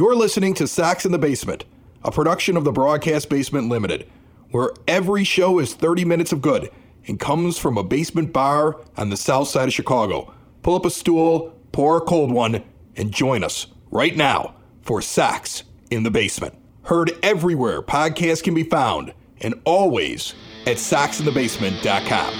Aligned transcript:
You're 0.00 0.16
listening 0.16 0.54
to 0.54 0.66
Sox 0.66 1.04
in 1.04 1.12
the 1.12 1.18
Basement, 1.18 1.66
a 2.02 2.10
production 2.10 2.56
of 2.56 2.64
the 2.64 2.72
Broadcast 2.72 3.28
Basement 3.28 3.68
Limited, 3.68 4.08
where 4.50 4.70
every 4.88 5.24
show 5.24 5.58
is 5.58 5.74
30 5.74 6.06
minutes 6.06 6.32
of 6.32 6.40
good 6.40 6.70
and 7.06 7.20
comes 7.20 7.58
from 7.58 7.76
a 7.76 7.84
basement 7.84 8.32
bar 8.32 8.80
on 8.96 9.10
the 9.10 9.18
south 9.18 9.48
side 9.48 9.68
of 9.68 9.74
Chicago. 9.74 10.32
Pull 10.62 10.74
up 10.74 10.86
a 10.86 10.90
stool, 10.90 11.54
pour 11.72 11.98
a 11.98 12.00
cold 12.00 12.32
one, 12.32 12.64
and 12.96 13.12
join 13.12 13.44
us 13.44 13.66
right 13.90 14.16
now 14.16 14.54
for 14.80 15.02
Sox 15.02 15.64
in 15.90 16.02
the 16.02 16.10
Basement. 16.10 16.54
Heard 16.84 17.12
everywhere 17.22 17.82
podcasts 17.82 18.42
can 18.42 18.54
be 18.54 18.64
found, 18.64 19.12
and 19.42 19.52
always 19.66 20.34
at 20.66 20.78
soxinthebasement.com. 20.78 22.32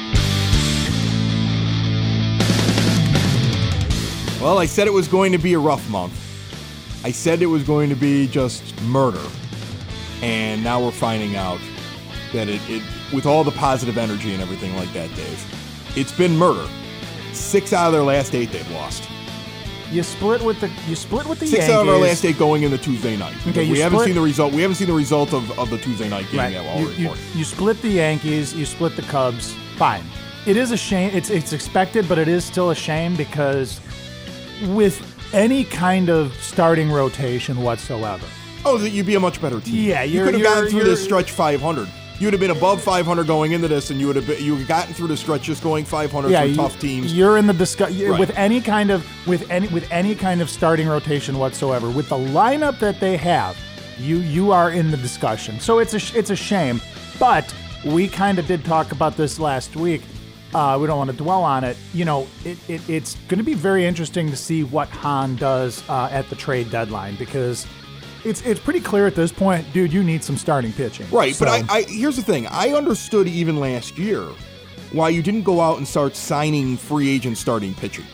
Well, 4.41 4.57
I 4.57 4.65
said 4.65 4.87
it 4.87 4.95
was 4.95 5.09
going 5.09 5.33
to 5.33 5.39
be 5.39 5.53
a 5.53 5.59
rough 5.59 5.87
month. 5.91 6.30
I 7.05 7.11
said 7.13 7.41
it 7.43 7.47
was 7.47 7.63
going 7.63 7.89
to 7.91 7.97
be 7.97 8.27
just 8.29 8.79
murder. 8.83 9.23
And 10.23 10.63
now 10.63 10.83
we're 10.85 10.91
finding 10.91 11.37
out 11.37 11.61
that 12.33 12.49
it, 12.49 12.61
it 12.69 12.83
with 13.13 13.27
all 13.27 13.43
the 13.43 13.51
positive 13.53 13.97
energy 13.99 14.33
and 14.35 14.43
everything 14.43 14.77
like 14.77 14.93
that, 14.93 15.09
Dave, 15.17 15.93
it's 15.97 16.13
been 16.13 16.37
murder. 16.37 16.69
Six 17.33 17.73
out 17.73 17.87
of 17.89 17.93
their 17.93 18.03
last 18.03 18.35
eight 18.35 18.53
they've 18.53 18.71
lost. 18.73 19.09
You 19.91 20.03
split 20.05 20.41
with 20.43 20.61
the 20.61 20.71
you 20.87 20.95
split 20.95 21.27
with 21.27 21.41
the 21.41 21.47
Six 21.47 21.59
Yankees. 21.67 21.75
out 21.75 21.83
of 21.83 21.89
our 21.89 21.99
last 22.01 22.25
eight 22.25 22.39
going 22.39 22.63
into 22.63 22.79
Tuesday 22.79 23.17
night. 23.17 23.35
Okay, 23.49 23.69
we 23.69 23.79
haven't 23.81 23.99
split- 23.99 24.07
seen 24.09 24.15
the 24.15 24.21
result. 24.21 24.53
We 24.53 24.63
haven't 24.63 24.77
seen 24.77 24.87
the 24.87 24.93
result 24.93 25.33
of, 25.33 25.59
of 25.59 25.69
the 25.71 25.79
Tuesday 25.79 26.09
night 26.09 26.27
game 26.31 26.39
Right. 26.41 26.53
yet. 26.53 26.65
While 26.65 26.81
You, 26.81 26.91
you, 27.09 27.15
you 27.35 27.45
split 27.45 27.81
the 27.83 27.89
Yankees. 27.89 28.55
You 28.55 28.67
split 28.67 28.95
the 28.95 29.03
Cubs. 29.03 29.53
Fine. 29.77 30.05
It 30.47 30.57
is 30.57 30.71
a 30.71 30.77
shame. 30.77 31.11
It's 31.13 31.29
it's 31.31 31.53
expected, 31.53 32.09
but 32.09 32.19
it 32.19 32.29
is 32.29 32.45
still 32.45 32.71
a 32.71 32.75
shame 32.75 33.17
because 33.17 33.81
with 34.69 35.10
any 35.33 35.65
kind 35.65 36.09
of 36.09 36.35
starting 36.43 36.91
rotation 36.91 37.63
whatsoever, 37.63 38.27
Oh, 38.65 38.77
that 38.77 38.91
you'd 38.91 39.07
be 39.07 39.15
a 39.15 39.21
much 39.21 39.41
better 39.41 39.59
team. 39.61 39.89
Yeah, 39.89 40.03
you 40.03 40.23
could 40.23 40.35
have 40.35 40.43
gotten 40.43 40.69
through 40.69 40.85
this 40.85 41.03
stretch 41.03 41.33
500. 41.33 41.89
You 42.19 42.27
would 42.27 42.35
have 42.35 42.41
been 42.41 42.51
above 42.51 42.83
500 42.83 43.27
going 43.27 43.53
into 43.53 43.69
this, 43.69 43.91
and 43.91 43.99
you 43.99 44.07
would 44.07 44.17
have 44.17 44.27
been, 44.27 44.45
you 44.45 44.53
would 44.53 44.59
have 44.59 44.69
gotten 44.69 44.93
through 44.93 45.09
the 45.09 45.17
stretch 45.17 45.45
just 45.45 45.63
going 45.63 45.87
500 45.87 46.29
yeah, 46.29 46.43
for 46.43 46.47
you, 46.49 46.55
tough 46.55 46.79
teams. 46.79 47.15
You're 47.15 47.39
in 47.39 47.47
the 47.47 47.55
discuss 47.55 47.91
Right. 47.91 48.21
with 48.21 48.37
any 48.37 48.61
kind 48.61 48.91
of 48.91 49.07
with 49.27 49.51
any 49.51 49.69
with 49.69 49.91
any 49.91 50.15
kind 50.15 50.43
of 50.43 50.51
starting 50.51 50.87
rotation 50.87 51.39
whatsoever. 51.39 51.89
With 51.89 52.11
the 52.11 52.19
lineup 52.19 52.79
that 52.81 53.01
they 53.01 53.17
have, 53.17 53.57
you 53.99 54.19
you 54.19 54.53
are 54.53 54.71
in 54.71 54.91
the 54.91 54.99
discussion. 54.99 55.59
So 55.61 55.79
it's 55.79 55.95
a 55.95 56.19
it's 56.19 56.29
a 56.29 56.37
shame, 56.37 56.83
but 57.19 57.55
we 57.87 58.07
kind 58.09 58.39
of 58.39 58.47
did 58.47 58.67
talk 58.67 58.93
about 58.93 59.17
this 59.17 59.39
last 59.41 59.75
week. 59.75 60.03
Uh, 60.53 60.79
we 60.81 60.87
don't 60.87 60.99
want 60.99 61.11
to 61.11 61.17
dwell 61.17 61.43
on 61.43 61.65
it. 61.65 61.77
You 61.93 62.05
know, 62.05 62.27
it, 62.45 62.59
it, 62.69 62.89
it's 62.89 63.15
going 63.29 63.39
to 63.39 63.45
be 63.45 63.55
very 63.55 63.87
interesting 63.87 64.31
to 64.31 64.37
see 64.37 64.65
what 64.65 64.89
Hahn 64.89 65.37
does 65.37 65.89
uh, 65.89 66.09
at 66.11 66.29
the 66.29 66.37
trade 66.37 66.71
deadline 66.71 67.15
because 67.17 67.67
it's 68.25 68.43
it's 68.43 68.61
pretty 68.61 68.81
clear 68.81 69.07
at 69.07 69.15
this 69.15 69.33
point, 69.33 69.71
dude. 69.73 69.93
You 69.93 70.03
need 70.03 70.25
some 70.25 70.37
starting 70.37 70.73
pitching. 70.73 71.09
Right, 71.11 71.37
but 71.39 71.49
I, 71.49 71.65
I 71.71 71.83
here's 71.83 72.17
the 72.17 72.23
thing. 72.23 72.47
I 72.49 72.71
understood 72.71 73.29
even 73.29 73.61
last 73.61 73.97
year 73.97 74.23
why 74.93 75.09
you 75.09 75.23
didn't 75.23 75.43
go 75.43 75.61
out 75.61 75.79
and 75.79 75.87
start 75.87 76.17
signing 76.17 76.77
free 76.77 77.09
agent 77.09 77.39
starting 77.39 77.75
pitching. 77.75 78.07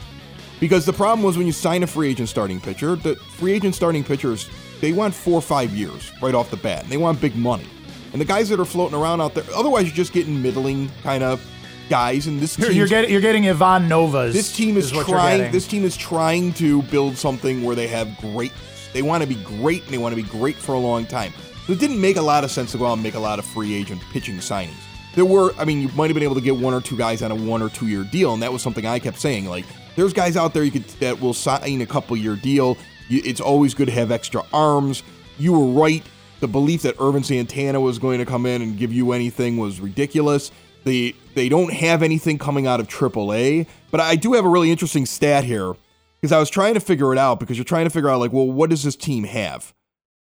Because 0.60 0.86
the 0.86 0.92
problem 0.92 1.22
was 1.22 1.36
when 1.36 1.46
you 1.46 1.52
sign 1.52 1.82
a 1.82 1.86
free 1.86 2.08
agent 2.08 2.28
starting 2.28 2.60
pitcher, 2.60 2.96
the 2.96 3.16
free 3.16 3.52
agent 3.52 3.74
starting 3.74 4.02
pitchers, 4.02 4.48
they 4.80 4.92
want 4.92 5.14
four 5.14 5.34
or 5.34 5.42
five 5.42 5.74
years 5.74 6.12
right 6.22 6.34
off 6.34 6.50
the 6.50 6.56
bat. 6.56 6.82
And 6.82 6.92
they 6.92 6.96
want 6.96 7.20
big 7.20 7.36
money. 7.36 7.66
And 8.12 8.20
the 8.20 8.24
guys 8.24 8.48
that 8.48 8.58
are 8.58 8.64
floating 8.64 8.98
around 8.98 9.20
out 9.20 9.34
there, 9.34 9.44
otherwise 9.54 9.86
you're 9.86 9.94
just 9.94 10.12
getting 10.12 10.40
middling 10.40 10.90
kind 11.02 11.22
of 11.22 11.44
guys. 11.88 12.26
And 12.26 12.40
this 12.40 12.58
you're, 12.58 12.70
you're 12.70 12.88
getting 12.88 13.10
you're 13.10 13.20
getting 13.20 13.48
Ivan 13.48 13.88
Novas. 13.88 14.34
this 14.34 14.54
team 14.54 14.76
is, 14.76 14.92
what 14.92 15.06
trying. 15.06 15.52
This 15.52 15.66
team 15.66 15.84
is 15.84 15.96
trying 15.96 16.52
to 16.54 16.82
build 16.82 17.16
something 17.16 17.62
where 17.62 17.76
they 17.76 17.86
have 17.88 18.16
great. 18.18 18.52
They 18.92 19.02
want 19.02 19.22
to 19.22 19.28
be 19.28 19.36
great, 19.36 19.84
and 19.84 19.92
they 19.92 19.98
want 19.98 20.16
to 20.16 20.22
be 20.22 20.28
great 20.28 20.56
for 20.56 20.74
a 20.74 20.78
long 20.78 21.06
time. 21.06 21.32
So 21.66 21.72
it 21.72 21.80
didn't 21.80 22.00
make 22.00 22.16
a 22.16 22.22
lot 22.22 22.44
of 22.44 22.50
sense 22.50 22.72
to 22.72 22.78
go 22.78 22.86
out 22.86 22.94
and 22.94 23.02
make 23.02 23.14
a 23.14 23.20
lot 23.20 23.38
of 23.38 23.44
free 23.44 23.74
agent 23.74 24.00
pitching 24.12 24.36
signings. 24.36 24.76
There 25.16 25.24
were, 25.24 25.52
I 25.58 25.64
mean, 25.64 25.80
you 25.80 25.88
might 25.96 26.08
have 26.08 26.14
been 26.14 26.22
able 26.22 26.34
to 26.36 26.40
get 26.40 26.56
one 26.56 26.74
or 26.74 26.80
two 26.80 26.96
guys 26.96 27.22
on 27.22 27.30
a 27.30 27.34
one 27.34 27.62
or 27.62 27.68
two 27.68 27.88
year 27.88 28.04
deal, 28.04 28.34
and 28.34 28.42
that 28.42 28.52
was 28.52 28.62
something 28.62 28.86
I 28.86 28.98
kept 28.98 29.18
saying. 29.18 29.46
Like, 29.46 29.64
there's 29.96 30.12
guys 30.12 30.36
out 30.36 30.54
there 30.54 30.62
you 30.62 30.70
could 30.70 30.86
that 31.00 31.20
will 31.20 31.34
sign 31.34 31.80
a 31.80 31.86
couple 31.86 32.16
year 32.16 32.36
deal. 32.36 32.76
You, 33.08 33.22
it's 33.24 33.40
always 33.40 33.74
good 33.74 33.86
to 33.86 33.92
have 33.92 34.10
extra 34.10 34.44
arms. 34.52 35.02
You 35.38 35.52
were 35.52 35.66
right. 35.66 36.02
The 36.40 36.48
belief 36.48 36.82
that 36.82 37.00
Ervin 37.00 37.24
Santana 37.24 37.80
was 37.80 37.98
going 37.98 38.18
to 38.18 38.26
come 38.26 38.44
in 38.46 38.60
and 38.60 38.76
give 38.76 38.92
you 38.92 39.12
anything 39.12 39.56
was 39.56 39.80
ridiculous. 39.80 40.52
They 40.84 41.14
they 41.36 41.48
don't 41.48 41.72
have 41.72 42.02
anything 42.02 42.38
coming 42.38 42.66
out 42.66 42.80
of 42.80 42.88
AAA, 42.88 43.66
but 43.92 44.00
I 44.00 44.16
do 44.16 44.32
have 44.32 44.44
a 44.44 44.48
really 44.48 44.72
interesting 44.72 45.06
stat 45.06 45.44
here 45.44 45.74
because 46.20 46.32
I 46.32 46.38
was 46.38 46.50
trying 46.50 46.74
to 46.74 46.80
figure 46.80 47.12
it 47.12 47.18
out 47.18 47.38
because 47.38 47.58
you're 47.58 47.64
trying 47.64 47.84
to 47.84 47.90
figure 47.90 48.08
out 48.08 48.18
like, 48.18 48.32
well, 48.32 48.50
what 48.50 48.70
does 48.70 48.82
this 48.82 48.96
team 48.96 49.24
have? 49.24 49.74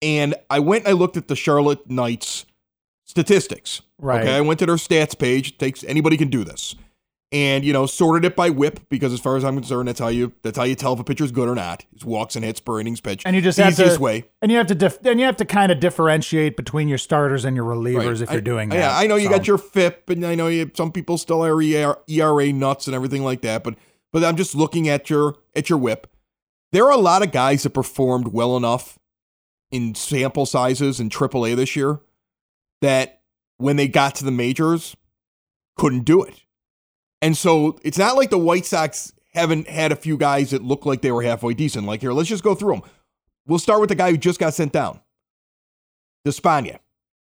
And 0.02 0.34
I 0.50 0.58
went 0.58 0.84
and 0.84 0.88
I 0.88 0.92
looked 0.98 1.16
at 1.16 1.28
the 1.28 1.36
Charlotte 1.36 1.88
Knights 1.88 2.46
statistics. 3.04 3.82
Right. 3.98 4.22
Okay. 4.22 4.34
I 4.34 4.40
went 4.40 4.58
to 4.60 4.66
their 4.66 4.76
stats 4.76 5.16
page. 5.16 5.50
It 5.50 5.58
takes 5.58 5.84
anybody 5.84 6.16
can 6.16 6.30
do 6.30 6.42
this. 6.42 6.74
And 7.34 7.64
you 7.64 7.72
know, 7.72 7.84
sorted 7.86 8.24
it 8.24 8.36
by 8.36 8.50
whip 8.50 8.88
because 8.88 9.12
as 9.12 9.18
far 9.18 9.36
as 9.36 9.44
I'm 9.44 9.56
concerned, 9.56 9.88
that's 9.88 9.98
how 9.98 10.06
you 10.06 10.32
that's 10.42 10.56
how 10.56 10.62
you 10.62 10.76
tell 10.76 10.92
if 10.92 11.00
a 11.00 11.04
pitcher's 11.04 11.32
good 11.32 11.48
or 11.48 11.56
not. 11.56 11.84
Is 11.96 12.04
walks 12.04 12.36
and 12.36 12.44
hits 12.44 12.60
per 12.60 12.78
innings 12.78 13.00
pitch. 13.00 13.24
and 13.26 13.34
you 13.34 13.42
just 13.42 13.56
the 13.56 13.64
have 13.64 13.72
easiest 13.72 13.96
to, 13.96 14.02
way. 14.02 14.24
and 14.40 14.52
you 14.52 14.58
have 14.58 14.68
to, 14.68 14.74
dif- 14.76 15.04
and 15.04 15.18
you 15.18 15.26
have 15.26 15.36
to 15.38 15.44
kind 15.44 15.72
of 15.72 15.80
differentiate 15.80 16.56
between 16.56 16.86
your 16.86 16.96
starters 16.98 17.44
and 17.44 17.56
your 17.56 17.64
relievers 17.64 17.96
Right. 18.06 18.20
if 18.22 18.30
you're 18.30 18.38
I- 18.38 18.40
doing 18.40 18.68
that. 18.68 18.76
Yeah, 18.76 18.96
I 18.96 19.08
know 19.08 19.16
you 19.16 19.28
got 19.28 19.48
your 19.48 19.58
FIP, 19.58 20.10
and 20.10 20.24
I 20.24 20.36
know 20.36 20.46
you, 20.46 20.70
some 20.74 20.92
people 20.92 21.18
still 21.18 21.44
are 21.44 21.56
ER 21.60 21.96
ERA 22.08 22.52
nuts 22.52 22.86
and 22.86 22.94
everything 22.94 23.24
like 23.24 23.40
that. 23.40 23.64
But 23.64 23.74
but 24.12 24.22
I'm 24.22 24.36
just 24.36 24.54
looking 24.54 24.88
at 24.88 25.10
your 25.10 25.34
at 25.56 25.68
your 25.68 25.78
whip. 25.80 26.06
There 26.70 26.84
are 26.84 26.92
a 26.92 26.96
lot 26.96 27.22
of 27.22 27.32
guys 27.32 27.64
that 27.64 27.70
performed 27.70 28.28
well 28.28 28.56
enough 28.56 28.96
in 29.72 29.96
sample 29.96 30.46
sizes 30.46 31.00
in 31.00 31.08
AAA 31.10 31.56
this 31.56 31.74
year 31.74 31.98
that 32.80 33.22
when 33.56 33.74
they 33.74 33.88
got 33.88 34.14
to 34.16 34.24
the 34.24 34.30
majors 34.30 34.94
couldn't 35.76 36.04
do 36.04 36.22
it. 36.22 36.42
And 37.24 37.34
so 37.34 37.78
it's 37.82 37.96
not 37.96 38.16
like 38.16 38.28
the 38.28 38.38
White 38.38 38.66
Sox 38.66 39.14
haven't 39.32 39.66
had 39.66 39.92
a 39.92 39.96
few 39.96 40.18
guys 40.18 40.50
that 40.50 40.62
look 40.62 40.84
like 40.84 41.00
they 41.00 41.10
were 41.10 41.22
halfway 41.22 41.54
decent. 41.54 41.86
Like 41.86 42.02
here, 42.02 42.12
let's 42.12 42.28
just 42.28 42.44
go 42.44 42.54
through 42.54 42.74
them. 42.74 42.82
We'll 43.46 43.58
start 43.58 43.80
with 43.80 43.88
the 43.88 43.94
guy 43.94 44.10
who 44.10 44.18
just 44.18 44.38
got 44.38 44.52
sent 44.52 44.72
down, 44.72 45.00
Despaigne 46.26 46.76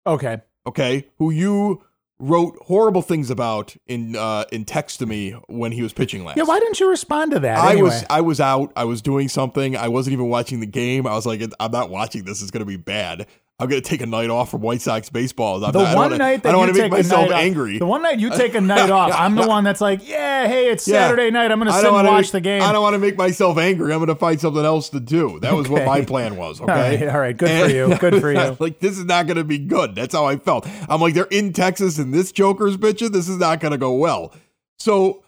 Okay. 0.07 0.41
okay, 0.65 1.07
who 1.19 1.29
you 1.29 1.83
wrote 2.19 2.57
horrible 2.63 3.01
things 3.03 3.29
about 3.29 3.75
in 3.85 4.15
uh, 4.15 4.45
in 4.51 4.65
text 4.65 4.97
to 4.99 5.05
me 5.05 5.31
when 5.47 5.71
he 5.71 5.83
was 5.83 5.93
pitching 5.93 6.25
last. 6.25 6.37
Yeah. 6.37 6.43
Why 6.43 6.59
didn't 6.59 6.79
you 6.79 6.89
respond 6.89 7.31
to 7.31 7.39
that? 7.41 7.59
I 7.59 7.73
anyway? 7.73 7.83
was 7.83 8.05
I 8.09 8.21
was 8.21 8.39
out. 8.39 8.73
I 8.75 8.85
was 8.85 9.01
doing 9.01 9.29
something. 9.29 9.77
I 9.77 9.89
wasn't 9.89 10.13
even 10.13 10.27
watching 10.27 10.59
the 10.59 10.65
game. 10.65 11.05
I 11.05 11.13
was 11.13 11.27
like, 11.27 11.41
I'm 11.59 11.71
not 11.71 11.91
watching 11.91 12.23
this. 12.23 12.41
It's 12.41 12.49
going 12.51 12.61
to 12.61 12.65
be 12.65 12.77
bad. 12.77 13.27
I'm 13.59 13.69
going 13.69 13.81
to 13.81 13.87
take 13.87 14.01
a 14.01 14.07
night 14.07 14.31
off 14.31 14.49
from 14.49 14.61
White 14.61 14.81
Sox 14.81 15.09
baseball. 15.09 15.63
I'm 15.63 15.71
the 15.71 15.83
not, 15.83 15.95
one 15.95 16.17
night 16.17 16.41
that 16.41 16.49
I 16.49 16.51
don't 16.53 16.61
want 16.61 16.73
to 16.73 16.81
take 16.81 16.91
make 16.91 16.99
myself 17.03 17.27
off- 17.29 17.33
angry. 17.33 17.77
the 17.77 17.85
one 17.85 18.01
night 18.01 18.19
you 18.19 18.29
take 18.35 18.55
a 18.55 18.61
night 18.61 18.89
off, 18.89 19.11
I'm 19.13 19.35
the 19.35 19.47
one 19.47 19.63
that's 19.63 19.79
like, 19.79 20.05
yeah, 20.07 20.47
hey, 20.47 20.69
it's 20.71 20.87
Yeah. 20.87 21.07
Saturday 21.07 21.29
night. 21.29 21.51
I'm 21.51 21.59
gonna 21.59 21.71
sit 21.71 21.85
and 21.85 21.93
watch 22.07 22.25
make- 22.25 22.31
the 22.31 22.41
game. 22.41 22.61
I 22.63 22.71
don't 22.71 22.81
want 22.81 22.95
to 22.95 22.99
make 22.99 23.15
myself 23.15 23.57
angry. 23.59 23.93
I'm 23.93 23.99
going 23.99 24.07
to 24.07 24.15
find 24.15 24.41
something 24.41 24.65
else 24.65 24.89
to 24.89 24.99
do. 24.99 25.39
That 25.41 25.53
was 25.53 25.69
what 25.69 25.85
my 25.85 26.03
plan 26.03 26.35
was. 26.35 26.59
Okay. 26.59 26.71
All 26.71 26.77
right, 26.77 27.07
all 27.15 27.19
right, 27.19 27.37
good 27.37 27.65
for 27.65 27.69
you, 27.69 27.95
good 27.99 28.19
for 28.19 28.31
you. 28.31 28.57
like 28.59 28.79
this 28.79 28.97
is 28.97 29.05
not 29.05 29.27
going 29.27 29.37
to 29.37 29.43
be 29.43 29.59
good. 29.59 29.93
That's 29.95 30.15
how 30.15 30.25
I 30.25 30.37
felt. 30.37 30.67
I'm 30.89 30.99
like 30.99 31.13
they're 31.13 31.25
in 31.25 31.53
Texas 31.53 31.99
and 31.99 32.11
this 32.13 32.31
Joker's 32.31 32.75
bitching. 32.75 33.11
This 33.11 33.29
is 33.29 33.37
not 33.37 33.59
going 33.59 33.71
to 33.71 33.77
go 33.77 33.93
well. 33.93 34.33
So 34.79 35.23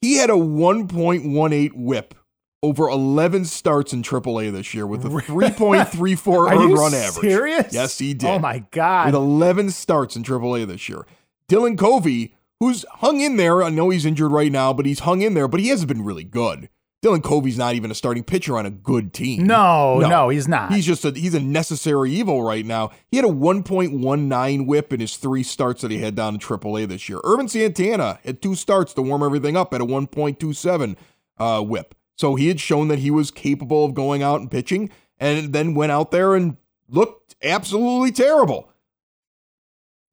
he 0.00 0.16
had 0.16 0.28
a 0.28 0.34
1.18 0.34 1.72
WHIP 1.74 2.14
over 2.64 2.88
11 2.88 3.44
starts 3.44 3.92
in 3.92 4.02
AAA 4.02 4.50
this 4.52 4.72
year 4.74 4.86
with 4.86 5.04
a 5.04 5.08
3.34 5.08 6.26
Are 6.48 6.48
earned 6.54 6.70
you 6.70 6.76
run 6.76 6.94
average. 6.94 7.20
serious? 7.20 7.72
Yes, 7.72 7.98
he 7.98 8.14
did. 8.14 8.28
Oh 8.30 8.38
my 8.38 8.64
god. 8.70 9.06
With 9.06 9.14
11 9.14 9.70
starts 9.70 10.16
in 10.16 10.22
AAA 10.22 10.66
this 10.66 10.88
year. 10.88 11.06
Dylan 11.48 11.76
Covey, 11.78 12.34
who's 12.60 12.84
hung 12.88 13.20
in 13.20 13.36
there. 13.36 13.62
I 13.62 13.68
know 13.68 13.90
he's 13.90 14.06
injured 14.06 14.32
right 14.32 14.50
now, 14.50 14.72
but 14.72 14.86
he's 14.86 15.00
hung 15.00 15.20
in 15.22 15.34
there, 15.34 15.46
but 15.46 15.60
he 15.60 15.68
hasn't 15.68 15.88
been 15.88 16.02
really 16.02 16.24
good. 16.24 16.68
Dylan 17.04 17.22
Covey's 17.22 17.58
not 17.58 17.74
even 17.74 17.90
a 17.90 17.94
starting 17.94 18.24
pitcher 18.24 18.56
on 18.56 18.64
a 18.64 18.70
good 18.70 19.12
team. 19.12 19.46
no, 19.46 19.98
no, 19.98 20.30
he's 20.30 20.48
not. 20.48 20.72
He's 20.72 20.86
just 20.86 21.04
a 21.04 21.10
he's 21.10 21.34
a 21.34 21.40
necessary 21.40 22.10
evil 22.12 22.42
right 22.42 22.64
now. 22.64 22.92
He 23.10 23.18
had 23.18 23.26
a 23.26 23.28
1.19 23.28 24.66
whip 24.66 24.90
in 24.90 25.00
his 25.00 25.16
three 25.16 25.42
starts 25.42 25.82
that 25.82 25.90
he 25.90 25.98
had 25.98 26.14
down 26.14 26.32
in 26.34 26.40
AAA 26.40 26.88
this 26.88 27.06
year. 27.10 27.20
Ervin 27.24 27.46
Santana 27.48 28.20
had 28.24 28.40
two 28.40 28.54
starts 28.54 28.94
to 28.94 29.02
warm 29.02 29.22
everything 29.22 29.54
up 29.54 29.74
at 29.74 29.82
a 29.82 29.84
1.27 29.84 30.96
uh, 31.36 31.60
whip. 31.62 31.94
So 32.16 32.34
he 32.36 32.48
had 32.48 32.60
shown 32.60 32.88
that 32.88 33.00
he 33.00 33.10
was 33.10 33.30
capable 33.30 33.84
of 33.84 33.94
going 33.94 34.22
out 34.22 34.40
and 34.40 34.50
pitching, 34.50 34.90
and 35.18 35.52
then 35.52 35.74
went 35.74 35.92
out 35.92 36.10
there 36.10 36.34
and 36.34 36.56
looked 36.88 37.34
absolutely 37.42 38.12
terrible. 38.12 38.70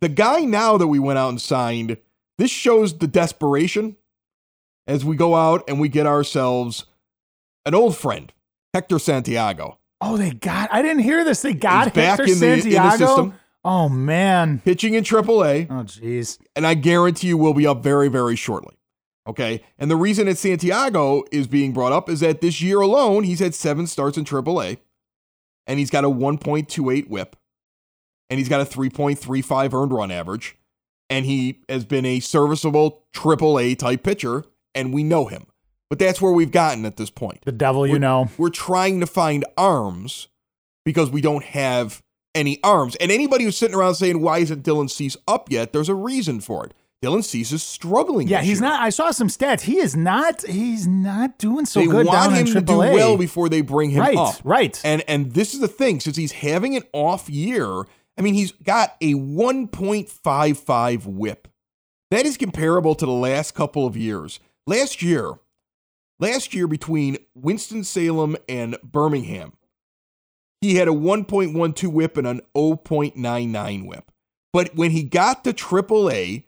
The 0.01 0.09
guy 0.09 0.39
now 0.41 0.77
that 0.77 0.87
we 0.87 0.99
went 0.99 1.19
out 1.19 1.29
and 1.29 1.39
signed, 1.41 1.97
this 2.37 2.49
shows 2.49 2.97
the 2.97 3.07
desperation 3.07 3.97
as 4.87 5.05
we 5.05 5.15
go 5.15 5.35
out 5.35 5.63
and 5.67 5.79
we 5.79 5.89
get 5.89 6.07
ourselves 6.07 6.85
an 7.65 7.75
old 7.75 7.95
friend, 7.95 8.33
Hector 8.73 8.97
Santiago. 8.97 9.77
oh, 10.03 10.17
they 10.17 10.31
got. 10.31 10.73
I 10.73 10.81
didn't 10.81 11.03
hear 11.03 11.23
this. 11.23 11.43
They 11.43 11.53
got 11.53 11.83
He's 11.85 11.93
back 11.93 12.17
Hector 12.19 12.23
in 12.33 12.39
the- 12.39 12.47
in 12.47 12.55
the 12.55 12.61
Santiago. 12.71 12.97
system. 13.05 13.33
Oh 13.63 13.87
man. 13.89 14.59
pitching 14.65 14.95
in 14.95 15.03
AAA, 15.03 15.67
Oh 15.69 15.83
jeez. 15.83 16.39
and 16.55 16.65
I 16.65 16.73
guarantee 16.73 17.27
you 17.27 17.37
we'll 17.37 17.53
be 17.53 17.67
up 17.67 17.83
very, 17.83 18.07
very 18.07 18.35
shortly. 18.35 18.75
Okay. 19.27 19.63
And 19.77 19.89
the 19.91 19.95
reason 19.95 20.25
that 20.25 20.37
Santiago 20.37 21.23
is 21.31 21.47
being 21.47 21.73
brought 21.73 21.91
up 21.91 22.09
is 22.09 22.21
that 22.21 22.41
this 22.41 22.61
year 22.61 22.81
alone, 22.81 23.23
he's 23.23 23.39
had 23.39 23.53
seven 23.53 23.85
starts 23.87 24.17
in 24.17 24.25
AAA. 24.25 24.77
and 25.67 25.77
he's 25.79 25.91
got 25.91 26.03
a 26.03 26.09
1.28 26.09 27.07
whip, 27.07 27.35
and 28.29 28.39
he's 28.39 28.49
got 28.49 28.59
a 28.61 28.65
3.35 28.65 29.73
earned 29.73 29.91
run 29.93 30.09
average, 30.11 30.57
and 31.09 31.25
he 31.25 31.59
has 31.69 31.85
been 31.85 32.03
a 32.05 32.19
serviceable 32.19 33.03
triple 33.13 33.59
A 33.59 33.75
type 33.75 34.01
pitcher, 34.03 34.43
and 34.73 34.91
we 34.91 35.03
know 35.03 35.27
him. 35.27 35.45
But 35.89 35.99
that's 35.99 36.19
where 36.19 36.31
we've 36.31 36.51
gotten 36.51 36.83
at 36.85 36.97
this 36.97 37.11
point. 37.11 37.41
The 37.45 37.51
devil 37.51 37.85
you 37.85 37.93
We're- 37.93 37.99
know. 38.01 38.29
We're 38.39 38.49
trying 38.49 38.99
to 39.01 39.05
find 39.05 39.45
arms 39.55 40.29
because 40.83 41.11
we 41.11 41.21
don't 41.21 41.43
have 41.43 42.01
any 42.33 42.59
arms. 42.63 42.95
And 42.95 43.11
anybody 43.11 43.43
who's 43.43 43.57
sitting 43.57 43.75
around 43.75 43.95
saying, 43.95 44.19
why 44.21 44.39
isn't 44.39 44.63
Dylan 44.63 44.89
Cease 44.89 45.15
up 45.27 45.51
yet? 45.51 45.73
There's 45.73 45.89
a 45.89 45.95
reason 45.95 46.39
for 46.41 46.65
it. 46.65 46.73
Dylan 47.03 47.23
Cease 47.23 47.51
is 47.51 47.63
struggling. 47.63 48.27
Yeah, 48.27 48.41
he's 48.41 48.59
year. 48.59 48.69
not. 48.69 48.81
I 48.81 48.91
saw 48.91 49.09
some 49.09 49.27
stats. 49.27 49.61
He 49.61 49.79
is 49.79 49.95
not. 49.95 50.45
He's 50.45 50.85
not 50.85 51.39
doing 51.39 51.65
so 51.65 51.79
they 51.79 51.87
good 51.87 52.05
want 52.05 52.31
down 52.31 52.35
him 52.35 52.45
to 52.53 52.61
do 52.61 52.77
well 52.77 53.17
before 53.17 53.49
they 53.49 53.61
bring 53.61 53.89
him 53.89 54.01
right, 54.01 54.17
up. 54.17 54.35
right. 54.43 54.79
And 54.83 55.03
and 55.07 55.31
this 55.31 55.55
is 55.55 55.61
the 55.61 55.67
thing, 55.67 55.99
since 55.99 56.15
he's 56.15 56.31
having 56.31 56.75
an 56.75 56.83
off 56.93 57.27
year, 57.27 57.85
I 58.17 58.21
mean, 58.21 58.35
he's 58.35 58.51
got 58.51 58.97
a 59.01 59.15
1.55 59.15 61.05
whip. 61.07 61.47
That 62.11 62.25
is 62.25 62.37
comparable 62.37 62.93
to 62.95 63.05
the 63.05 63.11
last 63.11 63.55
couple 63.55 63.87
of 63.87 63.97
years. 63.97 64.39
Last 64.67 65.01
year, 65.01 65.33
last 66.19 66.53
year 66.53 66.67
between 66.67 67.17
Winston-Salem 67.33 68.37
and 68.47 68.77
Birmingham, 68.83 69.53
he 70.59 70.75
had 70.75 70.87
a 70.87 70.91
1.12 70.91 71.87
whip 71.91 72.17
and 72.17 72.27
an 72.27 72.41
0.99 72.55 73.87
whip. 73.87 74.11
But 74.53 74.75
when 74.75 74.91
he 74.91 75.03
got 75.03 75.43
to 75.45 75.53
AAA, 75.53 76.43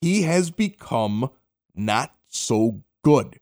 he 0.00 0.22
has 0.22 0.50
become 0.50 1.30
not 1.74 2.14
so 2.28 2.82
good, 3.02 3.38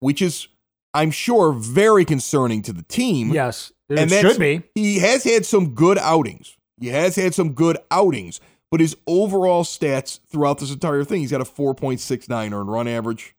which 0.00 0.22
is, 0.22 0.48
I'm 0.94 1.10
sure, 1.10 1.52
very 1.52 2.04
concerning 2.04 2.62
to 2.62 2.72
the 2.72 2.82
team. 2.82 3.30
yes, 3.30 3.72
it 3.88 3.98
and 3.98 4.10
should 4.10 4.38
be. 4.38 4.62
He 4.74 4.98
has 4.98 5.24
had 5.24 5.44
some 5.44 5.74
good 5.74 5.98
outings. 5.98 6.56
He 6.80 6.88
has 6.88 7.16
had 7.16 7.34
some 7.34 7.52
good 7.52 7.78
outings, 7.90 8.40
but 8.70 8.80
his 8.80 8.96
overall 9.06 9.64
stats 9.64 10.20
throughout 10.26 10.58
this 10.58 10.72
entire 10.72 11.04
thing, 11.04 11.20
he's 11.20 11.30
got 11.30 11.40
a 11.40 11.44
4.69 11.44 12.52
earned 12.52 12.72
run 12.72 12.88
average. 12.88 13.34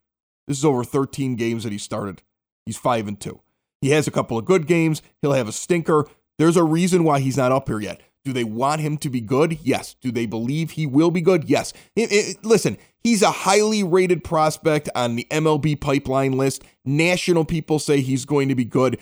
This 0.48 0.58
is 0.58 0.66
over 0.66 0.84
13 0.84 1.36
games 1.36 1.64
that 1.64 1.72
he 1.72 1.78
started. 1.78 2.22
He's 2.66 2.78
5 2.78 3.08
and 3.08 3.20
2. 3.20 3.40
He 3.82 3.90
has 3.90 4.08
a 4.08 4.12
couple 4.12 4.38
of 4.38 4.46
good 4.46 4.68
games. 4.68 5.02
He'll 5.22 5.34
have 5.34 5.48
a 5.48 5.54
stinker. 5.54 6.08
There's 6.38 6.58
a 6.58 6.64
reason 6.64 7.04
why 7.04 7.20
he's 7.20 7.38
not 7.38 7.52
up 7.52 7.68
here 7.68 7.80
yet. 7.80 8.02
Do 8.24 8.34
they 8.34 8.44
want 8.44 8.82
him 8.82 8.98
to 9.00 9.10
be 9.10 9.22
good? 9.22 9.60
Yes. 9.64 9.96
Do 10.02 10.12
they 10.12 10.26
believe 10.26 10.72
he 10.72 10.86
will 10.86 11.12
be 11.12 11.22
good? 11.22 11.46
Yes. 11.50 11.74
It- 11.96 12.12
it- 12.12 12.46
listen, 12.46 12.78
he's 13.04 13.22
a 13.22 13.32
highly 13.32 13.84
rated 13.84 14.24
prospect 14.24 14.90
on 14.96 15.16
the 15.16 15.28
MLB 15.32 15.76
pipeline 15.76 16.34
list. 16.34 16.64
National 16.86 17.46
people 17.46 17.80
say 17.80 18.02
he's 18.02 18.26
going 18.26 18.50
to 18.50 18.56
be 18.56 18.66
good. 18.66 19.00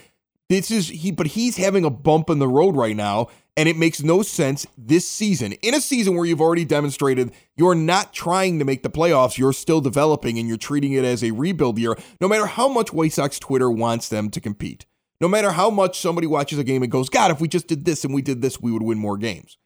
This 0.47 0.71
is 0.71 0.87
he, 0.89 1.11
but 1.11 1.27
he's 1.27 1.57
having 1.57 1.85
a 1.85 1.91
bump 1.91 2.29
in 2.29 2.39
the 2.39 2.47
road 2.47 2.75
right 2.75 2.95
now, 2.95 3.27
and 3.55 3.69
it 3.69 3.77
makes 3.77 4.01
no 4.01 4.23
sense 4.23 4.65
this 4.75 5.07
season. 5.07 5.51
In 5.61 5.75
a 5.75 5.81
season 5.81 6.15
where 6.15 6.25
you've 6.25 6.41
already 6.41 6.65
demonstrated 6.65 7.31
you're 7.55 7.75
not 7.75 8.13
trying 8.13 8.57
to 8.57 8.65
make 8.65 8.81
the 8.81 8.89
playoffs, 8.89 9.37
you're 9.37 9.53
still 9.53 9.79
developing 9.79 10.39
and 10.39 10.47
you're 10.47 10.57
treating 10.57 10.93
it 10.93 11.05
as 11.05 11.23
a 11.23 11.31
rebuild 11.31 11.77
year, 11.77 11.95
no 12.19 12.27
matter 12.27 12.47
how 12.47 12.67
much 12.67 12.91
White 12.91 13.13
Sox 13.13 13.37
Twitter 13.37 13.69
wants 13.69 14.09
them 14.09 14.31
to 14.31 14.41
compete. 14.41 14.87
No 15.21 15.27
matter 15.27 15.51
how 15.51 15.69
much 15.69 15.99
somebody 15.99 16.27
watches 16.27 16.59
a 16.59 16.63
game 16.63 16.81
and 16.83 16.91
goes, 16.91 17.09
God, 17.09 17.31
if 17.31 17.41
we 17.41 17.47
just 17.47 17.67
did 17.67 17.85
this 17.85 18.05
and 18.05 18.13
we 18.13 18.21
did 18.21 18.41
this, 18.41 18.61
we 18.61 18.71
would 18.71 18.83
win 18.83 18.97
more 18.97 19.17
games. 19.17 19.57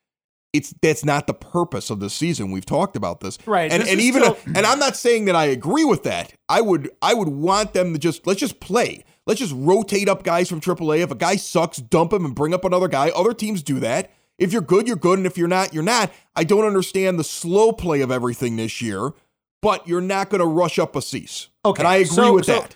It's 0.51 0.73
that's 0.81 1.03
not 1.03 1.25
the 1.25 1.33
purpose 1.33 1.89
of 1.89 1.99
the 1.99 2.09
season. 2.11 2.51
We've 2.51 2.65
talked 2.65 2.95
about 2.95 3.21
this, 3.21 3.39
Right, 3.47 3.71
And 3.71 3.81
this 3.81 3.91
and 3.91 3.99
even 3.99 4.21
still- 4.23 4.37
and 4.55 4.65
I'm 4.67 4.77
not 4.79 4.95
saying 4.95 5.25
that 5.25 5.35
I 5.35 5.45
agree 5.45 5.83
with 5.83 6.03
that. 6.03 6.33
I 6.47 6.61
would 6.61 6.91
I 7.01 7.13
would 7.15 7.29
want 7.29 7.73
them 7.73 7.93
to 7.93 7.99
just 7.99 8.27
let's 8.27 8.39
just 8.39 8.59
play. 8.59 9.03
Let's 9.25 9.39
just 9.39 9.53
rotate 9.55 10.07
up 10.09 10.23
guys 10.23 10.49
from 10.49 10.59
AAA. 10.61 10.99
If 11.01 11.09
a 11.11 11.15
guy 11.15 11.37
sucks, 11.37 11.77
dump 11.77 12.13
him 12.13 12.23
and 12.25 12.35
bring 12.35 12.53
up 12.53 12.65
another 12.65 12.87
guy. 12.87 13.09
Other 13.09 13.33
teams 13.33 13.63
do 13.63 13.79
that. 13.79 14.11
If 14.37 14.51
you're 14.53 14.61
good, 14.61 14.85
you're 14.87 14.95
good, 14.97 15.17
and 15.17 15.25
if 15.25 15.37
you're 15.37 15.47
not, 15.47 15.73
you're 15.73 15.81
not. 15.81 16.11
I 16.35 16.43
don't 16.43 16.65
understand 16.65 17.17
the 17.17 17.23
slow 17.23 17.71
play 17.71 18.01
of 18.01 18.11
everything 18.11 18.55
this 18.57 18.81
year, 18.81 19.11
but 19.61 19.87
you're 19.87 20.01
not 20.01 20.29
going 20.29 20.39
to 20.39 20.45
rush 20.47 20.77
up 20.77 20.95
a 20.95 21.01
cease. 21.01 21.47
Okay, 21.65 21.81
and 21.81 21.87
I 21.87 21.95
agree 21.97 22.07
so- 22.15 22.33
with 22.33 22.45
so- 22.45 22.59
that. 22.61 22.75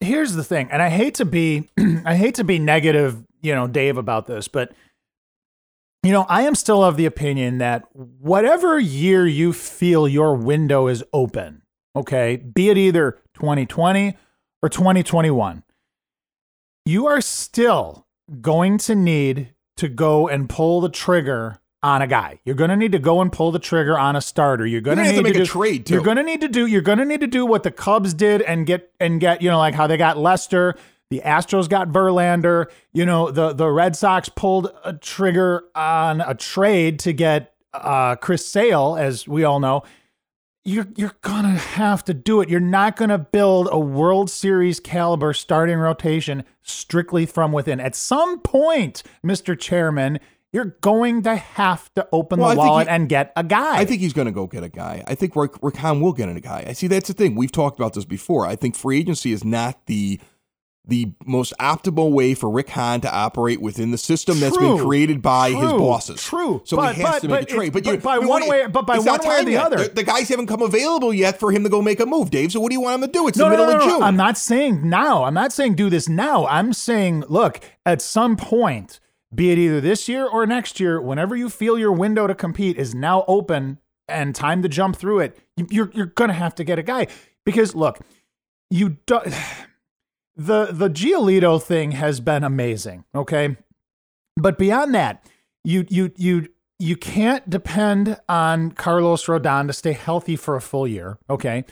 Here's 0.00 0.34
the 0.34 0.44
thing, 0.44 0.68
and 0.70 0.82
I 0.82 0.88
hate 0.88 1.14
to 1.16 1.24
be 1.24 1.70
I 2.04 2.14
hate 2.14 2.36
to 2.36 2.44
be 2.44 2.58
negative, 2.58 3.22
you 3.40 3.54
know, 3.54 3.66
Dave 3.66 3.96
about 3.96 4.26
this, 4.26 4.48
but 4.48 4.72
you 6.02 6.10
know, 6.10 6.26
I 6.28 6.42
am 6.42 6.56
still 6.56 6.82
of 6.82 6.96
the 6.96 7.06
opinion 7.06 7.58
that 7.58 7.84
whatever 7.94 8.78
year 8.78 9.26
you 9.26 9.52
feel 9.52 10.08
your 10.08 10.34
window 10.34 10.88
is 10.88 11.04
open, 11.12 11.62
okay, 11.94 12.36
be 12.36 12.70
it 12.70 12.78
either 12.78 13.20
2020 13.34 14.16
or 14.62 14.68
2021, 14.68 15.62
you 16.84 17.06
are 17.06 17.20
still 17.20 18.08
going 18.40 18.78
to 18.78 18.96
need 18.96 19.54
to 19.76 19.88
go 19.88 20.28
and 20.28 20.48
pull 20.48 20.80
the 20.80 20.88
trigger 20.88 21.60
on 21.82 22.02
a 22.02 22.06
guy. 22.06 22.38
You're 22.44 22.54
going 22.54 22.70
to 22.70 22.76
need 22.76 22.92
to 22.92 22.98
go 22.98 23.20
and 23.20 23.32
pull 23.32 23.50
the 23.50 23.58
trigger 23.58 23.98
on 23.98 24.16
a 24.16 24.20
starter. 24.20 24.66
You're 24.66 24.80
going 24.80 24.98
to 24.98 25.04
gonna 25.04 25.12
need 25.12 25.18
to 25.18 25.22
make 25.22 25.34
do, 25.34 25.42
a 25.42 25.46
trade, 25.46 25.86
too. 25.86 25.94
You're 25.94 26.02
going 26.02 26.16
to 26.16 26.22
need 26.22 26.40
to 26.42 26.48
do 26.48 26.66
you're 26.66 26.82
going 26.82 26.98
to 26.98 27.04
need 27.04 27.20
to 27.20 27.26
do 27.26 27.44
what 27.44 27.62
the 27.62 27.70
Cubs 27.70 28.14
did 28.14 28.42
and 28.42 28.66
get 28.66 28.92
and 29.00 29.20
get, 29.20 29.42
you 29.42 29.50
know, 29.50 29.58
like 29.58 29.74
how 29.74 29.86
they 29.86 29.96
got 29.96 30.18
Lester, 30.18 30.74
the 31.10 31.22
Astros 31.24 31.68
got 31.68 31.88
Verlander, 31.88 32.66
you 32.92 33.04
know, 33.04 33.30
the 33.30 33.52
the 33.52 33.68
Red 33.68 33.96
Sox 33.96 34.28
pulled 34.28 34.72
a 34.84 34.92
trigger 34.92 35.64
on 35.74 36.20
a 36.20 36.34
trade 36.34 36.98
to 37.00 37.12
get 37.12 37.54
uh 37.74 38.16
Chris 38.16 38.46
Sale 38.46 38.96
as 38.98 39.26
we 39.26 39.44
all 39.44 39.58
know 39.58 39.82
you're 40.64 40.86
you're 40.96 41.16
gonna 41.22 41.58
have 41.58 42.04
to 42.04 42.14
do 42.14 42.40
it. 42.40 42.48
You're 42.48 42.60
not 42.60 42.96
gonna 42.96 43.18
build 43.18 43.68
a 43.72 43.78
World 43.78 44.30
Series 44.30 44.78
caliber 44.78 45.32
starting 45.32 45.78
rotation 45.78 46.44
strictly 46.62 47.26
from 47.26 47.52
within. 47.52 47.80
At 47.80 47.96
some 47.96 48.38
point, 48.38 49.02
Mr. 49.24 49.58
Chairman, 49.58 50.20
you're 50.52 50.76
going 50.82 51.22
to 51.22 51.34
have 51.36 51.92
to 51.94 52.06
open 52.12 52.38
Well, 52.40 52.50
the 52.50 52.56
wallet 52.56 52.86
he- 52.86 52.90
and 52.94 53.08
get 53.08 53.32
a 53.36 53.42
guy. 53.44 53.78
I 53.78 53.84
think 53.84 54.00
he's 54.00 54.12
going 54.12 54.26
to 54.26 54.32
go 54.32 54.46
get 54.46 54.62
a 54.62 54.68
guy. 54.68 55.02
I 55.06 55.14
think 55.14 55.34
Rick, 55.34 55.52
Rick 55.62 55.76
Hahn 55.76 56.00
will 56.00 56.12
get 56.12 56.28
a 56.28 56.40
guy. 56.40 56.64
I 56.68 56.72
see 56.74 56.86
that's 56.88 57.08
the 57.08 57.14
thing. 57.14 57.34
We've 57.34 57.50
talked 57.52 57.78
about 57.78 57.94
this 57.94 58.04
before. 58.04 58.46
I 58.46 58.56
think 58.56 58.76
free 58.76 58.98
agency 58.98 59.32
is 59.32 59.44
not 59.44 59.86
the 59.86 60.20
the 60.84 61.12
most 61.24 61.52
optimal 61.60 62.10
way 62.10 62.34
for 62.34 62.50
Rick 62.50 62.68
Hahn 62.70 63.00
to 63.02 63.14
operate 63.14 63.60
within 63.62 63.92
the 63.92 63.98
system 63.98 64.40
that's 64.40 64.56
been 64.56 64.76
True. 64.78 64.84
create 64.84 65.22
by 65.22 65.50
his 65.50 65.70
bosses. 65.70 66.20
True. 66.20 66.60
So 66.64 66.76
But- 66.76 66.96
he 66.96 67.02
has 67.02 67.12
but- 67.12 67.22
to 67.22 67.28
make 67.28 67.42
a 67.42 67.44
trade. 67.54 67.72
But, 67.72 67.84
but 67.84 68.02
by 68.02 68.18
one 68.18 68.48
way- 68.48 68.66
but 68.66 68.84
by 68.84 68.98
one 68.98 69.20
way 69.24 69.40
or 69.40 69.44
the 69.44 69.50
yet. 69.52 69.62
other. 69.64 69.76
The, 69.84 69.90
the 69.94 70.02
guys 70.02 70.28
haven't 70.28 70.48
come 70.48 70.60
available 70.60 71.14
yet 71.14 71.38
for 71.38 71.52
him 71.52 71.62
to 71.62 71.68
go 71.68 71.82
make 71.82 72.00
a 72.00 72.04
move, 72.06 72.30
Dave. 72.30 72.50
So 72.50 72.58
what 72.58 72.70
do 72.70 72.74
you 72.74 72.80
want 72.80 72.96
him 73.00 73.08
to 73.08 73.12
do? 73.12 73.28
It's 73.28 73.38
no, 73.38 73.44
the 73.44 73.50
middle 73.50 73.66
no, 73.66 73.72
of 73.74 73.78
no. 73.78 73.86
June. 73.86 74.02
I'm 74.02 74.16
not 74.16 74.36
saying 74.36 74.88
now. 74.90 75.22
I'm 75.22 75.34
not 75.34 75.52
saying 75.52 75.74
do 75.76 75.88
this 75.88 76.08
now. 76.08 76.46
I'm 76.48 76.72
saying, 76.72 77.26
look, 77.28 77.60
at 77.86 78.02
some 78.02 78.36
point, 78.36 78.98
be 79.34 79.50
it 79.50 79.58
either 79.58 79.80
this 79.80 80.08
year 80.08 80.26
or 80.26 80.46
next 80.46 80.78
year, 80.80 81.00
whenever 81.00 81.34
you 81.36 81.48
feel 81.48 81.78
your 81.78 81.92
window 81.92 82.26
to 82.26 82.34
compete 82.34 82.76
is 82.76 82.94
now 82.94 83.24
open 83.26 83.78
and 84.08 84.34
time 84.34 84.62
to 84.62 84.68
jump 84.68 84.96
through 84.96 85.20
it, 85.20 85.38
you- 85.56 85.66
you're 85.70 85.90
you're 85.94 86.06
gonna 86.06 86.32
have 86.34 86.54
to 86.56 86.64
get 86.64 86.78
a 86.78 86.82
guy 86.82 87.06
because 87.46 87.74
look, 87.74 88.00
you 88.70 88.98
do, 89.06 89.20
the 90.36 90.66
the 90.72 90.88
Giolito 90.90 91.62
thing 91.62 91.92
has 91.92 92.20
been 92.20 92.44
amazing. 92.44 93.04
Okay, 93.14 93.56
but 94.36 94.58
beyond 94.58 94.94
that, 94.94 95.24
you 95.64 95.86
you 95.88 96.12
you 96.16 96.48
you 96.78 96.96
can't 96.96 97.48
depend 97.48 98.18
on 98.28 98.72
Carlos 98.72 99.26
Rodon 99.26 99.66
to 99.68 99.72
stay 99.72 99.92
healthy 99.92 100.36
for 100.36 100.56
a 100.56 100.60
full 100.60 100.86
year. 100.86 101.18
Okay, 101.30 101.64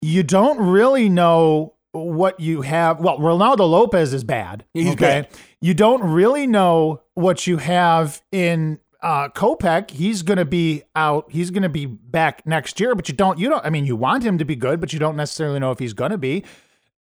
you 0.00 0.22
don't 0.22 0.58
really 0.58 1.08
know 1.08 1.74
what 1.92 2.40
you 2.40 2.62
have. 2.62 3.00
Well, 3.00 3.18
Ronaldo 3.18 3.68
Lopez 3.68 4.14
is 4.14 4.24
bad. 4.24 4.64
He's 4.74 4.92
okay, 4.92 4.96
bad. 5.22 5.28
You 5.62 5.74
don't 5.74 6.02
really 6.02 6.46
know 6.46 7.00
what 7.14 7.46
you 7.46 7.56
have 7.56 8.20
in 8.30 8.80
uh 9.00 9.28
Kopech. 9.28 9.90
He's 9.90 10.22
going 10.22 10.38
to 10.38 10.44
be 10.44 10.82
out. 10.94 11.30
He's 11.30 11.50
going 11.50 11.62
to 11.62 11.68
be 11.68 11.86
back 11.86 12.46
next 12.46 12.78
year, 12.78 12.94
but 12.94 13.08
you 13.08 13.14
don't 13.14 13.38
you 13.38 13.48
don't 13.48 13.64
I 13.64 13.70
mean 13.70 13.86
you 13.86 13.96
want 13.96 14.24
him 14.24 14.36
to 14.38 14.44
be 14.44 14.56
good, 14.56 14.80
but 14.80 14.92
you 14.92 14.98
don't 14.98 15.16
necessarily 15.16 15.58
know 15.58 15.70
if 15.70 15.78
he's 15.78 15.94
going 15.94 16.10
to 16.10 16.18
be. 16.18 16.44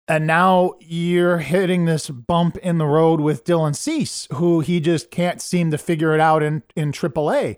And 0.07 0.27
now 0.27 0.73
you're 0.79 1.37
hitting 1.37 1.85
this 1.85 2.09
bump 2.09 2.57
in 2.57 2.77
the 2.77 2.85
road 2.85 3.21
with 3.21 3.45
Dylan 3.45 3.75
Cease, 3.75 4.27
who 4.33 4.59
he 4.59 4.79
just 4.79 5.09
can't 5.09 5.41
seem 5.41 5.71
to 5.71 5.77
figure 5.77 6.13
it 6.13 6.21
out 6.21 6.43
in 6.43 6.63
in 6.75 6.91
AAA. 6.91 7.57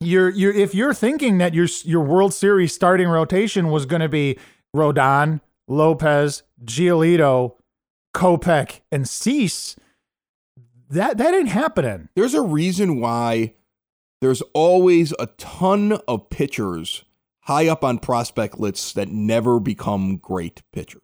You're 0.00 0.30
you're 0.30 0.52
if 0.52 0.74
you're 0.74 0.94
thinking 0.94 1.38
that 1.38 1.52
your 1.52 1.66
your 1.84 2.02
World 2.02 2.32
Series 2.32 2.72
starting 2.74 3.08
rotation 3.08 3.70
was 3.70 3.86
going 3.86 4.02
to 4.02 4.08
be 4.08 4.38
Rodon, 4.74 5.40
Lopez, 5.66 6.42
Giolito, 6.64 7.54
Kopech, 8.14 8.80
and 8.90 9.08
Cease, 9.08 9.76
that 10.88 11.18
that 11.18 11.34
ain't 11.34 11.48
happening. 11.48 12.08
There's 12.14 12.34
a 12.34 12.42
reason 12.42 13.00
why 13.00 13.54
there's 14.20 14.42
always 14.54 15.14
a 15.18 15.26
ton 15.26 15.92
of 16.06 16.30
pitchers 16.30 17.04
high 17.42 17.68
up 17.68 17.82
on 17.84 17.98
prospect 17.98 18.60
lists 18.60 18.92
that 18.92 19.08
never 19.08 19.58
become 19.58 20.16
great 20.16 20.62
pitchers. 20.72 21.02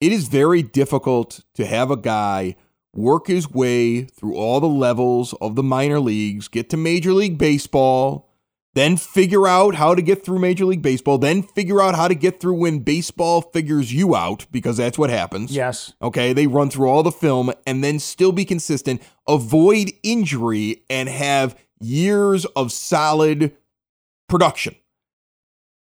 It 0.00 0.12
is 0.12 0.28
very 0.28 0.62
difficult 0.62 1.40
to 1.54 1.64
have 1.64 1.90
a 1.90 1.96
guy 1.96 2.56
work 2.94 3.26
his 3.26 3.50
way 3.50 4.02
through 4.02 4.36
all 4.36 4.60
the 4.60 4.68
levels 4.68 5.32
of 5.40 5.56
the 5.56 5.62
minor 5.62 5.98
leagues, 5.98 6.48
get 6.48 6.70
to 6.70 6.76
Major 6.76 7.12
League 7.12 7.38
Baseball, 7.38 8.28
then 8.74 8.96
figure 8.96 9.46
out 9.46 9.76
how 9.76 9.94
to 9.94 10.02
get 10.02 10.24
through 10.24 10.40
Major 10.40 10.64
League 10.64 10.82
Baseball, 10.82 11.16
then 11.16 11.42
figure 11.42 11.80
out 11.80 11.94
how 11.94 12.08
to 12.08 12.14
get 12.14 12.40
through 12.40 12.54
when 12.54 12.80
baseball 12.80 13.40
figures 13.40 13.92
you 13.92 14.16
out, 14.16 14.46
because 14.50 14.76
that's 14.76 14.98
what 14.98 15.10
happens. 15.10 15.54
Yes. 15.54 15.92
Okay, 16.02 16.32
they 16.32 16.48
run 16.48 16.70
through 16.70 16.88
all 16.88 17.04
the 17.04 17.12
film 17.12 17.52
and 17.66 17.84
then 17.84 17.98
still 17.98 18.32
be 18.32 18.44
consistent, 18.44 19.00
avoid 19.28 19.92
injury, 20.02 20.82
and 20.90 21.08
have 21.08 21.56
years 21.80 22.44
of 22.56 22.72
solid 22.72 23.56
production. 24.28 24.74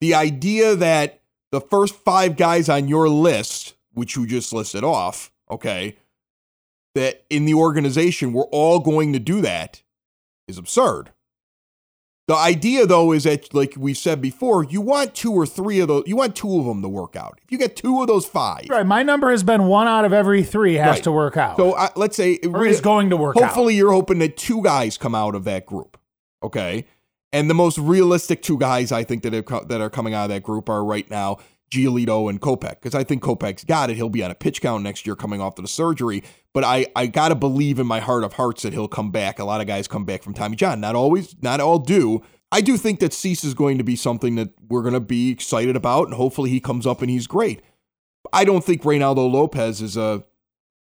The 0.02 0.14
idea 0.14 0.76
that 0.76 1.22
the 1.52 1.62
first 1.62 1.96
five 1.96 2.38
guys 2.38 2.70
on 2.70 2.88
your 2.88 3.10
list, 3.10 3.74
which 3.94 4.16
you 4.16 4.28
just 4.28 4.54
listed 4.54 4.84
off, 4.84 5.32
okay, 5.50 5.98
that 6.94 7.26
in 7.30 7.46
the 7.46 7.54
organization 7.56 8.32
we're 8.32 8.44
all 8.44 8.80
going 8.80 9.14
to 9.14 9.20
do 9.20 9.42
that 9.42 9.82
is 10.48 10.58
absurd. 10.58 11.12
The 12.28 12.36
idea, 12.36 12.88
though, 12.88 13.12
is 13.12 13.26
that, 13.26 13.54
like 13.54 13.76
we 13.78 13.94
said 13.94 14.20
before, 14.20 14.64
you 14.64 14.82
want 14.82 15.14
two 15.14 15.32
or 15.32 15.46
three 15.46 15.80
of 15.80 15.88
those, 15.90 16.06
you 16.08 16.16
want 16.16 16.36
two 16.36 16.60
of 16.60 16.66
them 16.66 16.82
to 16.82 16.90
work 16.90 17.16
out. 17.16 17.40
If 17.44 17.52
you 17.52 17.60
get 17.60 17.76
two 17.76 18.02
of 18.02 18.08
those 18.08 18.26
five, 18.26 18.66
Right. 18.68 18.86
My 18.86 19.04
number 19.04 19.30
has 19.30 19.44
been 19.44 19.66
one 19.66 19.88
out 19.88 20.06
of 20.06 20.14
every 20.14 20.42
three 20.42 20.74
has 20.76 20.88
Right. 20.96 21.04
to 21.04 21.12
work 21.12 21.38
out. 21.38 21.58
so 21.58 21.74
uh, 21.74 21.90
let's 21.96 22.18
say, 22.18 22.40
or 22.44 22.66
is 22.66 22.82
going 22.82 23.12
to 23.12 23.18
work 23.18 23.38
out. 23.38 23.44
hopefully, 23.44 23.76
you're 23.76 23.92
hoping 23.92 24.18
that 24.20 24.38
two 24.38 24.64
guys 24.64 24.98
come 24.98 25.14
out 25.14 25.36
of 25.36 25.44
that 25.44 25.68
group, 25.68 26.00
okay? 26.42 26.86
And 27.32 27.48
the 27.48 27.54
most 27.54 27.78
realistic 27.78 28.42
two 28.42 28.58
guys 28.58 28.92
I 28.92 29.04
think 29.04 29.22
that 29.24 29.34
are, 29.36 29.66
that 29.66 29.82
are 29.82 29.90
coming 29.92 30.16
out 30.16 30.24
of 30.24 30.30
that 30.30 30.42
group 30.42 30.68
are 30.68 30.84
right 30.84 31.08
now 31.12 31.38
Giolito 31.72 32.30
and 32.30 32.40
Kopech, 32.40 32.76
because 32.82 32.96
I 32.96 33.04
think 33.04 33.24
Kopech's 33.24 33.64
got 33.64 33.90
it. 33.90 33.96
He'll 33.96 34.10
be 34.10 34.24
on 34.24 34.32
a 34.32 34.36
pitch 34.36 34.62
count 34.62 34.84
next 34.84 35.06
year 35.06 35.16
coming 35.16 35.42
off 35.42 35.58
of 35.58 35.64
the 35.64 35.70
surgery. 35.70 36.24
But 36.54 36.64
I, 36.64 36.88
I 36.96 37.08
got 37.08 37.30
to 37.30 37.36
believe 37.36 37.80
in 37.80 37.88
my 37.88 38.00
heart 38.00 38.24
of 38.24 38.34
hearts 38.34 38.62
that 38.62 38.74
he'll 38.74 38.88
come 38.88 39.12
back. 39.12 39.40
A 39.40 39.44
lot 39.44 39.62
of 39.62 39.68
guys 39.68 39.88
come 39.88 40.06
back 40.06 40.24
from 40.24 40.34
Tommy 40.34 40.56
John. 40.56 40.80
Not 40.80 40.96
always, 40.96 41.36
not 41.42 41.60
all 41.60 41.80
do. 41.80 42.24
I 42.52 42.62
do 42.62 42.78
think 42.78 43.00
that 43.00 43.12
Cease 43.12 43.44
is 43.44 43.54
going 43.54 43.78
to 43.78 43.84
be 43.84 43.96
something 43.96 44.36
that 44.36 44.52
we're 44.70 44.82
going 44.82 44.94
to 44.94 45.00
be 45.00 45.32
excited 45.32 45.76
about, 45.76 46.06
and 46.06 46.14
hopefully 46.14 46.50
he 46.50 46.60
comes 46.60 46.88
up 46.88 47.02
and 47.02 47.10
he's 47.10 47.28
great. 47.28 47.62
I 48.32 48.46
don't 48.46 48.64
think 48.64 48.84
Reynaldo 48.84 49.30
Lopez 49.30 49.82
is 49.82 49.98
a 49.98 50.24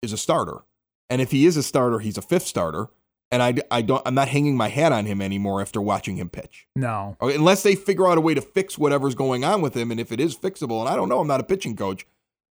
is 0.01 0.13
a 0.13 0.17
starter, 0.17 0.59
and 1.09 1.21
if 1.21 1.31
he 1.31 1.45
is 1.45 1.57
a 1.57 1.63
starter, 1.63 1.99
he's 1.99 2.17
a 2.17 2.21
fifth 2.21 2.45
starter. 2.47 2.87
And 3.31 3.41
I, 3.41 3.55
I 3.71 3.81
don't 3.81 4.01
I'm 4.05 4.13
not 4.13 4.27
hanging 4.27 4.55
my 4.55 4.69
hat 4.69 4.91
on 4.91 5.05
him 5.05 5.21
anymore 5.21 5.61
after 5.61 5.81
watching 5.81 6.17
him 6.17 6.29
pitch. 6.29 6.67
no. 6.75 7.17
Okay, 7.21 7.35
unless 7.35 7.63
they 7.63 7.75
figure 7.75 8.07
out 8.07 8.17
a 8.17 8.21
way 8.21 8.33
to 8.33 8.41
fix 8.41 8.77
whatever's 8.77 9.15
going 9.15 9.43
on 9.43 9.61
with 9.61 9.75
him, 9.75 9.91
and 9.91 9.99
if 9.99 10.11
it 10.11 10.19
is 10.19 10.35
fixable, 10.37 10.79
and 10.79 10.87
I 10.87 10.95
don't 10.95 11.09
know, 11.09 11.19
I'm 11.19 11.27
not 11.27 11.39
a 11.39 11.43
pitching 11.43 11.75
coach. 11.75 12.05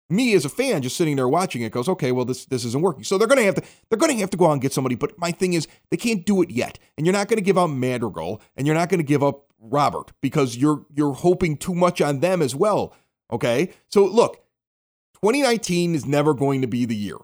Me 0.09 0.33
as 0.33 0.43
a 0.43 0.49
fan, 0.49 0.81
just 0.81 0.97
sitting 0.97 1.15
there 1.15 1.27
watching 1.29 1.61
it, 1.61 1.71
goes, 1.71 1.87
okay, 1.87 2.11
well 2.11 2.25
this 2.25 2.45
this 2.45 2.65
isn't 2.65 2.81
working. 2.81 3.03
So 3.03 3.17
they're 3.17 3.27
gonna 3.27 3.43
have 3.43 3.55
to 3.55 3.63
they're 3.89 3.99
gonna 3.99 4.15
have 4.15 4.29
to 4.31 4.37
go 4.37 4.47
out 4.47 4.53
and 4.53 4.61
get 4.61 4.73
somebody. 4.73 4.95
But 4.95 5.17
my 5.17 5.31
thing 5.31 5.53
is, 5.53 5.67
they 5.89 5.97
can't 5.97 6.25
do 6.25 6.41
it 6.41 6.49
yet, 6.49 6.79
and 6.97 7.05
you're 7.05 7.13
not 7.13 7.27
gonna 7.27 7.41
give 7.41 7.57
up 7.57 7.69
Madrigal, 7.69 8.41
and 8.55 8.65
you're 8.65 8.75
not 8.75 8.89
gonna 8.89 9.03
give 9.03 9.23
up 9.23 9.45
Robert 9.59 10.11
because 10.21 10.57
you're 10.57 10.85
you're 10.93 11.13
hoping 11.13 11.57
too 11.57 11.75
much 11.75 12.01
on 12.01 12.21
them 12.21 12.41
as 12.41 12.55
well. 12.55 12.93
Okay, 13.31 13.69
so 13.87 14.05
look, 14.05 14.37
2019 15.23 15.95
is 15.95 16.05
never 16.05 16.33
going 16.33 16.61
to 16.61 16.67
be 16.67 16.85
the 16.85 16.95
year. 16.95 17.17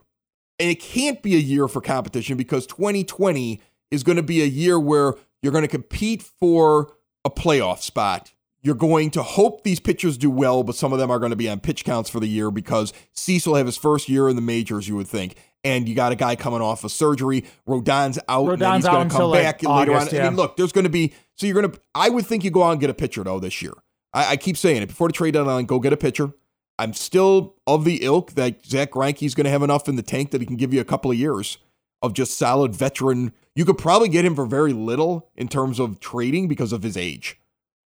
And 0.59 0.69
it 0.69 0.79
can't 0.79 1.21
be 1.21 1.35
a 1.35 1.39
year 1.39 1.67
for 1.67 1.81
competition 1.81 2.37
because 2.37 2.65
2020 2.67 3.61
is 3.91 4.03
going 4.03 4.15
to 4.15 4.23
be 4.23 4.41
a 4.41 4.45
year 4.45 4.79
where 4.79 5.13
you're 5.41 5.51
going 5.51 5.63
to 5.63 5.67
compete 5.67 6.21
for 6.21 6.93
a 7.23 7.29
playoff 7.29 7.81
spot. 7.81 8.33
You're 8.63 8.75
going 8.75 9.11
to 9.11 9.21
hope 9.21 9.63
these 9.63 9.79
pitchers 9.79 10.17
do 10.17 10.29
well, 10.29 10.63
but 10.63 10.75
some 10.75 10.91
of 10.91 10.99
them 10.99 11.11
are 11.11 11.19
going 11.19 11.29
to 11.29 11.35
be 11.35 11.47
on 11.47 11.59
pitch 11.59 11.85
counts 11.85 12.09
for 12.09 12.19
the 12.19 12.27
year 12.27 12.49
because 12.51 12.91
Cecil 13.13 13.51
will 13.51 13.57
have 13.57 13.67
his 13.67 13.77
first 13.77 14.09
year 14.09 14.27
in 14.27 14.35
the 14.35 14.41
majors, 14.41 14.87
you 14.87 14.95
would 14.95 15.07
think. 15.07 15.35
And 15.63 15.87
you 15.87 15.95
got 15.95 16.11
a 16.11 16.15
guy 16.15 16.35
coming 16.35 16.61
off 16.61 16.83
of 16.83 16.91
surgery. 16.91 17.45
Rodon's 17.65 18.17
out. 18.27 18.41
and 18.41 18.49
Rodon's 18.49 18.83
he's 18.83 18.91
going 18.91 19.07
to 19.07 19.13
come 19.13 19.21
until, 19.21 19.29
like, 19.29 19.43
back 19.43 19.63
later 19.63 19.93
August, 19.93 20.13
on. 20.13 20.19
I 20.19 20.23
mean, 20.23 20.35
look, 20.35 20.57
there's 20.57 20.71
going 20.71 20.85
to 20.85 20.89
be, 20.89 21.13
so 21.35 21.45
you're 21.45 21.59
going 21.61 21.71
to, 21.71 21.79
I 21.93 22.09
would 22.09 22.25
think 22.25 22.43
you 22.43 22.51
go 22.51 22.63
out 22.63 22.71
and 22.71 22.81
get 22.81 22.89
a 22.89 22.93
pitcher, 22.95 23.23
though, 23.23 23.39
this 23.39 23.61
year. 23.61 23.73
I, 24.13 24.31
I 24.31 24.37
keep 24.37 24.57
saying 24.57 24.81
it 24.81 24.87
before 24.87 25.07
the 25.07 25.13
trade 25.13 25.35
deadline, 25.35 25.65
go 25.65 25.79
get 25.79 25.93
a 25.93 25.97
pitcher. 25.97 26.33
I'm 26.79 26.93
still 26.93 27.55
of 27.65 27.85
the 27.85 28.03
ilk 28.03 28.33
that 28.33 28.65
Zack 28.65 28.91
Greinke's 28.91 29.33
going 29.33 29.45
to 29.45 29.51
have 29.51 29.63
enough 29.63 29.89
in 29.89 29.95
the 29.95 30.03
tank 30.03 30.31
that 30.31 30.41
he 30.41 30.47
can 30.47 30.57
give 30.57 30.73
you 30.73 30.81
a 30.81 30.85
couple 30.85 31.09
of 31.09 31.17
years 31.17 31.57
of 32.01 32.13
just 32.13 32.37
solid 32.37 32.75
veteran. 32.75 33.33
You 33.55 33.65
could 33.65 33.77
probably 33.77 34.09
get 34.09 34.25
him 34.25 34.35
for 34.35 34.45
very 34.45 34.73
little 34.73 35.29
in 35.35 35.47
terms 35.47 35.79
of 35.79 35.99
trading 35.99 36.47
because 36.47 36.71
of 36.71 36.83
his 36.83 36.95
age. 36.95 37.39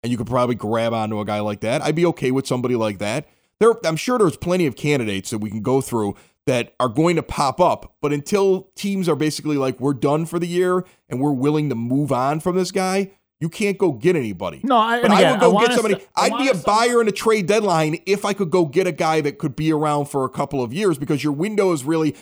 And 0.02 0.10
you 0.10 0.18
could 0.18 0.26
probably 0.26 0.54
grab 0.54 0.92
onto 0.92 1.18
a 1.18 1.24
guy 1.24 1.40
like 1.40 1.60
that. 1.60 1.80
I'd 1.80 1.94
be 1.94 2.04
okay 2.06 2.30
with 2.30 2.46
somebody 2.46 2.76
like 2.76 2.98
that. 2.98 3.26
There, 3.58 3.74
I'm 3.86 3.96
sure 3.96 4.18
there's 4.18 4.36
plenty 4.36 4.66
of 4.66 4.76
candidates 4.76 5.30
that 5.30 5.38
we 5.38 5.48
can 5.48 5.62
go 5.62 5.80
through 5.80 6.16
that 6.46 6.74
are 6.78 6.90
going 6.90 7.16
to 7.16 7.22
pop 7.22 7.60
up. 7.60 7.94
But 8.02 8.12
until 8.12 8.68
teams 8.74 9.08
are 9.08 9.16
basically 9.16 9.56
like, 9.56 9.80
we're 9.80 9.94
done 9.94 10.26
for 10.26 10.38
the 10.38 10.46
year 10.46 10.84
and 11.08 11.20
we're 11.20 11.32
willing 11.32 11.70
to 11.70 11.74
move 11.74 12.12
on 12.12 12.40
from 12.40 12.56
this 12.56 12.70
guy, 12.70 13.12
you 13.40 13.48
can't 13.48 13.76
go 13.76 13.92
get 13.92 14.16
anybody. 14.16 14.60
No, 14.62 14.76
I, 14.76 15.02
But 15.02 15.10
and 15.10 15.14
I 15.14 15.30
would 15.32 15.40
go 15.40 15.50
want 15.50 15.68
get 15.68 15.74
somebody. 15.76 16.02
I 16.16 16.26
I'd 16.26 16.38
be 16.38 16.48
a 16.48 16.52
us 16.52 16.60
to- 16.60 16.66
buyer 16.66 17.00
in 17.00 17.08
a 17.08 17.12
trade 17.12 17.46
deadline 17.46 17.98
if 18.06 18.24
I 18.24 18.32
could 18.32 18.50
go 18.50 18.64
get 18.64 18.86
a 18.86 18.92
guy 18.92 19.20
that 19.20 19.38
could 19.38 19.56
be 19.56 19.72
around 19.72 20.06
for 20.06 20.24
a 20.24 20.28
couple 20.30 20.62
of 20.62 20.72
years 20.72 20.98
because 20.98 21.22
your 21.22 21.32
window 21.32 21.72
is 21.72 21.84
really 21.84 22.14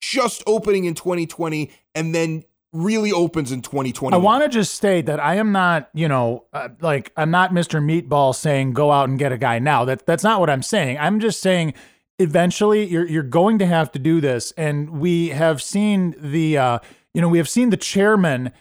just 0.00 0.42
opening 0.46 0.84
in 0.84 0.94
2020 0.94 1.70
and 1.94 2.14
then 2.14 2.44
really 2.72 3.10
opens 3.12 3.50
in 3.50 3.60
2020. 3.62 4.14
I 4.14 4.18
want 4.18 4.44
to 4.44 4.48
just 4.48 4.74
state 4.74 5.06
that 5.06 5.18
I 5.18 5.34
am 5.34 5.50
not, 5.52 5.90
you 5.92 6.06
know, 6.08 6.44
uh, 6.52 6.68
like 6.80 7.12
I'm 7.16 7.30
not 7.30 7.50
Mr. 7.50 7.82
Meatball 7.82 8.34
saying 8.34 8.72
go 8.72 8.92
out 8.92 9.08
and 9.08 9.18
get 9.18 9.32
a 9.32 9.38
guy 9.38 9.58
now. 9.58 9.84
That 9.84 10.06
that's 10.06 10.22
not 10.22 10.40
what 10.40 10.48
I'm 10.48 10.62
saying. 10.62 10.96
I'm 10.98 11.18
just 11.20 11.40
saying 11.40 11.74
eventually 12.18 12.86
you're 12.86 13.06
you're 13.06 13.22
going 13.22 13.58
to 13.58 13.66
have 13.66 13.90
to 13.92 13.98
do 13.98 14.20
this, 14.20 14.52
and 14.52 15.00
we 15.00 15.30
have 15.30 15.60
seen 15.60 16.14
the, 16.18 16.58
uh, 16.58 16.78
you 17.12 17.20
know, 17.20 17.28
we 17.28 17.38
have 17.38 17.48
seen 17.48 17.70
the 17.70 17.76
chairman 17.76 18.52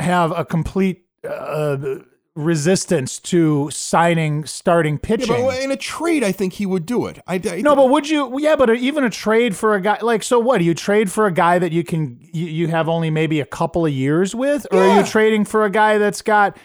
have 0.00 0.32
a 0.36 0.44
complete 0.44 1.01
uh, 1.28 1.76
resistance 2.34 3.18
to 3.18 3.70
signing 3.70 4.44
starting 4.46 4.94
Yeah, 4.94 4.98
pitching. 5.02 5.44
but 5.46 5.60
in 5.60 5.70
a 5.70 5.76
trade, 5.76 6.24
I 6.24 6.32
think 6.32 6.54
he 6.54 6.66
would 6.66 6.86
do 6.86 7.06
it. 7.06 7.18
I, 7.26 7.34
I 7.50 7.60
No, 7.60 7.76
but 7.76 7.90
would 7.90 8.08
you? 8.08 8.38
Yeah, 8.40 8.56
but 8.56 8.70
even 8.76 9.04
a 9.04 9.10
trade 9.10 9.54
for 9.56 9.74
a 9.74 9.80
guy 9.80 9.98
like 10.00 10.22
so. 10.22 10.38
What 10.38 10.58
do 10.58 10.64
you 10.64 10.74
trade 10.74 11.10
for 11.12 11.26
a 11.26 11.32
guy 11.32 11.58
that 11.58 11.72
you 11.72 11.84
can 11.84 12.18
you, 12.32 12.46
you 12.46 12.68
have 12.68 12.88
only 12.88 13.10
maybe 13.10 13.40
a 13.40 13.46
couple 13.46 13.84
of 13.86 13.92
years 13.92 14.34
with, 14.34 14.66
or 14.72 14.78
are 14.82 14.98
you 15.00 15.06
trading 15.06 15.44
for 15.44 15.64
a 15.64 15.70
guy 15.70 15.98
that's 15.98 16.22
got 16.22 16.56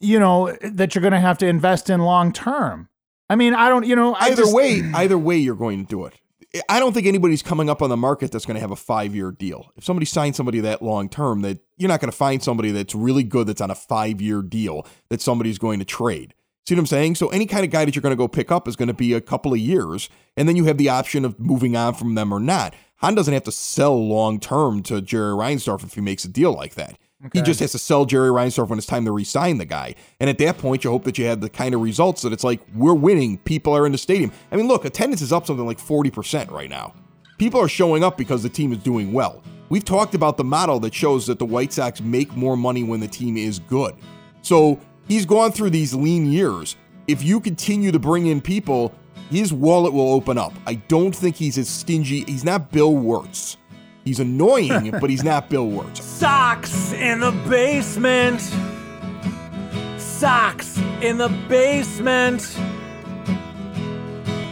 you 0.00 0.18
know 0.18 0.56
that 0.62 0.94
you're 0.94 1.02
going 1.02 1.12
to 1.12 1.20
have 1.20 1.38
to 1.38 1.46
invest 1.46 1.90
in 1.90 2.00
long 2.00 2.32
term? 2.32 2.88
I 3.30 3.36
mean, 3.36 3.54
I 3.54 3.68
don't. 3.68 3.86
You 3.86 3.96
know, 3.96 4.14
I 4.14 4.26
either 4.26 4.42
just- 4.42 4.54
way, 4.54 4.82
either 4.94 5.16
way, 5.18 5.36
you're 5.36 5.54
going 5.56 5.84
to 5.84 5.88
do 5.88 6.04
it. 6.06 6.14
I 6.68 6.80
don't 6.80 6.92
think 6.92 7.06
anybody's 7.06 7.42
coming 7.42 7.70
up 7.70 7.80
on 7.80 7.88
the 7.88 7.96
market 7.96 8.30
that's 8.30 8.44
going 8.44 8.56
to 8.56 8.60
have 8.60 8.70
a 8.70 8.76
five 8.76 9.14
year 9.14 9.30
deal. 9.30 9.72
If 9.76 9.84
somebody 9.84 10.04
signs 10.04 10.36
somebody 10.36 10.60
that 10.60 10.82
long 10.82 11.08
term, 11.08 11.40
that 11.42 11.58
you're 11.78 11.88
not 11.88 12.00
going 12.00 12.10
to 12.10 12.16
find 12.16 12.42
somebody 12.42 12.70
that's 12.70 12.94
really 12.94 13.22
good 13.22 13.46
that's 13.46 13.60
on 13.60 13.70
a 13.70 13.74
five 13.74 14.20
year 14.20 14.42
deal 14.42 14.86
that 15.08 15.22
somebody's 15.22 15.58
going 15.58 15.78
to 15.78 15.84
trade. 15.84 16.34
See 16.66 16.74
what 16.74 16.80
I'm 16.80 16.86
saying? 16.86 17.16
So 17.16 17.28
any 17.28 17.46
kind 17.46 17.64
of 17.64 17.70
guy 17.70 17.84
that 17.84 17.96
you're 17.96 18.02
going 18.02 18.12
to 18.12 18.16
go 18.16 18.28
pick 18.28 18.52
up 18.52 18.68
is 18.68 18.76
going 18.76 18.88
to 18.88 18.94
be 18.94 19.14
a 19.14 19.20
couple 19.20 19.52
of 19.52 19.58
years, 19.58 20.08
and 20.36 20.48
then 20.48 20.54
you 20.54 20.64
have 20.64 20.78
the 20.78 20.90
option 20.90 21.24
of 21.24 21.40
moving 21.40 21.74
on 21.74 21.94
from 21.94 22.14
them 22.14 22.32
or 22.32 22.38
not. 22.38 22.74
Hahn 22.96 23.16
doesn't 23.16 23.34
have 23.34 23.42
to 23.44 23.52
sell 23.52 24.06
long 24.06 24.38
term 24.38 24.82
to 24.84 25.00
Jerry 25.00 25.32
Reinsdorf 25.32 25.82
if 25.82 25.94
he 25.94 26.00
makes 26.00 26.24
a 26.24 26.28
deal 26.28 26.52
like 26.52 26.74
that. 26.74 26.96
He 27.32 27.42
just 27.42 27.60
has 27.60 27.72
to 27.72 27.78
sell 27.78 28.04
Jerry 28.04 28.30
Reinsdorf 28.30 28.68
when 28.68 28.78
it's 28.78 28.86
time 28.86 29.04
to 29.04 29.12
re-sign 29.12 29.58
the 29.58 29.64
guy. 29.64 29.94
And 30.18 30.28
at 30.28 30.38
that 30.38 30.58
point, 30.58 30.82
you 30.82 30.90
hope 30.90 31.04
that 31.04 31.18
you 31.18 31.26
have 31.26 31.40
the 31.40 31.48
kind 31.48 31.74
of 31.74 31.80
results 31.80 32.22
that 32.22 32.32
it's 32.32 32.42
like 32.42 32.60
we're 32.74 32.94
winning. 32.94 33.38
People 33.38 33.76
are 33.76 33.86
in 33.86 33.92
the 33.92 33.98
stadium. 33.98 34.32
I 34.50 34.56
mean, 34.56 34.66
look, 34.66 34.84
attendance 34.84 35.22
is 35.22 35.32
up 35.32 35.46
something 35.46 35.66
like 35.66 35.78
forty 35.78 36.10
percent 36.10 36.50
right 36.50 36.70
now. 36.70 36.94
People 37.38 37.60
are 37.60 37.68
showing 37.68 38.02
up 38.02 38.16
because 38.16 38.42
the 38.42 38.48
team 38.48 38.72
is 38.72 38.78
doing 38.78 39.12
well. 39.12 39.42
We've 39.68 39.84
talked 39.84 40.14
about 40.14 40.36
the 40.36 40.44
model 40.44 40.80
that 40.80 40.94
shows 40.94 41.26
that 41.28 41.38
the 41.38 41.46
White 41.46 41.72
Sox 41.72 42.00
make 42.00 42.36
more 42.36 42.56
money 42.56 42.82
when 42.84 43.00
the 43.00 43.08
team 43.08 43.36
is 43.36 43.58
good. 43.58 43.94
So 44.42 44.78
he's 45.08 45.24
gone 45.24 45.52
through 45.52 45.70
these 45.70 45.94
lean 45.94 46.30
years. 46.30 46.76
If 47.08 47.22
you 47.22 47.40
continue 47.40 47.90
to 47.90 47.98
bring 47.98 48.26
in 48.26 48.40
people, 48.40 48.92
his 49.30 49.52
wallet 49.52 49.92
will 49.92 50.12
open 50.12 50.38
up. 50.38 50.52
I 50.66 50.74
don't 50.74 51.14
think 51.14 51.36
he's 51.36 51.56
as 51.56 51.68
stingy. 51.68 52.22
He's 52.24 52.44
not 52.44 52.70
Bill 52.70 52.94
Wirtz. 52.94 53.56
He's 54.04 54.18
annoying, 54.18 54.90
but 55.00 55.10
he's 55.10 55.22
not 55.22 55.48
Bill 55.48 55.68
Wirtz. 55.68 56.02
Sox 56.02 56.92
in 56.92 57.20
the 57.20 57.30
basement. 57.48 58.40
Sox 59.98 60.78
in 61.00 61.18
the 61.18 61.28
basement. 61.48 62.40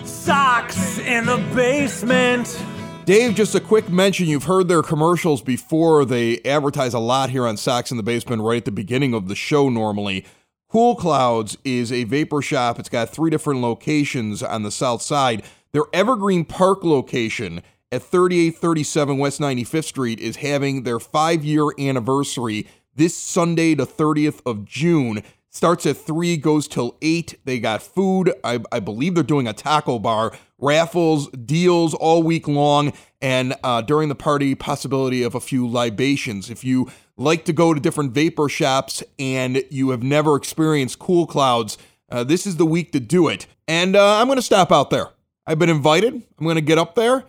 Sox 0.05 0.99
in 0.99 1.27
the 1.27 1.39
basement. 1.55 2.63
Dave, 3.07 3.35
just 3.35 3.57
a 3.57 3.61
quick 3.61 3.89
mention. 3.89 4.27
You've 4.27 4.45
heard 4.45 4.69
their 4.69 4.83
commercials 4.83 5.43
before. 5.43 6.05
They 6.05 6.39
advertise 6.43 6.95
a 6.95 7.01
lot 7.01 7.31
here 7.31 7.45
on 7.45 7.57
Sox 7.57 7.91
in 7.91 7.97
the 7.97 8.05
Basement 8.05 8.43
right 8.43 8.59
at 8.59 8.67
the 8.67 8.71
beginning 8.71 9.15
of 9.15 9.27
the 9.27 9.35
show 9.35 9.69
normally. 9.69 10.25
Cool 10.69 10.95
Clouds 10.95 11.59
is 11.65 11.91
a 11.91 12.05
vapor 12.05 12.41
shop. 12.41 12.79
It's 12.79 12.89
got 12.89 13.11
three 13.11 13.31
different 13.31 13.61
locations 13.61 14.45
on 14.45 14.63
the 14.63 14.71
south 14.71 15.03
side. 15.03 15.43
Their 15.73 15.85
Evergreen 15.93 16.45
Park 16.45 16.85
location 16.85 17.63
at 17.93 18.03
3837 18.03 19.19
West 19.19 19.41
95th 19.41 19.85
Street 19.85 20.21
is 20.21 20.37
having 20.37 20.85
their 20.85 21.01
five 21.01 21.45
year 21.45 21.71
anniversary 21.79 22.67
this 22.95 23.17
Sunday, 23.17 23.75
the 23.75 23.87
30th 23.87 24.41
of 24.47 24.65
June. 24.65 25.23
Starts 25.53 25.85
at 25.85 25.97
3, 25.97 26.37
goes 26.37 26.69
till 26.69 26.97
8. 27.03 27.41
They 27.45 27.59
got 27.59 27.83
food. 27.83 28.33
I, 28.45 28.61
I 28.71 28.79
believe 28.79 29.17
they're 29.17 29.25
doing 29.25 29.49
a 29.49 29.53
taco 29.53 29.99
bar, 29.99 30.33
raffles, 30.59 31.29
deals 31.31 31.93
all 31.93 32.23
week 32.23 32.47
long, 32.47 32.93
and 33.21 33.57
uh, 33.65 33.81
during 33.83 34.09
the 34.09 34.15
party, 34.15 34.55
possibility 34.55 35.25
of 35.25 35.35
a 35.35 35.41
few 35.41 35.67
libations. 35.67 36.51
If 36.51 36.63
you 36.63 36.89
like 37.17 37.45
to 37.47 37.53
go 37.53 37.75
to 37.75 37.81
different 37.81 38.13
vapor 38.13 38.49
shops 38.49 39.03
and 39.19 39.65
you 39.71 39.91
have 39.91 40.05
never 40.05 40.37
experienced 40.37 41.01
cool 41.01 41.27
clouds, 41.27 41.77
uh, 42.11 42.23
this 42.23 42.47
is 42.47 42.57
the 42.57 42.67
week 42.67 42.93
to 42.93 43.01
do 43.01 43.27
it. 43.27 43.49
And 43.67 43.97
uh, 43.97 44.21
I'm 44.21 44.29
going 44.29 44.39
to 44.39 44.43
stop 44.43 44.71
out 44.71 44.91
there. 44.91 45.09
I've 45.49 45.59
been 45.59 45.69
invited. 45.69 46.15
I'm 46.15 46.45
going 46.45 46.55
to 46.55 46.61
get 46.61 46.79
up 46.79 46.95
there. 46.95 47.25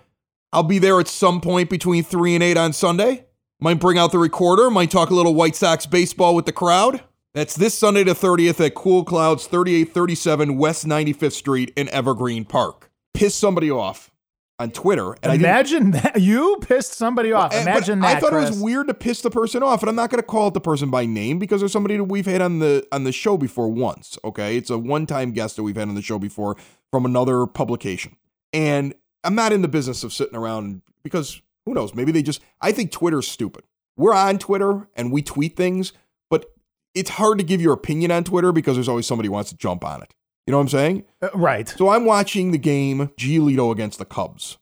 I'll 0.53 0.63
be 0.63 0.79
there 0.79 0.99
at 0.99 1.07
some 1.07 1.39
point 1.41 1.69
between 1.69 2.03
3 2.03 2.35
and 2.35 2.43
8 2.43 2.57
on 2.57 2.73
Sunday. 2.73 3.25
Might 3.59 3.79
bring 3.79 3.97
out 3.97 4.11
the 4.11 4.17
recorder, 4.17 4.71
might 4.71 4.89
talk 4.91 5.11
a 5.11 5.13
little 5.13 5.35
White 5.35 5.55
Sox 5.55 5.85
baseball 5.85 6.33
with 6.35 6.45
the 6.45 6.51
crowd. 6.51 7.03
That's 7.33 7.55
this 7.55 7.77
Sunday 7.77 8.03
the 8.03 8.13
30th 8.13 8.59
at 8.65 8.73
Cool 8.75 9.05
Clouds 9.05 9.45
3837 9.47 10.57
West 10.57 10.85
95th 10.85 11.31
Street 11.33 11.71
in 11.77 11.87
Evergreen 11.89 12.43
Park. 12.43 12.89
Piss 13.13 13.35
somebody 13.35 13.69
off 13.71 14.11
on 14.59 14.71
Twitter. 14.71 15.13
And 15.23 15.33
Imagine 15.33 15.91
that 15.91 16.19
you 16.19 16.57
pissed 16.61 16.93
somebody 16.93 17.31
off. 17.31 17.53
and- 17.53 17.65
but 17.65 17.71
Imagine 17.71 17.99
that. 18.01 18.17
I 18.17 18.19
thought 18.19 18.33
it 18.33 18.49
was 18.49 18.59
weird 18.59 18.87
to 18.89 18.93
piss 18.93 19.21
the 19.21 19.29
person 19.29 19.63
off, 19.63 19.81
and 19.81 19.89
I'm 19.89 19.95
not 19.95 20.09
going 20.09 20.21
to 20.21 20.27
call 20.27 20.49
it 20.49 20.53
the 20.55 20.59
person 20.59 20.89
by 20.89 21.05
name 21.05 21.39
because 21.39 21.61
there's 21.61 21.71
somebody 21.71 21.95
that 21.97 22.03
we've 22.05 22.25
had 22.25 22.41
on 22.41 22.59
the 22.59 22.85
on 22.91 23.03
the 23.05 23.11
show 23.11 23.37
before 23.37 23.69
once. 23.69 24.17
Okay, 24.25 24.57
it's 24.57 24.69
a 24.69 24.77
one 24.77 25.05
time 25.05 25.31
guest 25.31 25.55
that 25.55 25.63
we've 25.63 25.77
had 25.77 25.87
on 25.87 25.95
the 25.95 26.01
show 26.01 26.19
before 26.19 26.57
from 26.91 27.05
another 27.05 27.45
publication, 27.47 28.17
and 28.53 28.93
I'm 29.23 29.35
not 29.35 29.53
in 29.53 29.61
the 29.61 29.67
business 29.67 30.03
of 30.03 30.13
sitting 30.13 30.35
around 30.35 30.81
because 31.03 31.41
who 31.65 31.73
knows? 31.73 31.93
Maybe 31.93 32.11
they 32.11 32.23
just. 32.23 32.41
I 32.59 32.71
think 32.71 32.91
Twitter's 32.91 33.27
stupid. 33.27 33.63
We're 33.97 34.13
on 34.15 34.39
Twitter 34.39 34.87
and 34.95 35.11
we 35.11 35.21
tweet 35.21 35.55
things, 35.55 35.93
but 36.29 36.53
it's 36.95 37.11
hard 37.11 37.37
to 37.37 37.43
give 37.43 37.61
your 37.61 37.73
opinion 37.73 38.11
on 38.11 38.23
Twitter 38.23 38.51
because 38.51 38.75
there's 38.75 38.89
always 38.89 39.05
somebody 39.05 39.27
who 39.27 39.33
wants 39.33 39.51
to 39.51 39.57
jump 39.57 39.83
on 39.83 40.01
it. 40.01 40.13
You 40.47 40.51
know 40.51 40.57
what 40.57 40.63
I'm 40.63 40.69
saying? 40.69 41.03
Uh, 41.21 41.29
right. 41.35 41.67
So 41.69 41.89
I'm 41.89 42.05
watching 42.05 42.51
the 42.51 42.57
game 42.57 43.09
Giolito 43.17 43.71
against 43.71 43.99
the 43.99 44.05
Cubs 44.05 44.57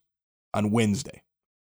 on 0.53 0.71
Wednesday. 0.71 1.23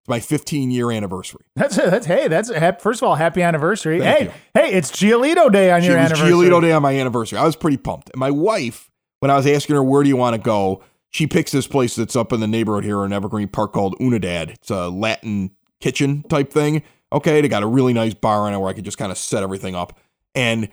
It's 0.02 0.10
my 0.10 0.20
15 0.20 0.72
year 0.72 0.92
anniversary. 0.92 1.46
That's 1.56 1.76
that's 1.76 2.06
hey. 2.06 2.28
That's 2.28 2.50
a 2.50 2.78
first 2.80 3.02
of 3.02 3.08
all, 3.08 3.16
happy 3.16 3.42
anniversary. 3.42 4.00
Thank 4.00 4.18
hey, 4.18 4.26
you. 4.26 4.32
hey, 4.54 4.74
it's 4.74 4.92
Giolito 4.92 5.52
Day 5.52 5.72
on 5.72 5.82
She 5.82 5.88
your 5.88 5.98
anniversary. 5.98 6.32
Giolito 6.32 6.62
Day 6.62 6.72
on 6.72 6.82
my 6.82 6.98
anniversary. 6.98 7.38
I 7.38 7.46
was 7.46 7.56
pretty 7.56 7.78
pumped. 7.78 8.10
And 8.12 8.20
my 8.20 8.32
wife, 8.32 8.90
when 9.20 9.30
I 9.30 9.36
was 9.36 9.46
asking 9.46 9.76
her 9.76 9.84
where 9.84 10.04
do 10.04 10.10
you 10.10 10.18
want 10.18 10.36
to 10.36 10.42
go, 10.42 10.82
she 11.12 11.28
picks 11.28 11.52
this 11.52 11.68
place 11.68 11.96
that's 11.96 12.16
up 12.16 12.32
in 12.34 12.40
the 12.40 12.48
neighborhood 12.48 12.84
here 12.84 13.04
in 13.06 13.12
Evergreen 13.14 13.48
Park 13.48 13.74
called 13.74 13.98
Unidad. 14.00 14.50
It's 14.52 14.70
a 14.70 14.90
Latin 14.90 15.52
kitchen 15.82 16.24
type 16.24 16.52
thing. 16.52 16.84
Okay, 17.12 17.42
they 17.42 17.48
got 17.48 17.64
a 17.64 17.68
really 17.68 17.94
nice 17.94 18.14
bar 18.14 18.48
in 18.48 18.54
it 18.54 18.60
where 18.60 18.70
I 18.70 18.74
could 18.74 18.86
just 18.86 18.98
kind 19.00 19.12
of 19.12 19.18
set 19.18 19.42
everything 19.42 19.74
up, 19.76 19.98
and 20.36 20.70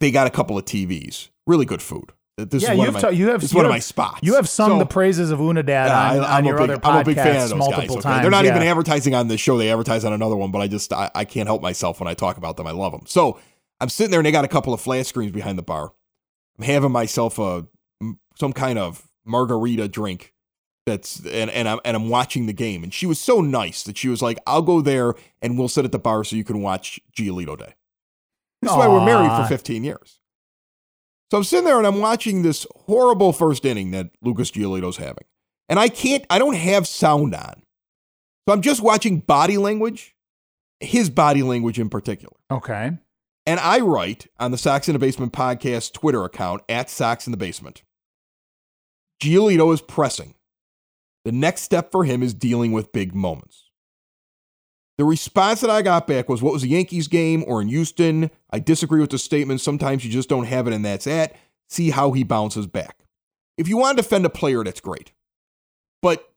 they 0.00 0.10
got 0.10 0.26
a 0.26 0.30
couple 0.30 0.56
of 0.56 0.64
TVs. 0.64 1.28
Really 1.46 1.66
good 1.66 1.82
food. 1.82 2.12
This 2.38 2.62
Yeah, 2.62 2.72
is 2.72 2.78
one 2.78 2.88
of 2.88 2.94
my, 2.94 3.00
ta- 3.00 3.08
you 3.08 3.28
have 3.30 3.40
this 3.40 3.52
you 3.52 3.56
one 3.56 3.66
of 3.66 3.70
my 3.70 3.80
spots. 3.80 4.20
You 4.22 4.36
have 4.36 4.48
sung 4.48 4.70
So- 4.70 4.78
the 4.78 4.86
praises 4.86 5.32
of 5.32 5.40
Unidad 5.40 5.66
Yeah, 5.88 6.10
on, 6.12 6.18
I- 6.20 6.24
I'm 6.24 6.32
on 6.36 6.44
your 6.44 6.56
big- 6.58 6.70
other 6.70 6.80
I'm 6.84 7.00
a 7.00 7.04
big 7.04 7.16
fan 7.16 7.26
of 7.26 7.32
podcasts 7.34 7.40
those 7.40 7.50
guys. 7.50 7.58
multiple 7.58 7.96
okay? 7.96 8.02
times. 8.02 8.22
They're 8.22 8.30
not 8.30 8.44
yeah. 8.44 8.50
even 8.56 8.62
advertising 8.62 9.14
on 9.16 9.26
this 9.26 9.40
show. 9.40 9.58
They 9.58 9.70
advertise 9.72 10.04
on 10.04 10.12
another 10.12 10.36
one, 10.36 10.52
but 10.52 10.60
I 10.60 10.68
just 10.68 10.92
I, 10.92 11.10
I 11.16 11.24
can't 11.24 11.48
help 11.48 11.62
myself 11.62 11.98
when 12.00 12.06
I 12.06 12.14
talk 12.14 12.36
about 12.36 12.56
them. 12.56 12.66
I 12.68 12.70
love 12.70 12.92
them. 12.92 13.02
So 13.06 13.40
I'm 13.80 13.88
sitting 13.88 14.12
there 14.12 14.20
and 14.20 14.26
they 14.26 14.30
got 14.30 14.44
a 14.44 14.48
couple 14.48 14.72
of 14.72 14.80
flat 14.80 15.04
screens 15.06 15.32
behind 15.32 15.58
the 15.58 15.62
bar. 15.62 15.92
I'm 16.58 16.64
having 16.64 16.92
myself 16.92 17.40
a 17.40 17.66
some 18.36 18.52
kind 18.52 18.78
of 18.78 19.04
margarita 19.28 19.88
drink. 19.88 20.34
That's 20.86 21.24
and 21.26 21.50
and 21.50 21.68
I'm 21.68 21.80
and 21.84 21.96
I'm 21.96 22.08
watching 22.08 22.46
the 22.46 22.52
game. 22.52 22.82
And 22.82 22.94
she 22.94 23.06
was 23.06 23.20
so 23.20 23.40
nice 23.40 23.82
that 23.82 23.98
she 23.98 24.08
was 24.08 24.22
like, 24.22 24.38
"I'll 24.46 24.62
go 24.62 24.80
there 24.80 25.14
and 25.42 25.58
we'll 25.58 25.68
sit 25.68 25.84
at 25.84 25.92
the 25.92 25.98
bar 25.98 26.24
so 26.24 26.34
you 26.34 26.44
can 26.44 26.62
watch 26.62 26.98
Giolito 27.14 27.58
Day." 27.58 27.74
This 28.62 28.72
is 28.72 28.76
why 28.76 28.88
we're 28.88 29.04
married 29.04 29.30
for 29.30 29.46
15 29.46 29.84
years. 29.84 30.18
So 31.30 31.36
I'm 31.36 31.44
sitting 31.44 31.66
there 31.66 31.78
and 31.78 31.86
I'm 31.86 32.00
watching 32.00 32.42
this 32.42 32.66
horrible 32.86 33.32
first 33.32 33.64
inning 33.64 33.90
that 33.90 34.10
Lucas 34.22 34.50
Giolito's 34.50 34.96
having. 34.96 35.24
And 35.68 35.78
I 35.78 35.88
can't, 35.88 36.24
I 36.30 36.38
don't 36.38 36.56
have 36.56 36.88
sound 36.88 37.34
on. 37.34 37.62
So 38.48 38.54
I'm 38.54 38.62
just 38.62 38.82
watching 38.82 39.18
body 39.18 39.58
language, 39.58 40.16
his 40.80 41.10
body 41.10 41.42
language 41.42 41.78
in 41.78 41.90
particular. 41.90 42.34
Okay. 42.50 42.92
And 43.46 43.60
I 43.60 43.80
write 43.80 44.26
on 44.40 44.50
the 44.50 44.58
Sox 44.58 44.88
in 44.88 44.94
the 44.94 44.98
Basement 44.98 45.32
podcast 45.32 45.92
Twitter 45.92 46.24
account 46.24 46.62
at 46.68 46.88
Sox 46.88 47.26
in 47.26 47.30
the 47.30 47.36
Basement. 47.36 47.82
Giolito 49.20 49.72
is 49.72 49.80
pressing. 49.80 50.34
The 51.24 51.32
next 51.32 51.62
step 51.62 51.90
for 51.90 52.04
him 52.04 52.22
is 52.22 52.34
dealing 52.34 52.72
with 52.72 52.92
big 52.92 53.14
moments. 53.14 53.70
The 54.96 55.04
response 55.04 55.60
that 55.60 55.70
I 55.70 55.82
got 55.82 56.06
back 56.06 56.28
was, 56.28 56.42
What 56.42 56.52
was 56.52 56.62
the 56.62 56.68
Yankees 56.68 57.08
game 57.08 57.44
or 57.46 57.60
in 57.60 57.68
Houston? 57.68 58.30
I 58.50 58.58
disagree 58.58 59.00
with 59.00 59.10
the 59.10 59.18
statement. 59.18 59.60
Sometimes 59.60 60.04
you 60.04 60.10
just 60.10 60.28
don't 60.28 60.46
have 60.46 60.66
it, 60.66 60.72
and 60.72 60.84
that's 60.84 61.06
it. 61.06 61.36
See 61.68 61.90
how 61.90 62.12
he 62.12 62.24
bounces 62.24 62.66
back. 62.66 63.04
If 63.56 63.68
you 63.68 63.76
want 63.76 63.96
to 63.96 64.02
defend 64.02 64.24
a 64.24 64.30
player, 64.30 64.64
that's 64.64 64.80
great. 64.80 65.12
But 66.02 66.32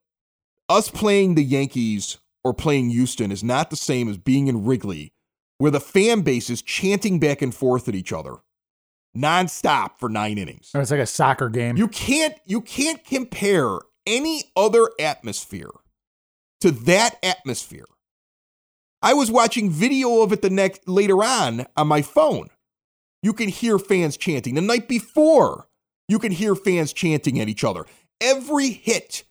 us 0.69 0.89
playing 0.89 1.35
the 1.35 1.43
Yankees 1.43 2.17
or 2.43 2.53
playing 2.53 2.89
Houston 2.89 3.31
is 3.31 3.43
not 3.43 3.69
the 3.69 3.75
same 3.75 4.09
as 4.09 4.17
being 4.17 4.47
in 4.47 4.65
Wrigley, 4.65 5.13
where 5.57 5.71
the 5.71 5.79
fan 5.79 6.21
base 6.21 6.49
is 6.49 6.61
chanting 6.61 7.19
back 7.19 7.41
and 7.41 7.53
forth 7.53 7.87
at 7.87 7.95
each 7.95 8.11
other 8.11 8.37
nonstop 9.15 9.91
for 9.99 10.09
nine 10.09 10.37
innings. 10.37 10.71
It's 10.73 10.91
like 10.91 10.99
a 10.99 11.05
soccer 11.05 11.49
game. 11.49 11.77
You 11.77 11.87
can't 11.87 12.35
you 12.45 12.61
can't 12.61 13.03
compare 13.03 13.79
any 14.05 14.43
other 14.55 14.89
atmosphere 14.99 15.71
to 16.61 16.71
that 16.71 17.17
atmosphere. 17.23 17.85
I 19.01 19.13
was 19.13 19.31
watching 19.31 19.69
video 19.69 20.21
of 20.21 20.31
it 20.31 20.41
the 20.41 20.49
next 20.49 20.87
later 20.87 21.23
on 21.23 21.65
on 21.75 21.87
my 21.87 22.01
phone. 22.01 22.49
You 23.23 23.33
can 23.33 23.49
hear 23.49 23.79
fans 23.79 24.17
chanting. 24.17 24.55
The 24.55 24.61
night 24.61 24.87
before, 24.87 25.67
you 26.07 26.19
can 26.19 26.31
hear 26.31 26.55
fans 26.55 26.93
chanting 26.93 27.39
at 27.39 27.49
each 27.49 27.63
other. 27.63 27.85
Every 28.19 28.69
hit, 28.69 29.23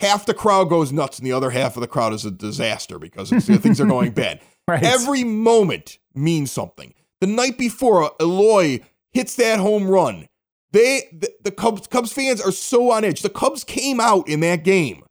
half 0.00 0.26
the 0.26 0.34
crowd 0.34 0.68
goes 0.68 0.92
nuts, 0.92 1.18
and 1.18 1.26
the 1.26 1.32
other 1.32 1.50
half 1.50 1.76
of 1.76 1.80
the 1.80 1.86
crowd 1.86 2.12
is 2.12 2.24
a 2.24 2.30
disaster 2.30 2.98
because 2.98 3.30
things 3.30 3.80
are 3.80 3.86
going 3.86 4.10
bad. 4.12 4.40
Right. 4.68 4.82
Every 4.82 5.24
moment 5.24 5.98
means 6.14 6.50
something. 6.50 6.94
The 7.20 7.26
night 7.26 7.56
before, 7.56 8.10
Eloy 8.20 8.80
hits 9.16 9.34
that 9.36 9.58
home 9.58 9.88
run. 9.88 10.28
They 10.72 11.08
the, 11.10 11.32
the 11.42 11.50
Cubs 11.50 11.86
Cubs 11.86 12.12
fans 12.12 12.40
are 12.40 12.52
so 12.52 12.90
on 12.92 13.02
edge. 13.02 13.22
The 13.22 13.30
Cubs 13.30 13.64
came 13.64 13.98
out 13.98 14.28
in 14.28 14.40
that 14.40 14.62
game, 14.62 15.04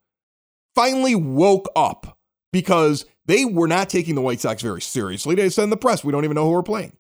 finally 0.76 1.16
woke 1.16 1.68
up 1.76 2.18
because 2.54 3.06
they 3.26 3.46
were 3.46 3.68
not 3.68 3.90
taking 3.90 4.14
the 4.14 4.22
White 4.22 4.40
Sox 4.40 4.62
very 4.62 4.82
seriously. 4.82 5.34
They 5.34 5.50
said 5.50 5.64
in 5.64 5.70
the 5.72 5.78
press, 5.78 6.04
"We 6.04 6.12
don't 6.12 6.24
even 6.24 6.36
know 6.36 6.46
who 6.46 6.52
we're 6.52 6.64
playing." 6.64 6.96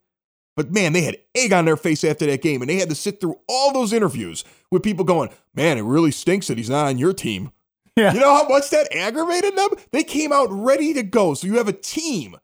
But 0.57 0.71
man, 0.71 0.93
they 0.93 1.01
had 1.01 1.19
egg 1.35 1.53
on 1.53 1.65
their 1.65 1.77
face 1.77 2.03
after 2.03 2.25
that 2.25 2.41
game, 2.41 2.61
and 2.61 2.69
they 2.69 2.77
had 2.77 2.89
to 2.89 2.95
sit 2.95 3.21
through 3.21 3.39
all 3.47 3.71
those 3.71 3.93
interviews 3.93 4.43
with 4.71 4.83
people 4.83 5.05
going, 5.05 5.29
"Man, 5.53 5.77
it 5.77 5.83
really 5.83 6.11
stinks 6.11 6.47
that 6.47 6.57
he's 6.57 6.69
not 6.69 6.87
on 6.87 6.97
your 6.97 7.13
team." 7.13 7.51
Yeah. 7.95 8.13
You 8.13 8.19
know 8.19 8.33
how 8.33 8.47
much 8.49 8.71
that 8.71 8.93
aggravated 8.93 9.55
them? 9.55 9.69
They 9.91 10.03
came 10.03 10.33
out 10.33 10.47
ready 10.51 10.93
to 10.95 11.03
go. 11.03 11.33
So 11.33 11.47
you 11.47 11.57
have 11.57 11.69
a 11.69 11.73
team 11.73 12.35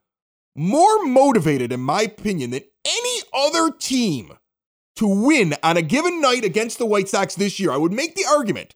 more 0.56 1.04
motivated, 1.04 1.72
in 1.72 1.80
my 1.82 2.04
opinion, 2.04 2.52
than 2.52 2.62
any 2.86 3.22
other 3.34 3.72
team 3.72 4.38
to 4.96 5.08
win 5.08 5.56
on 5.64 5.78
a 5.78 5.82
given 5.82 6.22
night 6.22 6.44
against 6.44 6.78
the 6.78 6.86
White 6.86 7.10
Sox 7.10 7.36
this 7.36 7.60
year. 7.60 7.72
I 7.72 7.78
would 7.78 7.94
make 7.94 8.16
the 8.16 8.26
argument 8.26 8.76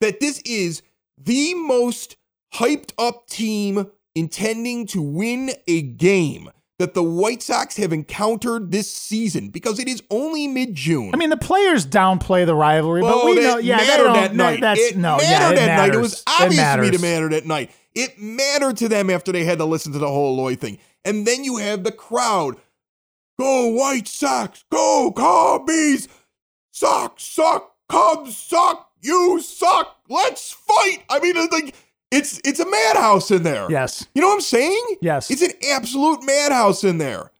that 0.00 0.20
this 0.20 0.40
is 0.44 0.82
the 1.16 1.54
most 1.54 2.16
hyped 2.54 2.92
up 2.98 3.26
team 3.28 3.86
intending 4.14 4.86
to 4.86 5.02
win 5.02 5.50
a 5.66 5.82
game 5.82 6.50
that 6.78 6.94
the 6.94 7.02
White 7.02 7.40
Sox 7.42 7.76
have 7.76 7.92
encountered 7.92 8.72
this 8.72 8.90
season 8.90 9.48
because 9.48 9.78
it 9.78 9.88
is 9.88 10.02
only 10.10 10.48
mid 10.48 10.74
June. 10.74 11.10
I 11.14 11.16
mean, 11.16 11.30
the 11.30 11.36
players 11.36 11.86
downplay 11.86 12.44
the 12.44 12.54
rivalry, 12.54 13.00
but 13.00 13.12
Oh, 13.14 13.26
we 13.26 13.36
know. 13.40 13.58
Yeah, 13.58 13.78
they 13.78 13.86
mattered 13.86 14.04
don't. 14.04 14.12
that 14.14 14.34
night. 14.34 14.60
That's 14.60 14.80
it 14.80 14.96
no. 14.96 15.16
mattered 15.16 15.22
yeah, 15.30 15.50
it 15.50 15.56
that 15.56 15.66
matters. 15.66 15.78
night. 15.78 15.94
It 15.94 16.00
was 16.00 16.12
It 16.14 16.22
obvious 16.42 16.74
to 16.74 16.80
me 16.82 16.90
to 16.90 16.98
matter 16.98 17.28
that 17.30 17.46
night. 17.46 17.70
It 17.94 18.18
mattered 18.20 18.76
to 18.78 18.88
them 18.88 19.08
after 19.08 19.30
they 19.30 19.44
had 19.44 19.58
to 19.58 19.64
listen 19.64 19.92
to 19.92 19.98
the 20.00 20.08
whole 20.08 20.34
Eloy 20.36 20.56
thing. 20.56 20.78
And 21.04 21.24
then 21.26 21.44
you 21.44 21.58
have 21.58 21.84
the 21.84 21.92
crowd. 21.92 22.56
Go 23.38 23.68
White 23.68 24.08
Sox. 24.08 24.64
Go 24.70 25.12
Cubbies. 25.14 26.08
Suck, 26.70 27.20
suck, 27.20 27.72
Cubs 27.88 28.36
suck. 28.36 28.90
You 29.00 29.40
suck. 29.40 29.96
Let's 30.08 30.52
fight. 30.52 31.04
I 31.10 31.20
mean, 31.20 31.36
it's 31.36 31.52
like 31.52 31.74
it's 32.10 32.40
it's 32.44 32.60
a 32.60 32.68
madhouse 32.68 33.30
in 33.30 33.42
there. 33.42 33.70
Yes. 33.70 34.06
You 34.14 34.22
know 34.22 34.28
what 34.28 34.34
I'm 34.34 34.40
saying? 34.40 34.96
Yes. 35.00 35.30
It's 35.30 35.42
an 35.42 35.52
absolute 35.70 36.24
madhouse 36.24 36.84
in 36.84 36.98
there. 36.98 37.30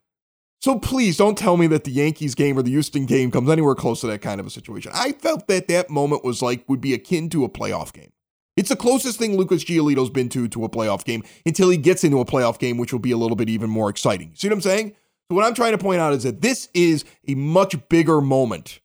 So 0.60 0.78
please 0.78 1.16
don't 1.16 1.36
tell 1.36 1.56
me 1.56 1.66
that 1.68 1.84
the 1.84 1.90
Yankees 1.90 2.34
game 2.34 2.58
or 2.58 2.62
the 2.62 2.70
Houston 2.70 3.04
game 3.04 3.30
comes 3.30 3.50
anywhere 3.50 3.74
close 3.74 4.00
to 4.00 4.06
that 4.06 4.22
kind 4.22 4.40
of 4.40 4.46
a 4.46 4.50
situation. 4.50 4.92
I 4.94 5.12
felt 5.12 5.46
that 5.48 5.68
that 5.68 5.90
moment 5.90 6.24
was 6.24 6.40
like 6.40 6.66
would 6.68 6.80
be 6.80 6.94
akin 6.94 7.28
to 7.30 7.44
a 7.44 7.48
playoff 7.48 7.92
game. 7.92 8.12
It's 8.56 8.68
the 8.68 8.76
closest 8.76 9.18
thing 9.18 9.36
Lucas 9.36 9.64
Giolito's 9.64 10.10
been 10.10 10.28
to 10.30 10.48
to 10.48 10.64
a 10.64 10.68
playoff 10.68 11.04
game 11.04 11.22
until 11.44 11.70
he 11.70 11.76
gets 11.76 12.04
into 12.04 12.20
a 12.20 12.24
playoff 12.24 12.58
game, 12.58 12.78
which 12.78 12.92
will 12.92 13.00
be 13.00 13.10
a 13.10 13.16
little 13.16 13.36
bit 13.36 13.48
even 13.48 13.68
more 13.68 13.90
exciting. 13.90 14.32
See 14.34 14.48
what 14.48 14.54
I'm 14.54 14.60
saying? 14.60 14.94
So 15.30 15.36
what 15.36 15.44
I'm 15.44 15.54
trying 15.54 15.72
to 15.72 15.78
point 15.78 16.00
out 16.00 16.12
is 16.12 16.22
that 16.24 16.42
this 16.42 16.68
is 16.74 17.04
a 17.26 17.34
much 17.34 17.76
bigger 17.88 18.20
moment 18.20 18.80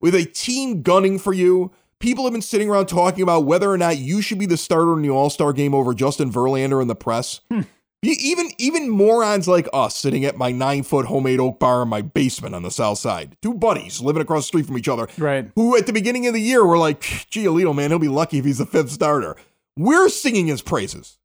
with 0.00 0.14
a 0.14 0.24
team 0.24 0.82
gunning 0.82 1.18
for 1.18 1.32
you. 1.32 1.70
People 2.00 2.24
have 2.24 2.32
been 2.32 2.42
sitting 2.42 2.68
around 2.68 2.86
talking 2.86 3.22
about 3.22 3.44
whether 3.44 3.70
or 3.70 3.78
not 3.78 3.96
you 3.98 4.20
should 4.20 4.38
be 4.40 4.46
the 4.46 4.56
starter 4.56 4.92
in 4.94 5.02
the 5.02 5.10
All 5.10 5.30
Star 5.30 5.52
game 5.52 5.72
over 5.74 5.94
Justin 5.94 6.32
Verlander 6.32 6.82
in 6.82 6.88
the 6.88 6.96
press. 6.96 7.40
Hmm. 7.50 7.60
E- 8.04 8.16
Even 8.18 8.50
even 8.58 8.90
morons 8.90 9.46
like 9.46 9.68
us 9.72 9.94
sitting 9.94 10.24
at 10.24 10.36
my 10.36 10.50
nine 10.50 10.82
foot 10.82 11.06
homemade 11.06 11.38
oak 11.38 11.60
bar 11.60 11.82
in 11.82 11.88
my 11.88 12.02
basement 12.02 12.56
on 12.56 12.64
the 12.64 12.70
south 12.72 12.98
side, 12.98 13.36
two 13.40 13.54
buddies 13.54 14.00
living 14.00 14.20
across 14.20 14.42
the 14.42 14.48
street 14.48 14.66
from 14.66 14.76
each 14.76 14.88
other, 14.88 15.06
Right. 15.16 15.48
who 15.54 15.76
at 15.76 15.86
the 15.86 15.92
beginning 15.92 16.26
of 16.26 16.34
the 16.34 16.40
year 16.40 16.66
were 16.66 16.78
like, 16.78 17.00
Giolito, 17.02 17.72
man, 17.72 17.90
he'll 17.90 18.00
be 18.00 18.08
lucky 18.08 18.38
if 18.38 18.44
he's 18.44 18.58
the 18.58 18.66
fifth 18.66 18.90
starter. 18.90 19.36
We're 19.76 20.08
singing 20.08 20.48
his 20.48 20.60
praises. 20.62 21.18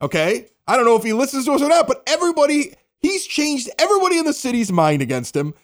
Okay? 0.00 0.46
I 0.66 0.76
don't 0.76 0.86
know 0.86 0.96
if 0.96 1.02
he 1.04 1.12
listens 1.12 1.44
to 1.44 1.52
us 1.52 1.60
or 1.60 1.68
not, 1.68 1.86
but 1.86 2.02
everybody 2.06 2.72
He's 3.00 3.26
changed 3.26 3.70
everybody 3.78 4.18
in 4.18 4.24
the 4.24 4.32
city's 4.32 4.72
mind 4.72 5.02
against 5.02 5.36
him. 5.36 5.54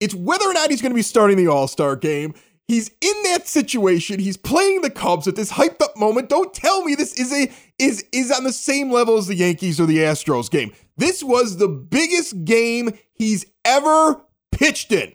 It's 0.00 0.14
whether 0.14 0.46
or 0.46 0.52
not 0.52 0.70
he's 0.70 0.82
going 0.82 0.92
to 0.92 0.96
be 0.96 1.02
starting 1.02 1.36
the 1.36 1.48
All 1.48 1.68
Star 1.68 1.96
game. 1.96 2.34
He's 2.68 2.90
in 3.00 3.22
that 3.24 3.48
situation. 3.48 4.20
He's 4.20 4.36
playing 4.36 4.82
the 4.82 4.90
Cubs 4.90 5.26
at 5.26 5.36
this 5.36 5.52
hyped 5.52 5.80
up 5.80 5.96
moment. 5.96 6.28
Don't 6.28 6.52
tell 6.52 6.84
me 6.84 6.94
this 6.94 7.18
is 7.18 7.32
a 7.32 7.50
is 7.78 8.04
is 8.12 8.30
on 8.30 8.44
the 8.44 8.52
same 8.52 8.90
level 8.90 9.16
as 9.16 9.26
the 9.26 9.34
Yankees 9.34 9.80
or 9.80 9.86
the 9.86 9.98
Astros 9.98 10.50
game. 10.50 10.72
This 10.98 11.24
was 11.24 11.56
the 11.56 11.68
biggest 11.68 12.44
game 12.44 12.90
he's 13.14 13.46
ever 13.64 14.20
pitched 14.52 14.92
in. 14.92 15.14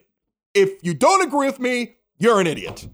If 0.56 0.84
you 0.84 0.96
don't 0.96 1.22
agree 1.26 1.46
with 1.46 1.60
me, 1.60 1.96
you're 2.18 2.42
an 2.42 2.48
idiot. 2.48 2.88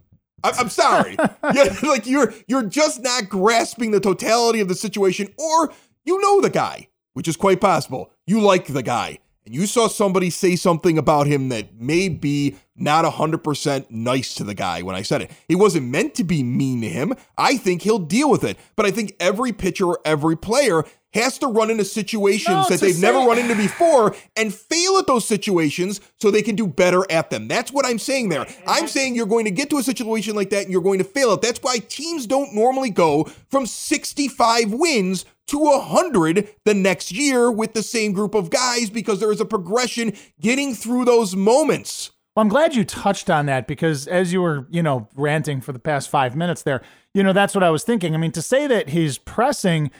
I'm 0.44 0.70
sorry. 0.70 1.15
yeah, 1.54 1.76
like 1.84 2.06
you're 2.06 2.34
you're 2.48 2.63
just 2.63 3.02
not 3.02 3.30
grasping 3.30 3.92
the 3.92 4.00
totality 4.02 4.60
of 4.60 4.68
the 4.68 4.76
situation, 4.76 5.34
or 5.38 5.72
you 6.04 6.20
know 6.20 6.42
the 6.42 6.50
guy, 6.50 6.88
which 7.19 7.27
is 7.27 7.36
quite 7.36 7.60
possible. 7.60 8.13
You 8.25 8.39
like 8.39 8.67
the 8.67 8.82
guy, 8.82 9.19
and 9.45 9.53
you 9.53 9.67
saw 9.67 9.89
somebody 9.89 10.29
say 10.29 10.55
something 10.55 10.97
about 10.97 11.27
him 11.27 11.49
that 11.49 11.75
may 11.77 12.08
be 12.08 12.55
not 12.77 13.03
100% 13.03 13.91
nice 13.91 14.34
to 14.36 14.45
the 14.45 14.53
guy 14.53 14.84
when 14.84 14.95
I 14.95 15.01
said 15.01 15.23
it. 15.23 15.32
It 15.49 15.55
wasn't 15.55 15.88
meant 15.88 16.15
to 16.15 16.23
be 16.23 16.43
mean 16.43 16.79
to 16.79 16.88
him. 16.88 17.13
I 17.38 17.58
think 17.58 17.82
he'll 17.82 17.99
deal 17.99 18.32
with 18.32 18.45
it. 18.45 18.58
But 18.77 18.86
I 18.86 18.91
think 18.91 19.17
every 19.19 19.51
pitcher 19.51 19.86
or 19.86 19.99
every 20.05 20.38
player 20.38 20.86
has 21.13 21.38
to 21.39 21.47
run 21.47 21.69
into 21.69 21.84
situations 21.84 22.47
No, 22.47 22.65
that 22.69 22.79
they've 22.79 23.01
never 23.01 23.17
run 23.17 23.38
into 23.38 23.55
before 23.55 24.15
and 24.38 24.53
fail 24.53 24.97
at 24.97 25.08
those 25.08 25.27
situations 25.27 25.99
so 26.21 26.32
they 26.32 26.43
can 26.43 26.55
do 26.55 26.67
better 26.67 27.03
at 27.12 27.32
them. 27.32 27.49
That's 27.49 27.73
what 27.73 27.86
I'm 27.86 27.99
saying 27.99 28.29
there. 28.29 28.45
I'm 28.65 28.88
saying 28.88 29.15
you're 29.15 29.25
going 29.25 29.45
to 29.45 29.51
get 29.51 29.69
to 29.71 29.77
a 29.77 29.84
situation 29.84 30.36
like 30.36 30.51
that 30.51 30.63
and 30.63 30.71
you're 30.71 30.82
going 30.82 30.99
to 30.99 31.03
fail 31.03 31.34
it. 31.34 31.41
That's 31.41 31.62
why 31.62 31.79
teams 31.79 32.27
don't 32.27 32.53
normally 32.53 32.91
go 32.91 33.23
from 33.49 33.65
65 33.65 34.71
wins 34.71 35.25
to 35.49 35.59
100 35.59 36.49
the 36.65 36.73
next 36.73 37.12
year 37.12 37.51
with 37.51 37.73
the 37.73 37.83
same 37.83 38.13
group 38.13 38.33
of 38.33 38.49
guys 38.49 38.89
because 38.89 39.19
there 39.19 39.31
is 39.31 39.41
a 39.41 39.45
progression 39.45 40.13
getting 40.39 40.73
through 40.73 41.05
those 41.05 41.35
moments. 41.35 42.12
Well, 42.35 42.43
I'm 42.43 42.49
glad 42.49 42.75
you 42.75 42.85
touched 42.85 43.29
on 43.29 43.47
that 43.47 43.67
because 43.67 44.07
as 44.07 44.31
you 44.31 44.41
were, 44.41 44.67
you 44.69 44.81
know, 44.83 45.09
ranting 45.15 45.62
for 45.62 45.73
the 45.73 45.79
past 45.79 46.09
five 46.09 46.35
minutes 46.35 46.62
there, 46.62 46.81
you 47.13 47.23
know, 47.23 47.33
that's 47.33 47.55
what 47.55 47.63
I 47.63 47.69
was 47.69 47.83
thinking. 47.83 48.13
I 48.13 48.17
mean, 48.17 48.31
to 48.33 48.41
say 48.41 48.67
that 48.67 48.89
he's 48.89 49.17
pressing, 49.17 49.91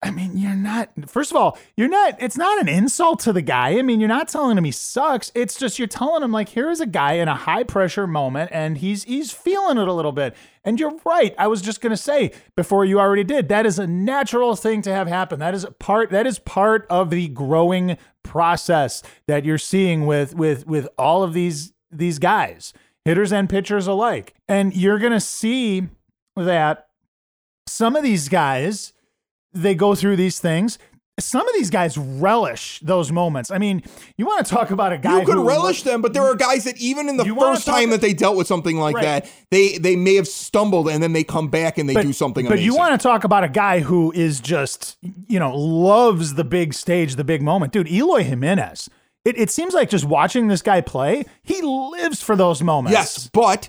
I 0.00 0.12
mean, 0.12 0.36
you're 0.36 0.54
not, 0.54 0.90
first 1.08 1.32
of 1.32 1.36
all, 1.36 1.58
you're 1.76 1.88
not, 1.88 2.14
it's 2.22 2.36
not 2.36 2.60
an 2.60 2.68
insult 2.68 3.18
to 3.20 3.32
the 3.32 3.42
guy. 3.42 3.78
I 3.78 3.82
mean, 3.82 3.98
you're 3.98 4.08
not 4.08 4.28
telling 4.28 4.56
him 4.56 4.62
he 4.62 4.70
sucks. 4.70 5.32
It's 5.34 5.58
just 5.58 5.80
you're 5.80 5.88
telling 5.88 6.22
him, 6.22 6.30
like, 6.30 6.50
here 6.50 6.70
is 6.70 6.80
a 6.80 6.86
guy 6.86 7.14
in 7.14 7.26
a 7.26 7.34
high 7.34 7.64
pressure 7.64 8.06
moment 8.06 8.50
and 8.52 8.78
he's, 8.78 9.02
he's 9.02 9.32
feeling 9.32 9.76
it 9.76 9.88
a 9.88 9.92
little 9.92 10.12
bit. 10.12 10.36
And 10.62 10.78
you're 10.78 10.96
right. 11.04 11.34
I 11.36 11.48
was 11.48 11.60
just 11.60 11.80
going 11.80 11.90
to 11.90 11.96
say 11.96 12.30
before 12.54 12.84
you 12.84 13.00
already 13.00 13.24
did, 13.24 13.48
that 13.48 13.66
is 13.66 13.80
a 13.80 13.88
natural 13.88 14.54
thing 14.54 14.82
to 14.82 14.92
have 14.92 15.08
happen. 15.08 15.40
That 15.40 15.54
is 15.54 15.64
a 15.64 15.72
part, 15.72 16.10
that 16.10 16.28
is 16.28 16.38
part 16.38 16.86
of 16.88 17.10
the 17.10 17.26
growing 17.26 17.96
process 18.22 19.02
that 19.26 19.44
you're 19.44 19.58
seeing 19.58 20.06
with, 20.06 20.32
with, 20.32 20.64
with 20.64 20.88
all 20.96 21.24
of 21.24 21.32
these, 21.32 21.72
these 21.90 22.20
guys, 22.20 22.72
hitters 23.04 23.32
and 23.32 23.50
pitchers 23.50 23.88
alike. 23.88 24.34
And 24.46 24.76
you're 24.76 25.00
going 25.00 25.12
to 25.12 25.18
see 25.18 25.88
that 26.36 26.86
some 27.66 27.96
of 27.96 28.04
these 28.04 28.28
guys, 28.28 28.92
they 29.52 29.74
go 29.74 29.94
through 29.94 30.16
these 30.16 30.38
things. 30.38 30.78
Some 31.20 31.48
of 31.48 31.52
these 31.54 31.68
guys 31.70 31.98
relish 31.98 32.78
those 32.78 33.10
moments. 33.10 33.50
I 33.50 33.58
mean, 33.58 33.82
you 34.16 34.24
want 34.24 34.46
to 34.46 34.52
talk 34.54 34.70
about 34.70 34.92
a 34.92 34.98
guy 34.98 35.18
You 35.18 35.26
could 35.26 35.34
who 35.34 35.48
relish 35.48 35.82
them, 35.82 36.00
but 36.00 36.12
there 36.12 36.22
are 36.22 36.36
guys 36.36 36.62
that 36.62 36.76
even 36.80 37.08
in 37.08 37.16
the 37.16 37.24
first 37.24 37.66
time 37.66 37.90
that 37.90 38.00
they 38.00 38.12
dealt 38.14 38.36
with 38.36 38.46
something 38.46 38.76
like 38.78 38.94
Right. 38.94 39.24
that, 39.24 39.30
they 39.50 39.78
they 39.78 39.96
may 39.96 40.14
have 40.14 40.28
stumbled 40.28 40.88
and 40.88 41.02
then 41.02 41.12
they 41.14 41.24
come 41.24 41.48
back 41.48 41.76
and 41.76 41.88
they 41.88 41.94
do 42.00 42.12
something 42.12 42.44
But 42.44 42.52
amazing. 42.52 42.66
you 42.66 42.76
want 42.76 42.92
to 43.00 43.02
talk 43.02 43.24
about 43.24 43.42
a 43.42 43.48
guy 43.48 43.80
who 43.80 44.12
is 44.12 44.38
just, 44.38 44.96
you 45.26 45.40
know, 45.40 45.56
loves 45.56 46.34
the 46.34 46.44
big 46.44 46.72
stage, 46.72 47.16
the 47.16 47.24
big 47.24 47.42
moment. 47.42 47.72
Dude, 47.72 47.88
Eloy 47.90 48.22
Jimenez. 48.22 48.88
It, 49.24 49.36
it 49.36 49.50
seems 49.50 49.74
like 49.74 49.90
just 49.90 50.04
watching 50.04 50.46
this 50.46 50.62
guy 50.62 50.80
play, 50.82 51.24
he 51.42 51.60
lives 51.62 52.22
for 52.22 52.36
those 52.36 52.62
moments. 52.62 52.92
Yes, 52.96 53.28
but 53.32 53.68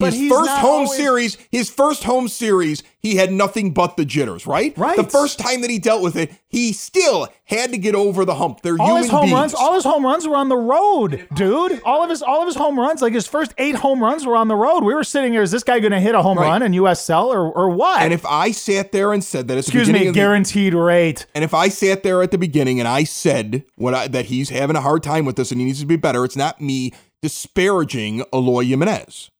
But 0.00 0.14
his 0.14 0.28
first 0.30 0.50
home 0.50 0.70
always- 0.86 0.96
series, 0.96 1.38
his 1.52 1.70
first 1.70 2.02
home 2.04 2.26
series, 2.26 2.82
he 2.98 3.16
had 3.16 3.32
nothing 3.32 3.72
but 3.72 3.96
the 3.96 4.04
jitters, 4.04 4.46
right? 4.46 4.76
Right. 4.76 4.96
The 4.96 5.04
first 5.04 5.38
time 5.38 5.60
that 5.60 5.70
he 5.70 5.78
dealt 5.78 6.02
with 6.02 6.16
it, 6.16 6.32
he 6.48 6.72
still 6.72 7.28
had 7.44 7.70
to 7.72 7.78
get 7.78 7.94
over 7.94 8.24
the 8.24 8.34
hump. 8.34 8.60
They're 8.62 8.76
all 8.80 8.96
his 8.96 9.08
home 9.08 9.26
beings. 9.26 9.32
runs, 9.34 9.54
all 9.54 9.74
his 9.74 9.84
home 9.84 10.04
runs 10.04 10.26
were 10.26 10.36
on 10.36 10.48
the 10.48 10.56
road, 10.56 11.26
dude. 11.34 11.80
All 11.84 12.02
of 12.02 12.10
his, 12.10 12.22
all 12.22 12.40
of 12.42 12.46
his 12.46 12.56
home 12.56 12.78
runs, 12.78 13.00
like 13.02 13.12
his 13.14 13.26
first 13.26 13.54
eight 13.58 13.76
home 13.76 14.02
runs, 14.02 14.26
were 14.26 14.36
on 14.36 14.48
the 14.48 14.56
road. 14.56 14.84
We 14.84 14.94
were 14.94 15.04
sitting 15.04 15.32
here. 15.32 15.42
Is 15.42 15.50
this 15.50 15.62
guy 15.64 15.80
going 15.80 15.92
to 15.92 16.00
hit 16.00 16.14
a 16.14 16.22
home 16.22 16.38
Right. 16.38 16.46
run 16.48 16.62
in 16.62 16.72
USL 16.72 17.26
or 17.32 17.50
or 17.50 17.70
what? 17.70 18.02
and 18.02 18.12
if 18.12 18.24
I 18.26 18.50
sat 18.52 18.92
there 18.92 19.12
and 19.12 19.22
said 19.22 19.48
that 19.48 19.58
Excuse 19.58 19.88
me, 19.88 20.06
of 20.08 20.14
the, 20.14 20.18
guaranteed 20.18 20.74
rate. 20.74 21.26
and 21.34 21.44
if 21.44 21.54
I 21.54 21.68
sat 21.68 22.02
there 22.02 22.22
at 22.22 22.30
the 22.30 22.38
beginning 22.38 22.78
and 22.80 22.88
I 22.88 23.04
said 23.04 23.64
what 23.76 23.94
I, 23.94 24.08
that 24.08 24.26
he's 24.26 24.48
having 24.50 24.76
a 24.76 24.80
hard 24.80 25.02
time 25.02 25.24
with 25.24 25.36
this 25.36 25.50
and 25.50 25.60
he 25.60 25.66
needs 25.66 25.80
to 25.80 25.86
be 25.86 25.96
better, 25.96 26.24
it's 26.24 26.36
not 26.36 26.60
me 26.60 26.92
disparaging 27.22 28.22
Eloy 28.32 28.64
Jimenez. 28.64 29.30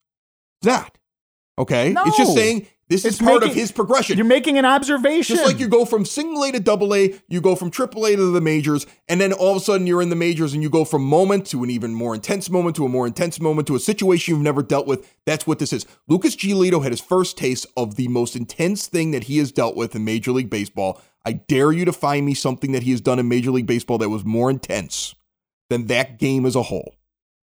Not. 0.65 0.97
Okay? 1.59 1.95
It's 1.97 2.17
just 2.17 2.35
saying 2.35 2.67
this 2.91 3.05
is 3.05 3.15
It's 3.15 3.23
part 3.23 3.45
of 3.45 3.55
his 3.55 3.71
progression. 3.71 4.17
You're 4.17 4.27
making 4.27 4.59
an 4.59 4.65
observation. 4.65 5.37
Just 5.37 5.47
like 5.47 5.61
you 5.61 5.69
go 5.69 5.85
from 5.85 6.05
single 6.05 6.43
A 6.43 6.51
to 6.51 6.59
double 6.59 6.93
A, 6.93 7.15
you 7.29 7.41
go 7.41 7.55
from 7.55 7.71
triple 7.71 8.05
A 8.05 8.17
to 8.17 8.33
the 8.33 8.41
majors, 8.41 8.85
and 9.09 9.21
then 9.21 9.33
all 9.33 9.53
of 9.53 9.59
a 9.59 9.61
sudden 9.61 9.87
you're 9.87 10.03
in 10.03 10.09
the 10.11 10.17
majors 10.17 10.55
and 10.55 10.63
you 10.63 10.69
go 10.69 10.85
from 10.85 11.05
moment 11.05 11.47
to 11.49 11.63
an 11.63 11.71
even 11.71 11.95
more 11.95 12.17
intense 12.17 12.51
moment 12.51 12.75
to 12.77 12.85
a 12.85 12.89
more 12.89 13.07
intense 13.07 13.41
moment 13.41 13.69
to 13.69 13.77
a 13.77 13.79
situation 13.79 14.35
you've 14.35 14.43
never 14.43 14.61
dealt 14.61 14.89
with. 14.89 15.09
That's 15.25 15.47
what 15.47 15.61
this 15.61 15.73
is. 15.73 15.87
Lucas 16.09 16.35
Giolito 16.35 16.83
had 16.83 16.91
his 16.91 17.01
first 17.01 17.39
taste 17.39 17.65
of 17.77 17.95
the 17.95 18.09
most 18.09 18.35
intense 18.35 18.89
thing 18.89 19.13
that 19.13 19.25
he 19.25 19.39
has 19.39 19.53
dealt 19.53 19.77
with 19.77 19.95
in 19.95 20.05
Major 20.05 20.33
League 20.33 20.51
Baseball. 20.51 21.01
I 21.25 21.35
dare 21.35 21.71
you 21.71 21.85
to 21.85 21.93
find 21.93 22.27
me 22.27 22.35
something 22.35 22.73
that 22.73 22.83
he 22.83 22.91
has 22.91 23.01
done 23.01 23.21
in 23.21 23.29
Major 23.29 23.53
League 23.53 23.67
Baseball 23.69 23.99
that 23.99 24.09
was 24.09 24.25
more 24.25 24.51
intense 24.51 25.15
than 25.69 25.87
that 25.87 26.19
game 26.19 26.45
as 26.45 26.57
a 26.57 26.65
whole. 26.65 26.97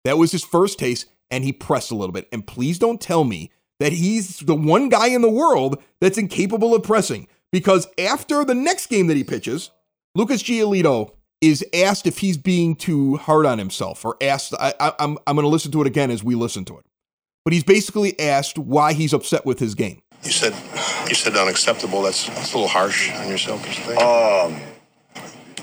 That 0.06 0.18
was 0.18 0.32
his 0.32 0.44
first 0.44 0.80
taste, 0.80 1.06
and 1.32 1.44
he 1.44 1.52
pressed 1.52 1.92
a 1.92 1.96
little 1.96 2.14
bit. 2.14 2.28
And 2.32 2.46
please 2.46 2.80
don't 2.80 3.02
tell 3.02 3.24
me 3.24 3.52
that 3.80 3.94
he's 3.94 4.40
the 4.40 4.56
one 4.56 4.90
guy 4.90 5.08
in 5.08 5.22
the 5.22 5.30
world 5.30 5.82
that's 6.00 6.18
incapable 6.18 6.74
of 6.74 6.84
pressing. 6.84 7.28
Because 7.52 7.88
after 7.98 8.44
the 8.44 8.56
next 8.56 8.88
game 8.88 9.08
that 9.08 9.18
he 9.18 9.24
pitches, 9.24 9.72
Lucas 10.14 10.44
Giolito 10.44 11.12
is 11.42 11.64
asked 11.74 12.08
if 12.08 12.20
he's 12.20 12.38
being 12.38 12.76
too 12.76 13.18
hard 13.18 13.46
on 13.46 13.60
himself, 13.60 14.04
or 14.04 14.18
asked. 14.22 14.54
I, 14.60 14.74
I, 14.80 14.94
I'm 15.00 15.18
I'm 15.28 15.36
going 15.36 15.44
to 15.44 15.50
listen 15.50 15.72
to 15.72 15.82
it 15.82 15.88
again 15.88 16.10
as 16.12 16.24
we 16.24 16.36
listen 16.36 16.66
to 16.66 16.78
it. 16.78 16.86
But 17.44 17.54
he's 17.54 17.64
basically 17.64 18.20
asked 18.20 18.58
why 18.58 18.94
he's 18.94 19.14
upset 19.14 19.46
with 19.46 19.60
his 19.60 19.76
game. 19.76 20.02
You 20.24 20.32
said 20.32 20.54
you 21.08 21.16
said 21.16 21.36
unacceptable. 21.36 22.02
That's, 22.02 22.28
that's 22.28 22.54
a 22.54 22.56
little 22.56 22.68
harsh 22.68 23.12
on 23.14 23.28
yourself, 23.28 23.64
don't 23.64 23.78
you 23.78 23.84
think? 23.84 24.02
Um, 24.02 24.60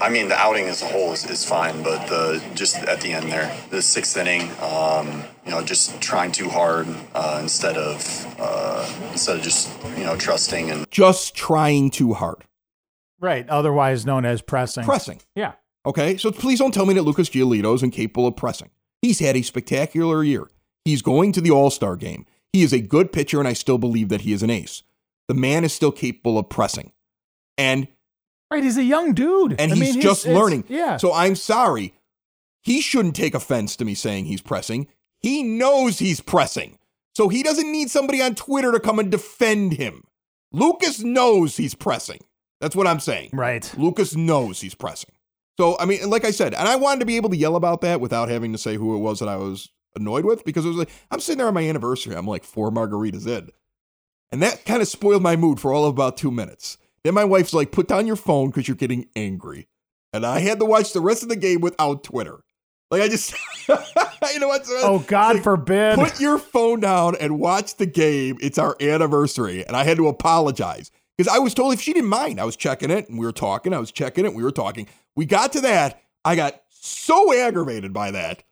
I 0.00 0.08
mean, 0.08 0.28
the 0.28 0.36
outing 0.36 0.66
as 0.66 0.82
a 0.82 0.86
whole 0.86 1.12
is, 1.12 1.28
is 1.28 1.44
fine, 1.44 1.82
but 1.82 2.06
the 2.06 2.42
just 2.54 2.76
at 2.76 3.00
the 3.00 3.12
end 3.12 3.30
there, 3.32 3.54
the 3.70 3.82
sixth 3.82 4.16
inning, 4.16 4.42
um, 4.60 5.24
you 5.44 5.50
know, 5.50 5.62
just 5.62 6.00
trying 6.00 6.32
too 6.32 6.48
hard 6.48 6.86
uh, 7.14 7.38
instead 7.42 7.76
of 7.76 8.36
uh, 8.38 8.88
instead 9.12 9.36
of 9.36 9.42
just 9.42 9.70
you 9.98 10.04
know 10.04 10.16
trusting 10.16 10.70
and 10.70 10.88
Just 10.90 11.34
trying 11.34 11.90
too 11.90 12.14
hard, 12.14 12.44
right, 13.20 13.48
otherwise 13.48 14.06
known 14.06 14.24
as 14.24 14.40
pressing. 14.42 14.84
pressing. 14.84 15.20
Yeah. 15.34 15.52
Okay, 15.84 16.16
so 16.16 16.30
please 16.30 16.58
don't 16.60 16.72
tell 16.72 16.86
me 16.86 16.94
that 16.94 17.02
Lucas 17.02 17.28
Giolito 17.28 17.74
is 17.74 17.82
incapable 17.82 18.26
of 18.28 18.36
pressing. 18.36 18.70
He's 19.00 19.18
had 19.18 19.36
a 19.36 19.42
spectacular 19.42 20.22
year. 20.22 20.48
He's 20.84 21.02
going 21.02 21.32
to 21.32 21.40
the 21.40 21.50
All 21.50 21.70
Star 21.70 21.96
game. 21.96 22.24
He 22.52 22.62
is 22.62 22.72
a 22.72 22.80
good 22.80 23.10
pitcher, 23.12 23.38
and 23.40 23.48
I 23.48 23.52
still 23.54 23.78
believe 23.78 24.08
that 24.10 24.20
he 24.20 24.32
is 24.32 24.42
an 24.42 24.50
ace. 24.50 24.82
The 25.28 25.34
man 25.34 25.64
is 25.64 25.72
still 25.72 25.90
capable 25.92 26.38
of 26.38 26.48
pressing, 26.48 26.92
and 27.58 27.88
Right, 28.50 28.62
he's 28.62 28.76
a 28.76 28.84
young 28.84 29.14
dude. 29.14 29.58
and 29.58 29.72
I 29.72 29.74
he's 29.74 29.94
mean, 29.94 30.02
just 30.02 30.26
it's- 30.26 30.38
learning. 30.38 30.64
Yeah. 30.68 30.98
So 30.98 31.12
I'm 31.14 31.34
sorry. 31.34 31.94
He 32.60 32.80
shouldn't 32.80 33.16
take 33.16 33.34
offense 33.34 33.74
to 33.76 33.84
me 33.84 33.94
saying 33.94 34.26
he's 34.26 34.42
pressing. 34.42 34.86
He 35.22 35.42
knows 35.42 35.98
he's 35.98 36.20
pressing. 36.20 36.78
So 37.14 37.28
he 37.28 37.42
doesn't 37.42 37.70
need 37.70 37.90
somebody 37.90 38.22
on 38.22 38.34
Twitter 38.34 38.72
to 38.72 38.80
come 38.80 38.98
and 38.98 39.10
defend 39.10 39.74
him. 39.74 40.04
Lucas 40.50 41.02
knows 41.02 41.56
he's 41.56 41.74
pressing. 41.74 42.20
That's 42.60 42.76
what 42.76 42.86
I'm 42.86 43.00
saying. 43.00 43.30
right. 43.32 43.72
Lucas 43.76 44.14
knows 44.14 44.60
he's 44.60 44.74
pressing. 44.74 45.10
So, 45.58 45.76
I 45.78 45.84
mean, 45.84 46.08
like 46.08 46.24
I 46.24 46.30
said, 46.30 46.54
and 46.54 46.68
I 46.68 46.76
wanted 46.76 47.00
to 47.00 47.06
be 47.06 47.16
able 47.16 47.30
to 47.30 47.36
yell 47.36 47.56
about 47.56 47.82
that 47.82 48.00
without 48.00 48.28
having 48.28 48.52
to 48.52 48.58
say 48.58 48.76
who 48.76 48.94
it 48.94 49.00
was 49.00 49.18
that 49.18 49.28
I 49.28 49.36
was 49.36 49.68
annoyed 49.94 50.24
with 50.24 50.44
because 50.44 50.64
it 50.64 50.68
was 50.68 50.78
like, 50.78 50.90
I'm 51.10 51.20
sitting 51.20 51.38
there 51.38 51.48
on 51.48 51.54
my 51.54 51.68
anniversary. 51.68 52.14
I'm 52.14 52.26
like 52.26 52.44
four 52.44 52.70
margaritas 52.70 53.26
in. 53.26 53.50
And 54.30 54.42
that 54.42 54.64
kind 54.64 54.80
of 54.80 54.88
spoiled 54.88 55.22
my 55.22 55.36
mood 55.36 55.60
for 55.60 55.72
all 55.72 55.84
of 55.84 55.92
about 55.92 56.16
two 56.16 56.30
minutes. 56.30 56.78
Then 57.04 57.14
my 57.14 57.24
wife's 57.24 57.52
like, 57.52 57.72
put 57.72 57.88
down 57.88 58.06
your 58.06 58.16
phone 58.16 58.48
because 58.48 58.66
you're 58.68 58.76
getting 58.76 59.08
angry. 59.14 59.68
And 60.12 60.24
I 60.24 60.38
had 60.38 60.58
to 60.60 60.64
watch 60.64 60.92
the 60.92 61.00
rest 61.00 61.22
of 61.22 61.28
the 61.28 61.36
game 61.36 61.60
without 61.60 62.04
Twitter. 62.04 62.40
Like, 62.92 63.00
I 63.00 63.08
just, 63.08 63.34
you 63.68 64.38
know 64.38 64.48
what? 64.48 64.66
Oh, 64.68 65.02
God 65.08 65.36
Like, 65.36 65.44
forbid. 65.44 65.98
Put 65.98 66.20
your 66.20 66.36
phone 66.36 66.80
down 66.80 67.16
and 67.18 67.40
watch 67.40 67.76
the 67.76 67.86
game. 67.86 68.36
It's 68.42 68.58
our 68.58 68.76
anniversary. 68.82 69.66
And 69.66 69.74
I 69.74 69.84
had 69.84 69.96
to 69.96 70.08
apologize 70.08 70.90
because 71.16 71.34
I 71.34 71.38
was 71.38 71.54
told 71.54 71.72
if 71.72 71.80
she 71.80 71.94
didn't 71.94 72.10
mind, 72.10 72.38
I 72.38 72.44
was 72.44 72.54
checking 72.54 72.90
it 72.90 73.08
and 73.08 73.18
we 73.18 73.24
were 73.24 73.32
talking. 73.32 73.72
I 73.72 73.78
was 73.78 73.90
checking 73.90 74.26
it. 74.26 74.34
We 74.34 74.42
were 74.42 74.50
talking. 74.50 74.88
We 75.16 75.24
got 75.24 75.54
to 75.54 75.62
that. 75.62 76.02
I 76.22 76.36
got 76.36 76.60
so 76.68 77.32
aggravated 77.32 77.94
by 77.94 78.10
that. 78.10 78.42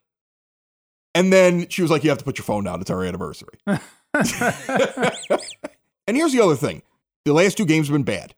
And 1.15 1.31
then 1.31 1.69
she 1.69 1.83
was 1.83 1.91
like, 1.91 2.03
You 2.03 2.09
have 2.09 2.19
to 2.19 2.25
put 2.25 2.39
your 2.39 2.47
phone 2.47 2.65
down. 2.65 2.81
It's 2.81 2.89
our 2.89 3.05
anniversary. 3.05 3.59
and 3.67 3.77
here's 6.17 6.33
the 6.33 6.41
other 6.43 6.57
thing 6.57 6.81
the 7.27 7.35
last 7.35 7.59
two 7.59 7.67
games 7.67 7.89
have 7.89 7.95
been 7.95 8.05
bad. 8.05 8.35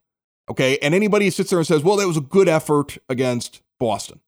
Okay. 0.49 0.77
And 0.79 0.93
anybody 0.93 1.23
who 1.25 1.31
sits 1.31 1.49
there 1.49 1.59
and 1.59 1.67
says, 1.67 1.81
Well, 1.81 1.95
that 1.95 2.07
was 2.07 2.17
a 2.17 2.21
good 2.21 2.49
effort 2.49 2.97
against 3.07 3.61
Boston. 3.79 4.19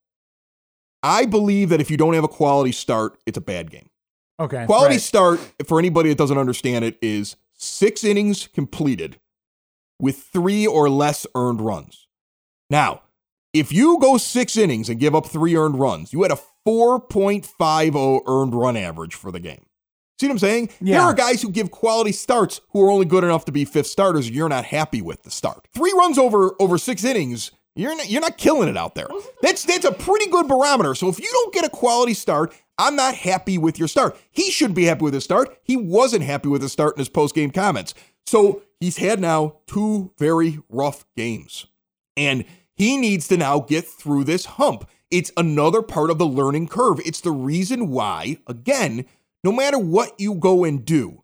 I 1.05 1.27
believe 1.27 1.69
that 1.69 1.79
if 1.79 1.91
you 1.91 1.97
don't 1.97 2.15
have 2.15 2.23
a 2.23 2.27
quality 2.27 2.71
start, 2.71 3.19
it's 3.27 3.37
a 3.37 3.41
bad 3.41 3.69
game. 3.69 3.89
Okay. 4.39 4.65
Quality 4.65 4.95
right. 4.95 5.01
start, 5.01 5.39
for 5.67 5.77
anybody 5.77 6.09
that 6.09 6.17
doesn't 6.17 6.37
understand 6.37 6.83
it, 6.83 6.97
is 6.99 7.35
six 7.53 8.03
innings 8.03 8.47
completed 8.47 9.19
with 9.99 10.17
three 10.17 10.65
or 10.65 10.89
less 10.89 11.27
earned 11.35 11.61
runs. 11.61 12.07
Now, 12.71 13.03
if 13.53 13.71
you 13.71 13.99
go 13.99 14.17
six 14.17 14.57
innings 14.57 14.89
and 14.89 14.99
give 14.99 15.13
up 15.13 15.27
three 15.27 15.55
earned 15.55 15.79
runs, 15.79 16.11
you 16.11 16.23
had 16.23 16.31
a 16.31 16.39
4.50 16.67 18.23
earned 18.27 18.55
run 18.55 18.75
average 18.75 19.13
for 19.13 19.31
the 19.31 19.39
game. 19.39 19.67
See 20.19 20.25
what 20.25 20.33
I'm 20.33 20.39
saying? 20.39 20.69
There 20.81 21.01
are 21.01 21.13
guys 21.13 21.41
who 21.41 21.51
give 21.51 21.69
quality 21.69 22.13
starts 22.13 22.61
who 22.69 22.83
are 22.83 22.89
only 22.89 23.05
good 23.05 23.23
enough 23.23 23.45
to 23.45 23.51
be 23.51 23.63
fifth 23.63 23.87
starters. 23.87 24.27
You're 24.27 24.49
not 24.49 24.65
happy 24.65 25.03
with 25.03 25.21
the 25.21 25.29
start. 25.29 25.67
Three 25.71 25.93
runs 25.95 26.17
over 26.17 26.55
over 26.59 26.79
six 26.79 27.03
innings. 27.03 27.51
You're 27.75 27.95
not, 27.95 28.09
you're 28.09 28.21
not 28.21 28.37
killing 28.37 28.69
it 28.69 28.77
out 28.77 28.95
there. 28.95 29.07
That's 29.41 29.65
that's 29.65 29.85
a 29.85 29.91
pretty 29.91 30.27
good 30.27 30.47
barometer. 30.47 30.95
So 30.95 31.09
if 31.09 31.19
you 31.19 31.29
don't 31.29 31.53
get 31.53 31.65
a 31.65 31.69
quality 31.69 32.13
start, 32.13 32.53
I'm 32.77 32.95
not 32.95 33.15
happy 33.15 33.57
with 33.57 33.77
your 33.77 33.87
start. 33.87 34.17
He 34.31 34.49
shouldn't 34.49 34.75
be 34.75 34.85
happy 34.85 35.03
with 35.03 35.13
his 35.13 35.25
start. 35.25 35.57
He 35.63 35.75
wasn't 35.75 36.23
happy 36.23 36.47
with 36.47 36.61
his 36.61 36.71
start 36.71 36.95
in 36.95 36.99
his 36.99 37.09
post 37.09 37.35
game 37.35 37.51
comments. 37.51 37.93
So 38.25 38.63
he's 38.79 38.97
had 38.97 39.19
now 39.19 39.57
two 39.67 40.11
very 40.17 40.59
rough 40.69 41.05
games, 41.17 41.65
and 42.15 42.45
he 42.75 42.97
needs 42.97 43.27
to 43.27 43.37
now 43.37 43.59
get 43.59 43.85
through 43.85 44.23
this 44.23 44.45
hump. 44.45 44.89
It's 45.11 45.31
another 45.37 45.81
part 45.81 46.09
of 46.09 46.17
the 46.17 46.25
learning 46.25 46.69
curve. 46.69 46.99
It's 47.05 47.21
the 47.21 47.31
reason 47.31 47.89
why, 47.89 48.37
again, 48.47 49.05
no 49.43 49.51
matter 49.51 49.77
what 49.77 50.19
you 50.19 50.33
go 50.33 50.63
and 50.63 50.83
do, 50.83 51.23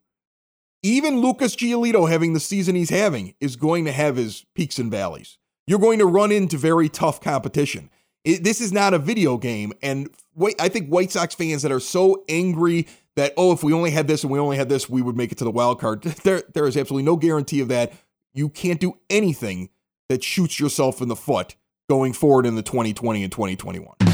even 0.83 1.21
Lucas 1.21 1.55
Giolito 1.55 2.09
having 2.09 2.33
the 2.33 2.39
season 2.39 2.75
he's 2.75 2.89
having 2.89 3.35
is 3.39 3.55
going 3.55 3.85
to 3.85 3.91
have 3.91 4.15
his 4.15 4.45
peaks 4.53 4.79
and 4.79 4.91
valleys. 4.91 5.37
You're 5.67 5.79
going 5.79 5.99
to 5.99 6.05
run 6.05 6.31
into 6.31 6.57
very 6.57 6.89
tough 6.89 7.21
competition. 7.21 7.89
It- 8.23 8.43
this 8.43 8.61
is 8.61 8.71
not 8.71 8.93
a 8.93 8.99
video 8.99 9.37
game. 9.37 9.73
And 9.81 10.09
wait, 10.35 10.55
I 10.59 10.69
think 10.69 10.89
White 10.89 11.11
Sox 11.11 11.33
fans 11.35 11.61
that 11.63 11.71
are 11.71 11.79
so 11.79 12.23
angry 12.29 12.87
that, 13.15 13.33
oh, 13.37 13.51
if 13.51 13.63
we 13.63 13.73
only 13.73 13.91
had 13.91 14.07
this 14.07 14.23
and 14.23 14.31
we 14.31 14.39
only 14.39 14.57
had 14.57 14.69
this, 14.69 14.89
we 14.89 15.01
would 15.01 15.17
make 15.17 15.31
it 15.31 15.37
to 15.39 15.43
the 15.43 15.51
wild 15.51 15.79
card. 15.79 16.03
There, 16.23 16.43
there 16.53 16.67
is 16.67 16.77
absolutely 16.77 17.03
no 17.05 17.15
guarantee 17.15 17.61
of 17.61 17.67
that. 17.69 17.93
You 18.33 18.49
can't 18.49 18.79
do 18.79 18.93
anything 19.09 19.69
that 20.09 20.23
shoots 20.23 20.59
yourself 20.59 21.01
in 21.01 21.07
the 21.07 21.15
foot 21.15 21.55
going 21.89 22.13
forward 22.13 22.45
in 22.45 22.55
the 22.55 22.61
2020 22.61 23.23
and 23.23 23.31
2021. 23.31 24.10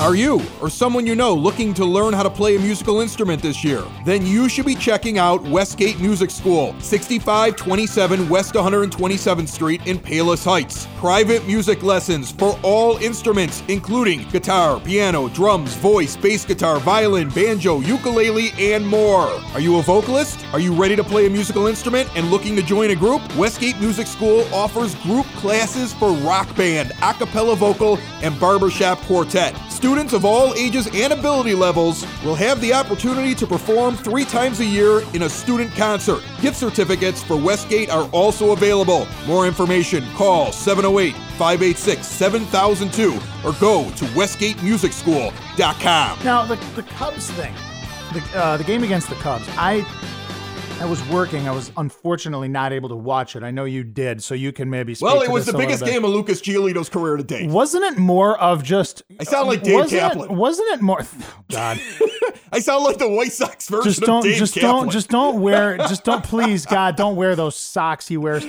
Are 0.00 0.14
you 0.14 0.40
or 0.62 0.70
someone 0.70 1.06
you 1.06 1.14
know 1.14 1.34
looking 1.34 1.74
to 1.74 1.84
learn 1.84 2.14
how 2.14 2.22
to 2.22 2.30
play 2.30 2.56
a 2.56 2.58
musical 2.58 3.00
instrument 3.00 3.42
this 3.42 3.62
year? 3.62 3.84
Then 4.06 4.24
you 4.24 4.48
should 4.48 4.64
be 4.64 4.74
checking 4.74 5.18
out 5.18 5.42
Westgate 5.42 6.00
Music 6.00 6.30
School, 6.30 6.74
6527 6.80 8.26
West 8.30 8.54
127th 8.54 9.48
Street 9.48 9.86
in 9.86 9.98
Palos 9.98 10.42
Heights. 10.42 10.88
Private 10.96 11.46
music 11.46 11.82
lessons 11.82 12.32
for 12.32 12.58
all 12.62 12.96
instruments, 12.96 13.62
including 13.68 14.26
guitar, 14.30 14.80
piano, 14.80 15.28
drums, 15.28 15.74
voice, 15.74 16.16
bass 16.16 16.46
guitar, 16.46 16.80
violin, 16.80 17.28
banjo, 17.28 17.80
ukulele, 17.80 18.52
and 18.58 18.86
more. 18.86 19.28
Are 19.52 19.60
you 19.60 19.76
a 19.80 19.82
vocalist? 19.82 20.42
Are 20.54 20.60
you 20.60 20.72
ready 20.72 20.96
to 20.96 21.04
play 21.04 21.26
a 21.26 21.30
musical 21.30 21.66
instrument 21.66 22.08
and 22.16 22.30
looking 22.30 22.56
to 22.56 22.62
join 22.62 22.88
a 22.88 22.96
group? 22.96 23.20
Westgate 23.36 23.78
Music 23.78 24.06
School 24.06 24.46
offers 24.54 24.94
group 25.02 25.26
classes 25.36 25.92
for 25.92 26.12
rock 26.12 26.56
band, 26.56 26.92
a 27.02 27.12
cappella 27.12 27.54
vocal, 27.54 27.98
and 28.22 28.40
barbershop 28.40 28.98
quartet. 29.00 29.54
Students 29.80 30.12
of 30.12 30.26
all 30.26 30.52
ages 30.56 30.88
and 30.92 31.10
ability 31.10 31.54
levels 31.54 32.04
will 32.22 32.34
have 32.34 32.60
the 32.60 32.70
opportunity 32.70 33.34
to 33.34 33.46
perform 33.46 33.96
three 33.96 34.26
times 34.26 34.60
a 34.60 34.64
year 34.66 35.00
in 35.14 35.22
a 35.22 35.28
student 35.30 35.72
concert. 35.72 36.22
Gift 36.42 36.58
certificates 36.58 37.22
for 37.22 37.34
Westgate 37.34 37.88
are 37.88 38.06
also 38.12 38.52
available. 38.52 39.08
More 39.26 39.46
information, 39.46 40.04
call 40.16 40.52
708 40.52 41.14
586 41.38 42.06
7002 42.06 43.14
or 43.42 43.54
go 43.58 43.84
to 43.92 44.04
westgatemusicschool.com. 44.12 46.18
Now 46.24 46.44
the 46.44 46.56
the 46.76 46.82
Cubs 46.82 47.30
thing, 47.30 47.54
the 48.12 48.20
uh, 48.38 48.58
the 48.58 48.64
game 48.64 48.84
against 48.84 49.08
the 49.08 49.14
Cubs. 49.14 49.46
I 49.56 49.86
I 50.80 50.86
was 50.86 51.06
working. 51.10 51.46
I 51.46 51.50
was 51.50 51.70
unfortunately 51.76 52.48
not 52.48 52.72
able 52.72 52.88
to 52.88 52.96
watch 52.96 53.36
it. 53.36 53.42
I 53.42 53.50
know 53.50 53.66
you 53.66 53.84
did, 53.84 54.22
so 54.22 54.34
you 54.34 54.50
can 54.50 54.70
maybe. 54.70 54.94
Speak 54.94 55.04
Well, 55.04 55.20
it 55.20 55.30
was 55.30 55.44
the 55.44 55.52
biggest 55.52 55.84
game 55.84 56.04
of 56.06 56.10
Lucas 56.10 56.40
Giolito's 56.40 56.88
career 56.88 57.18
to 57.18 57.22
date. 57.22 57.50
Wasn't 57.50 57.84
it 57.84 57.98
more 57.98 58.38
of 58.40 58.62
just? 58.62 59.02
I 59.20 59.24
sound 59.24 59.48
like 59.48 59.62
Dave 59.62 59.74
wasn't 59.74 60.00
Kaplan. 60.00 60.30
It, 60.30 60.34
wasn't 60.36 60.68
it 60.70 60.80
more? 60.80 61.00
Oh, 61.52 61.52
God, 61.52 61.80
I 62.52 62.60
sound 62.60 62.84
like 62.84 62.98
the 62.98 63.08
White 63.08 63.32
Sox 63.32 63.68
version 63.68 63.90
just 63.90 64.02
of 64.02 64.06
don't, 64.06 64.22
Dave 64.22 64.38
just 64.38 64.54
Kaplan. 64.54 64.72
don't, 64.84 64.90
just 64.90 65.08
don't 65.08 65.40
wear, 65.42 65.76
just 65.78 66.04
don't, 66.04 66.22
please, 66.22 66.64
God, 66.64 66.94
don't 66.94 67.16
wear 67.16 67.34
those 67.34 67.56
socks 67.56 68.06
he 68.06 68.16
wears. 68.16 68.44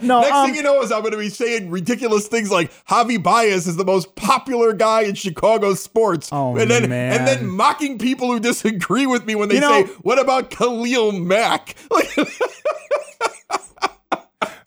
No, 0.00 0.20
Next 0.20 0.30
um, 0.32 0.46
thing 0.46 0.54
you 0.54 0.62
know 0.62 0.80
is 0.80 0.92
I'm 0.92 1.00
going 1.00 1.10
to 1.12 1.18
be 1.18 1.30
saying 1.30 1.70
ridiculous 1.70 2.28
things 2.28 2.52
like 2.52 2.70
Javi 2.86 3.20
Baez 3.20 3.66
is 3.66 3.74
the 3.74 3.84
most 3.84 4.14
popular 4.14 4.72
guy 4.72 5.00
in 5.02 5.16
Chicago 5.16 5.74
sports, 5.74 6.28
Oh, 6.30 6.56
and 6.56 6.70
then 6.70 6.88
man. 6.88 7.18
and 7.18 7.26
then 7.26 7.48
mocking 7.48 7.98
people 7.98 8.28
who 8.28 8.38
disagree 8.38 9.06
with 9.06 9.26
me 9.26 9.34
when 9.34 9.48
they 9.48 9.56
You 9.56 9.62
say, 9.62 9.82
"What 10.02 10.20
about 10.20 10.50
Khalil 10.50 11.10
Mack?" 11.10 11.73
Like, 11.90 12.08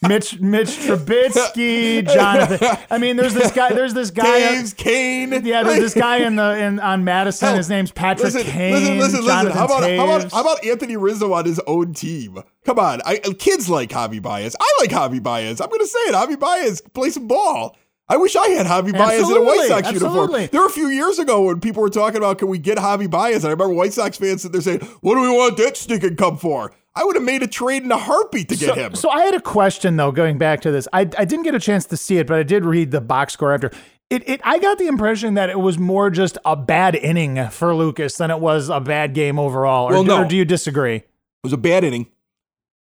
Mitch, 0.07 0.39
Mitch 0.39 0.69
Trubisky, 0.69 2.07
Jonathan. 2.07 2.77
I 2.89 2.97
mean, 2.97 3.17
there's 3.17 3.33
this 3.33 3.51
guy. 3.51 3.73
There's 3.73 3.93
this 3.93 4.11
guy. 4.11 4.25
Toews, 4.25 4.75
Kane. 4.77 5.31
Yeah, 5.43 5.63
there's 5.63 5.79
this 5.79 5.93
guy 5.95 6.17
in 6.17 6.35
the 6.35 6.57
in 6.57 6.79
on 6.79 7.03
Madison. 7.03 7.55
His 7.55 7.67
name's 7.67 7.91
Patrick 7.91 8.33
listen, 8.33 8.43
Kane. 8.43 8.73
Listen, 8.73 8.99
listen, 8.99 9.19
listen. 9.21 9.25
Jonathan 9.25 9.57
How 9.57 9.65
about, 9.65 9.83
how 9.83 10.05
about 10.05 10.31
how 10.31 10.41
about 10.41 10.63
Anthony 10.63 10.97
Rizzo 10.97 11.33
on 11.33 11.45
his 11.45 11.59
own 11.65 11.93
team? 11.93 12.41
Come 12.63 12.79
on, 12.79 13.01
I, 13.05 13.17
kids 13.17 13.69
like 13.69 13.89
Javi 13.89 14.21
Baez. 14.21 14.55
I 14.59 14.77
like 14.79 14.91
Javi 14.91 15.21
Baez. 15.21 15.59
I'm 15.59 15.69
going 15.69 15.81
to 15.81 15.87
say 15.87 15.99
it. 15.99 16.13
Javi 16.13 16.39
Baez 16.39 16.81
play 16.93 17.09
some 17.09 17.27
ball. 17.27 17.75
I 18.09 18.17
wish 18.17 18.35
I 18.35 18.47
had 18.49 18.65
Javi 18.65 18.93
Baez 18.93 19.29
in 19.29 19.35
a 19.35 19.41
White 19.41 19.59
Absolutely, 19.59 19.67
Sox 19.67 19.91
uniform. 19.91 20.31
There 20.51 20.61
were 20.61 20.67
a 20.67 20.71
few 20.71 20.87
years 20.87 21.19
ago 21.19 21.41
when 21.43 21.59
people 21.59 21.81
were 21.81 21.89
talking 21.89 22.17
about 22.17 22.37
can 22.37 22.47
we 22.47 22.57
get 22.57 22.77
Javi 22.77 23.09
Baez, 23.09 23.43
and 23.43 23.47
I 23.47 23.49
remember 23.51 23.73
White 23.73 23.93
Sox 23.93 24.17
fans 24.17 24.43
sitting 24.43 24.53
there 24.53 24.61
saying, 24.61 24.79
"What 25.01 25.15
do 25.15 25.21
we 25.21 25.29
want 25.29 25.57
that 25.57 25.75
stinking 25.75 26.15
come 26.15 26.37
for?" 26.37 26.71
I 26.95 27.03
would 27.03 27.15
have 27.15 27.23
made 27.23 27.43
a 27.43 27.47
trade 27.47 27.83
in 27.83 27.91
a 27.91 27.97
heartbeat 27.97 28.49
to 28.49 28.55
get 28.55 28.69
so, 28.69 28.73
him. 28.75 28.95
so 28.95 29.09
I 29.09 29.21
had 29.25 29.35
a 29.35 29.41
question 29.41 29.97
though, 29.97 30.11
going 30.11 30.37
back 30.37 30.61
to 30.61 30.71
this. 30.71 30.87
I 30.93 31.01
I 31.01 31.25
didn't 31.25 31.43
get 31.43 31.53
a 31.53 31.59
chance 31.59 31.85
to 31.87 31.97
see 31.97 32.17
it, 32.17 32.27
but 32.27 32.39
I 32.39 32.43
did 32.43 32.65
read 32.65 32.91
the 32.91 33.01
box 33.01 33.33
score 33.33 33.53
after. 33.53 33.71
It, 34.09 34.27
it 34.27 34.41
I 34.45 34.57
got 34.59 34.77
the 34.77 34.87
impression 34.87 35.33
that 35.33 35.49
it 35.49 35.59
was 35.59 35.77
more 35.77 36.09
just 36.09 36.37
a 36.45 36.55
bad 36.55 36.95
inning 36.95 37.49
for 37.49 37.75
Lucas 37.75 38.15
than 38.15 38.31
it 38.31 38.39
was 38.39 38.69
a 38.69 38.79
bad 38.79 39.13
game 39.13 39.37
overall. 39.37 39.89
Or, 39.89 39.91
Well, 39.91 40.03
no. 40.05 40.23
or 40.23 40.25
do 40.25 40.37
you 40.37 40.45
disagree? 40.45 40.95
It 40.95 41.05
was 41.43 41.51
a 41.51 41.57
bad 41.57 41.83
inning. 41.83 42.07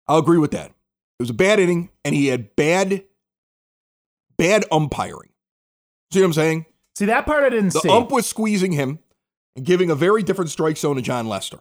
I'll 0.08 0.20
agree 0.20 0.38
with 0.38 0.52
that. 0.52 0.68
It 0.68 1.24
was 1.24 1.30
a 1.30 1.34
bad 1.34 1.60
inning, 1.60 1.90
and 2.06 2.16
he 2.16 2.28
had 2.28 2.56
bad, 2.56 3.04
bad 4.40 4.66
umpiring. 4.72 5.30
See 6.12 6.22
what 6.22 6.26
I'm 6.26 6.34
saying? 6.34 6.66
See 6.98 7.06
that 7.06 7.26
part 7.26 7.44
I 7.44 7.50
didn't 7.50 7.74
The 7.74 7.80
see. 7.82 7.88
The 7.88 7.94
ump 7.94 8.12
was 8.12 8.26
squeezing 8.26 8.72
him 8.72 9.00
and 9.56 9.66
giving 9.66 9.92
a 9.92 9.96
very 9.96 10.24
different 10.24 10.50
strike 10.50 10.78
zone 10.78 10.96
to 10.96 11.02
Jon 11.02 11.28
Lester. 11.28 11.60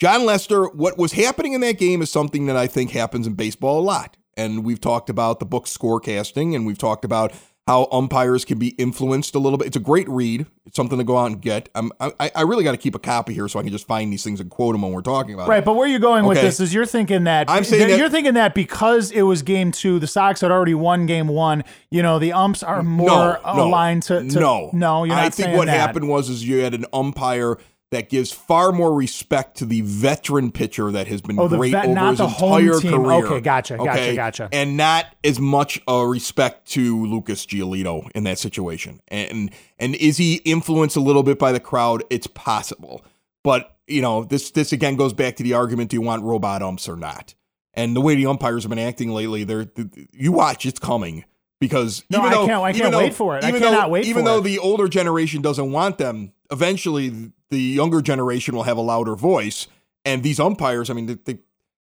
Jon 0.00 0.24
Lester, 0.24 0.66
what 0.66 0.98
was 0.98 1.12
happening 1.12 1.52
in 1.52 1.60
that 1.62 1.78
game 1.78 2.02
is 2.02 2.10
something 2.10 2.46
that 2.46 2.56
I 2.56 2.66
think 2.66 2.90
happens 2.90 3.26
in 3.26 3.34
baseball 3.34 3.78
a 3.78 3.82
lot. 3.82 4.16
And 4.36 4.64
we've 4.64 4.80
talked 4.80 5.08
about 5.08 5.40
the 5.40 5.46
book 5.46 5.64
scorecasting, 5.64 6.54
and 6.54 6.66
we've 6.66 6.76
talked 6.76 7.04
about 7.04 7.32
how 7.66 7.88
umpires 7.90 8.44
can 8.44 8.58
be 8.60 8.68
influenced 8.68 9.34
a 9.34 9.40
little 9.40 9.58
bit. 9.58 9.66
It's 9.66 9.76
a 9.76 9.80
great 9.80 10.08
read. 10.08 10.46
It's 10.66 10.76
something 10.76 10.98
to 10.98 11.04
go 11.04 11.18
out 11.18 11.26
and 11.26 11.40
get. 11.42 11.68
I'm, 11.74 11.90
I, 11.98 12.30
I 12.32 12.42
really 12.42 12.62
got 12.62 12.70
to 12.72 12.76
keep 12.76 12.94
a 12.94 12.98
copy 13.00 13.34
here 13.34 13.48
so 13.48 13.58
I 13.58 13.62
can 13.64 13.72
just 13.72 13.88
find 13.88 14.12
these 14.12 14.22
things 14.22 14.38
and 14.40 14.48
quote 14.48 14.74
them 14.74 14.82
when 14.82 14.92
we're 14.92 15.00
talking 15.00 15.34
about 15.34 15.48
Right, 15.48 15.58
it. 15.58 15.64
but 15.64 15.74
where 15.74 15.88
you're 15.88 15.98
going 15.98 16.26
with 16.26 16.40
this 16.40 16.60
is 16.60 16.72
you're 16.72 16.86
thinking 16.86 17.24
that 17.24 17.50
I'm 17.50 17.64
saying 17.64 17.88
that- 17.88 17.98
you're 17.98 18.08
thinking 18.08 18.34
that 18.34 18.54
because 18.54 19.10
it 19.10 19.22
was 19.22 19.42
game 19.42 19.72
two, 19.72 19.98
the 19.98 20.06
Sox 20.06 20.42
had 20.42 20.52
already 20.52 20.74
won 20.74 21.06
game 21.06 21.26
one. 21.26 21.64
You 21.90 22.02
know, 22.04 22.20
the 22.20 22.32
umps 22.32 22.62
are 22.62 22.84
more 22.84 23.08
no, 23.44 23.54
no, 23.56 23.64
aligned 23.64 24.04
to, 24.04 24.20
to 24.28 24.40
no, 24.40 24.70
no. 24.72 25.02
You're 25.02 25.16
not 25.16 25.24
I 25.24 25.30
think 25.30 25.56
what 25.56 25.66
that. 25.66 25.76
happened 25.76 26.08
was 26.08 26.28
is 26.28 26.46
you 26.46 26.58
had 26.58 26.72
an 26.74 26.84
umpire 26.92 27.58
that 27.92 28.08
gives 28.08 28.32
far 28.32 28.72
more 28.72 28.92
respect 28.92 29.56
to 29.58 29.64
the 29.64 29.80
veteran 29.82 30.50
pitcher 30.50 30.90
that 30.90 31.06
has 31.06 31.20
been 31.22 31.38
Oh, 31.38 31.48
great 31.48 31.70
vet- 31.72 31.86
over 31.86 32.06
his 32.10 32.20
entire 32.20 32.80
career. 32.80 33.26
Okay, 33.26 33.40
gotcha, 33.40 33.76
gotcha, 33.76 34.14
gotcha. 34.14 34.48
And 34.52 34.76
not 34.76 35.06
as 35.22 35.38
much 35.38 35.80
a 35.86 36.06
respect 36.06 36.68
to 36.72 37.06
Lucas 37.06 37.46
Giolito 37.46 38.10
in 38.14 38.24
that 38.24 38.38
situation. 38.38 39.00
And 39.08 39.50
and 39.78 39.94
is 39.94 40.16
he 40.16 40.36
influenced 40.44 40.96
a 40.96 41.00
little 41.00 41.22
bit 41.22 41.38
by 41.38 41.52
the 41.52 41.60
crowd? 41.60 42.02
It's 42.10 42.26
possible, 42.26 43.04
but 43.44 43.76
you 43.86 44.02
know 44.02 44.24
this 44.24 44.50
this 44.50 44.72
again 44.72 44.96
goes 44.96 45.12
back 45.12 45.36
to 45.36 45.42
the 45.44 45.54
argument: 45.54 45.90
Do 45.90 45.96
you 45.96 46.02
want 46.02 46.24
robot 46.24 46.62
umps 46.62 46.88
or 46.88 46.96
not? 46.96 47.34
And 47.74 47.94
the 47.94 48.00
way 48.00 48.14
the 48.16 48.26
umpires 48.26 48.62
have 48.64 48.70
been 48.70 48.78
acting 48.78 49.10
lately, 49.10 49.44
they're 49.44 49.66
you 50.12 50.32
watch, 50.32 50.66
it's 50.66 50.80
coming. 50.80 51.24
Because 51.60 52.04
No, 52.10 52.18
even 52.18 52.28
I 52.28 52.34
though, 52.34 52.46
can't- 52.46 52.62
I 52.62 52.68
even 52.70 52.80
can't 52.80 52.92
though- 52.92 52.98
wait 52.98 53.14
for 53.14 53.36
it. 53.38 53.44
I 53.44 53.48
even 53.48 53.62
cannot 53.62 53.86
though, 53.86 53.92
wait 53.92 54.04
Even 54.06 54.24
though 54.24 54.38
it. 54.38 54.44
the 54.44 54.58
older 54.58 54.88
generation 54.88 55.40
doesn't 55.40 55.72
want 55.72 55.96
them, 55.98 56.32
eventually 56.50 57.32
the 57.50 57.58
younger 57.58 58.02
generation 58.02 58.54
will 58.54 58.64
have 58.64 58.76
a 58.76 58.82
louder 58.82 59.14
voice. 59.14 59.66
And 60.04 60.22
these 60.22 60.38
umpires, 60.38 60.90
I 60.90 60.92
mean, 60.94 61.06
they, 61.06 61.14
they 61.14 61.32
I 61.34 61.38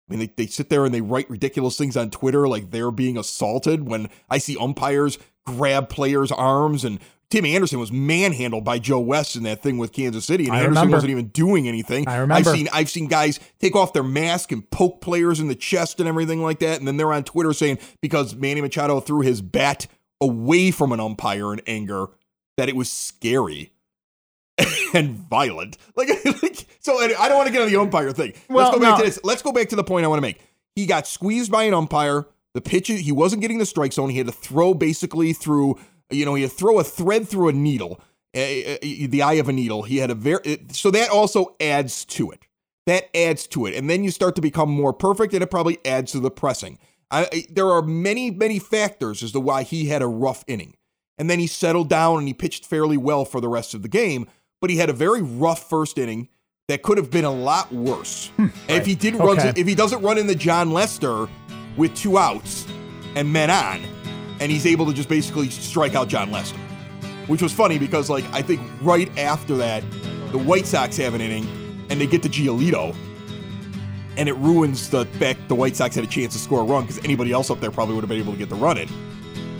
mean, 0.08 0.18
they, 0.20 0.32
they 0.36 0.46
sit 0.46 0.68
there 0.68 0.84
and 0.84 0.94
they 0.94 1.00
write 1.00 1.28
ridiculous 1.30 1.76
things 1.78 1.96
on 1.96 2.10
Twitter 2.10 2.46
like 2.46 2.70
they're 2.70 2.90
being 2.90 3.16
assaulted. 3.18 3.88
When 3.88 4.08
I 4.28 4.38
see 4.38 4.56
umpires 4.58 5.18
grab 5.46 5.88
players' 5.88 6.32
arms, 6.32 6.84
and 6.84 6.98
Tim 7.30 7.44
Anderson 7.44 7.80
was 7.80 7.90
manhandled 7.90 8.64
by 8.64 8.78
Joe 8.78 9.00
West 9.00 9.36
in 9.36 9.42
that 9.44 9.62
thing 9.62 9.78
with 9.78 9.92
Kansas 9.92 10.24
City, 10.24 10.44
and 10.44 10.52
I 10.52 10.58
Anderson 10.58 10.74
remember. 10.74 10.96
wasn't 10.96 11.10
even 11.10 11.26
doing 11.28 11.66
anything. 11.66 12.06
I 12.08 12.16
remember. 12.16 12.48
I've 12.48 12.54
seen 12.54 12.68
I've 12.72 12.90
seen 12.90 13.06
guys 13.06 13.40
take 13.58 13.74
off 13.74 13.92
their 13.92 14.02
mask 14.02 14.52
and 14.52 14.68
poke 14.70 15.00
players 15.00 15.40
in 15.40 15.48
the 15.48 15.54
chest 15.54 16.00
and 16.00 16.08
everything 16.08 16.42
like 16.42 16.60
that, 16.60 16.78
and 16.78 16.86
then 16.86 16.96
they're 16.96 17.12
on 17.12 17.24
Twitter 17.24 17.52
saying 17.52 17.78
because 18.00 18.34
Manny 18.34 18.60
Machado 18.60 19.00
threw 19.00 19.20
his 19.20 19.42
bat 19.42 19.86
away 20.20 20.70
from 20.70 20.92
an 20.92 21.00
umpire 21.00 21.52
in 21.52 21.60
anger, 21.66 22.06
that 22.56 22.68
it 22.68 22.76
was 22.76 22.90
scary 22.90 23.72
and 24.94 25.16
violent. 25.16 25.76
Like, 25.96 26.08
like 26.42 26.66
so 26.80 26.98
I 27.00 27.08
don't 27.28 27.36
want 27.36 27.48
to 27.48 27.52
get 27.52 27.62
on 27.62 27.68
the 27.68 27.80
umpire 27.80 28.12
thing. 28.12 28.34
Well, 28.48 28.66
Let's 28.66 28.76
go 28.76 28.80
back 28.80 28.98
no. 28.98 28.98
to 28.98 29.04
this. 29.04 29.20
Let's 29.24 29.42
go 29.42 29.52
back 29.52 29.70
to 29.70 29.76
the 29.76 29.84
point 29.84 30.04
I 30.04 30.08
want 30.08 30.18
to 30.18 30.22
make. 30.22 30.40
He 30.76 30.86
got 30.86 31.06
squeezed 31.06 31.50
by 31.50 31.64
an 31.64 31.74
umpire. 31.74 32.26
The 32.54 32.60
pitch 32.60 32.88
he 32.88 33.12
wasn't 33.12 33.42
getting 33.42 33.58
the 33.58 33.66
strike 33.66 33.92
zone. 33.92 34.10
He 34.10 34.18
had 34.18 34.26
to 34.26 34.32
throw 34.32 34.74
basically 34.74 35.32
through 35.32 35.78
you 36.10 36.24
know, 36.24 36.34
he 36.34 36.42
had 36.42 36.50
to 36.50 36.56
throw 36.56 36.78
a 36.78 36.84
thread 36.84 37.28
through 37.28 37.48
a 37.48 37.52
needle, 37.52 38.00
uh, 38.36 38.40
uh, 38.40 38.76
the 38.82 39.22
eye 39.22 39.34
of 39.34 39.48
a 39.48 39.52
needle. 39.52 39.82
He 39.82 39.98
had 39.98 40.10
a 40.10 40.14
very 40.14 40.58
so 40.72 40.90
that 40.90 41.10
also 41.10 41.56
adds 41.60 42.04
to 42.06 42.30
it. 42.30 42.46
That 42.86 43.04
adds 43.16 43.46
to 43.48 43.64
it, 43.66 43.74
and 43.74 43.88
then 43.88 44.04
you 44.04 44.10
start 44.10 44.34
to 44.36 44.42
become 44.42 44.70
more 44.70 44.92
perfect, 44.92 45.32
and 45.32 45.42
it 45.42 45.50
probably 45.50 45.78
adds 45.86 46.12
to 46.12 46.20
the 46.20 46.30
pressing. 46.30 46.78
I, 47.10 47.28
I, 47.32 47.46
there 47.50 47.70
are 47.70 47.80
many, 47.80 48.30
many 48.30 48.58
factors 48.58 49.22
as 49.22 49.32
to 49.32 49.40
why 49.40 49.62
he 49.62 49.86
had 49.86 50.02
a 50.02 50.06
rough 50.06 50.44
inning, 50.46 50.74
and 51.16 51.30
then 51.30 51.38
he 51.38 51.46
settled 51.46 51.88
down 51.88 52.18
and 52.18 52.28
he 52.28 52.34
pitched 52.34 52.66
fairly 52.66 52.98
well 52.98 53.24
for 53.24 53.40
the 53.40 53.48
rest 53.48 53.72
of 53.72 53.82
the 53.82 53.88
game. 53.88 54.28
But 54.60 54.70
he 54.70 54.76
had 54.76 54.90
a 54.90 54.94
very 54.94 55.22
rough 55.22 55.68
first 55.68 55.98
inning 55.98 56.28
that 56.68 56.82
could 56.82 56.96
have 56.98 57.10
been 57.10 57.24
a 57.24 57.32
lot 57.32 57.72
worse. 57.72 58.30
and 58.38 58.52
if 58.68 58.86
he 58.86 58.94
did 58.94 59.14
run, 59.16 59.38
if 59.56 59.66
he 59.66 59.74
doesn't 59.74 60.02
run 60.02 60.18
in 60.18 60.26
the 60.26 60.34
Jon 60.34 60.70
Lester 60.70 61.28
with 61.76 61.94
two 61.94 62.18
outs 62.18 62.66
and 63.16 63.32
men 63.32 63.50
on, 63.50 63.82
and 64.40 64.50
he's 64.50 64.66
able 64.66 64.86
to 64.86 64.92
just 64.92 65.08
basically 65.08 65.50
strike 65.50 65.94
out 65.94 66.08
Jon 66.08 66.30
Lester, 66.30 66.58
which 67.26 67.42
was 67.42 67.52
funny 67.52 67.78
because 67.78 68.10
like 68.10 68.24
I 68.32 68.42
think 68.42 68.60
right 68.82 69.10
after 69.18 69.56
that, 69.58 69.82
the 70.32 70.38
White 70.38 70.66
Sox 70.66 70.96
have 70.96 71.14
an 71.14 71.20
inning 71.20 71.46
and 71.90 72.00
they 72.00 72.06
get 72.06 72.22
to 72.24 72.28
Giolito, 72.28 72.94
and 74.16 74.28
it 74.28 74.34
ruins 74.36 74.90
the 74.90 75.04
fact 75.06 75.48
the 75.48 75.54
White 75.54 75.76
Sox 75.76 75.94
had 75.94 76.04
a 76.04 76.08
chance 76.08 76.32
to 76.34 76.38
score 76.38 76.60
a 76.60 76.64
run 76.64 76.82
because 76.86 76.98
anybody 77.04 77.32
else 77.32 77.50
up 77.50 77.60
there 77.60 77.70
probably 77.70 77.94
would 77.94 78.02
have 78.02 78.08
been 78.08 78.20
able 78.20 78.32
to 78.32 78.38
get 78.38 78.48
the 78.48 78.54
run 78.56 78.78
in. 78.78 78.88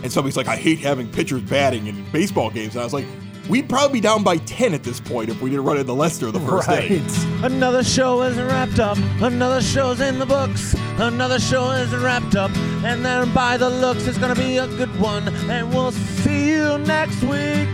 And 0.03 0.11
somebody's 0.11 0.37
like, 0.37 0.47
I 0.47 0.55
hate 0.55 0.79
having 0.79 1.11
pitchers 1.11 1.41
batting 1.41 1.87
in 1.87 2.05
baseball 2.11 2.49
games, 2.51 2.73
and 2.75 2.81
I 2.81 2.83
was 2.83 2.93
like, 2.93 3.05
we'd 3.49 3.67
probably 3.67 3.93
be 3.99 4.01
down 4.01 4.23
by 4.23 4.37
ten 4.37 4.73
at 4.73 4.83
this 4.83 4.99
point 4.99 5.29
if 5.29 5.41
we 5.41 5.49
didn't 5.49 5.65
run 5.65 5.77
in 5.77 5.85
the 5.87 5.95
Lester 5.95 6.29
the 6.31 6.39
first 6.41 6.67
Right. 6.67 6.91
inning. 6.91 7.05
Another 7.43 7.83
show 7.83 8.21
is 8.21 8.37
wrapped 8.37 8.79
up. 8.79 8.97
Another 9.21 9.61
show's 9.61 9.99
in 10.01 10.19
the 10.19 10.25
books. 10.25 10.75
Another 10.97 11.39
show 11.39 11.71
is 11.71 11.93
wrapped 11.93 12.35
up. 12.37 12.51
And 12.83 13.03
then 13.03 13.33
by 13.33 13.57
the 13.57 13.69
looks, 13.69 14.07
it's 14.07 14.17
gonna 14.17 14.33
be 14.33 14.57
a 14.57 14.67
good 14.67 14.97
one. 14.97 15.27
And 15.49 15.73
we'll 15.73 15.91
see 15.91 16.51
you 16.51 16.77
next 16.77 17.21
week. 17.21 17.67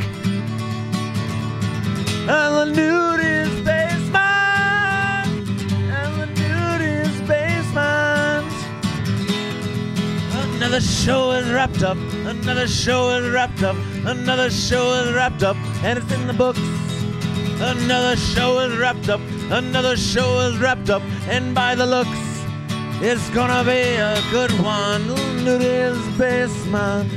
And 2.28 2.56
the 2.56 2.66
nudist 2.66 3.64
basement. 3.64 4.20
And 5.92 6.14
the 6.20 6.28
nudist 6.42 7.28
basement. 7.28 8.48
Another 10.56 10.82
show 10.82 11.32
is 11.32 11.52
wrapped 11.52 11.84
up. 11.84 11.98
Another 12.26 12.68
show 12.68 13.10
is 13.12 13.30
wrapped 13.30 13.62
up. 13.62 13.76
Another 14.06 14.50
show 14.50 14.94
is 14.94 15.14
wrapped 15.14 15.44
up. 15.44 15.58
And 15.84 16.00
it's 16.00 16.12
in 16.12 16.26
the 16.26 16.34
books. 16.34 16.60
Another 17.60 18.16
show 18.16 18.58
is 18.60 18.76
wrapped 18.78 19.10
up. 19.10 19.22
Another 19.52 19.96
show 19.96 20.40
is 20.40 20.58
wrapped 20.58 20.90
up. 20.90 21.04
And 21.28 21.54
by 21.54 21.76
the 21.76 21.86
looks, 21.86 22.31
it's 23.04 23.30
gonna 23.32 23.64
be 23.64 23.96
a 23.96 24.22
good 24.30 24.52
one. 24.62 25.08
Nudist 25.44 26.18
basement. 26.18 27.12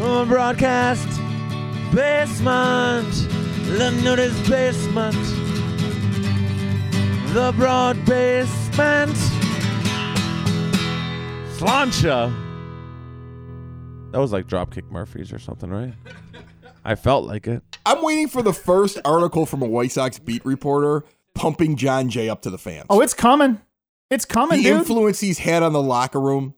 Oh, 0.00 0.24
broadcast 0.26 1.08
basement. 1.94 3.10
The 3.66 3.90
nudist 4.02 4.48
basement. 4.48 5.14
The 7.34 7.52
broad 7.56 8.02
basement. 8.06 9.16
Slancha. 11.58 12.32
That 14.12 14.18
was 14.18 14.32
like 14.32 14.46
Dropkick 14.46 14.90
Murphys 14.90 15.32
or 15.32 15.38
something, 15.38 15.68
right? 15.68 15.92
I 16.84 16.94
felt 16.94 17.26
like 17.26 17.46
it. 17.46 17.62
I'm 17.84 18.02
waiting 18.02 18.28
for 18.28 18.40
the 18.40 18.52
first 18.52 18.98
article 19.04 19.44
from 19.44 19.60
a 19.60 19.66
White 19.66 19.92
Sox 19.92 20.18
beat 20.18 20.44
reporter 20.46 21.04
pumping 21.34 21.76
Jon 21.76 22.08
Jay 22.08 22.28
up 22.28 22.42
to 22.42 22.50
the 22.50 22.58
fans. 22.58 22.86
Oh, 22.88 23.00
it's 23.00 23.12
coming. 23.14 23.60
It's 24.10 24.24
coming, 24.24 24.58
the 24.62 24.70
dude. 24.70 24.78
influence 24.78 25.20
he's 25.20 25.38
had 25.38 25.62
on 25.62 25.72
the 25.72 25.82
locker 25.82 26.20
room, 26.20 26.54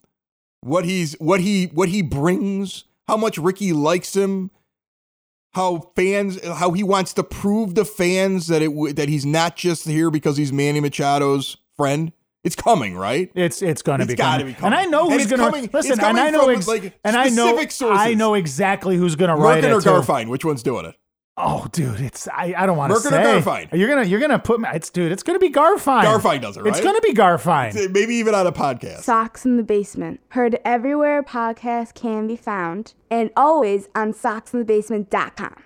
what 0.61 0.85
he's 0.85 1.15
what 1.15 1.41
he 1.41 1.67
what 1.67 1.89
he 1.89 2.03
brings, 2.03 2.85
how 3.07 3.17
much 3.17 3.39
Ricky 3.39 3.73
likes 3.73 4.15
him, 4.15 4.51
how 5.53 5.91
fans 5.97 6.39
how 6.45 6.73
he 6.73 6.83
wants 6.83 7.13
to 7.15 7.23
prove 7.25 7.75
to 7.75 7.85
fans 7.85 8.49
that 8.49 8.61
it 8.63 8.97
that 8.97 9.09
he's 9.09 9.25
not 9.25 9.57
just 9.57 9.87
here 9.87 10.11
because 10.11 10.37
he's 10.37 10.53
Manny 10.53 10.81
Machado's 10.81 11.57
friend. 11.77 12.13
It's 12.45 12.55
coming, 12.55 12.97
right? 12.97 13.31
It's 13.35 13.63
it's 13.63 13.83
going 13.83 13.99
to 13.99 14.05
It's 14.05 14.13
be 14.13 14.17
coming. 14.17 14.47
be 14.47 14.53
coming. 14.55 14.67
and 14.67 14.75
I 14.75 14.85
know 14.85 15.11
who's 15.11 15.27
to 15.27 15.37
coming- 15.37 15.69
listen. 15.73 15.99
and 16.01 16.19
I 16.21 16.31
know 16.31 16.49
ex- 16.51 16.69
like, 16.69 16.99
and 17.05 17.17
I 17.17 17.29
know 17.31 17.57
sources. 17.69 17.83
I 17.99 18.15
know 18.15 18.35
exactly 18.35 18.97
who's 18.97 19.17
going 19.17 19.29
to 19.31 19.35
write 19.37 19.65
Merkin 19.65 19.81
it. 19.81 19.87
or. 19.87 20.03
Garfien, 20.03 20.29
which 20.29 20.45
one's 20.45 20.63
doing 20.63 20.87
it? 20.87 20.95
Oh, 21.41 21.69
dude, 21.71 22.01
it's 22.01 22.27
I, 22.29 22.53
I 22.57 22.67
don't 22.67 22.77
want 22.77 22.93
to 22.93 22.99
Merkin 22.99 23.07
or 23.07 23.43
say. 23.43 23.69
Garfien? 23.69 23.79
You're 23.79 23.89
gonna 23.89 24.03
you're 24.03 24.21
gonna 24.21 24.39
put 24.41 24.61
me. 24.61 24.69
It's 24.75 24.91
dude. 24.91 25.13
It's 25.13 25.23
gonna 25.23 25.39
be 25.39 25.51
Garfien. 25.51 26.03
Garfien 26.03 26.41
does 26.41 26.57
it, 26.57 26.67
It's 26.67 26.81
gonna 26.81 27.01
be 27.01 27.15
Garfien. 27.15 27.93
Maybe 27.93 28.15
even 28.17 28.35
on 28.35 28.47
a 28.47 28.53
podcast. 28.53 29.03
Sox 29.03 29.45
in 29.45 29.57
the 29.57 29.63
Basement. 29.63 30.21
Heard 30.31 30.59
everywhere 30.65 31.23
podcasts 31.23 31.95
can 31.95 32.27
be 32.27 32.37
found 32.37 32.95
and 33.11 33.31
always 33.37 33.89
on 33.95 34.13
soxinthebasement.com. 34.13 35.63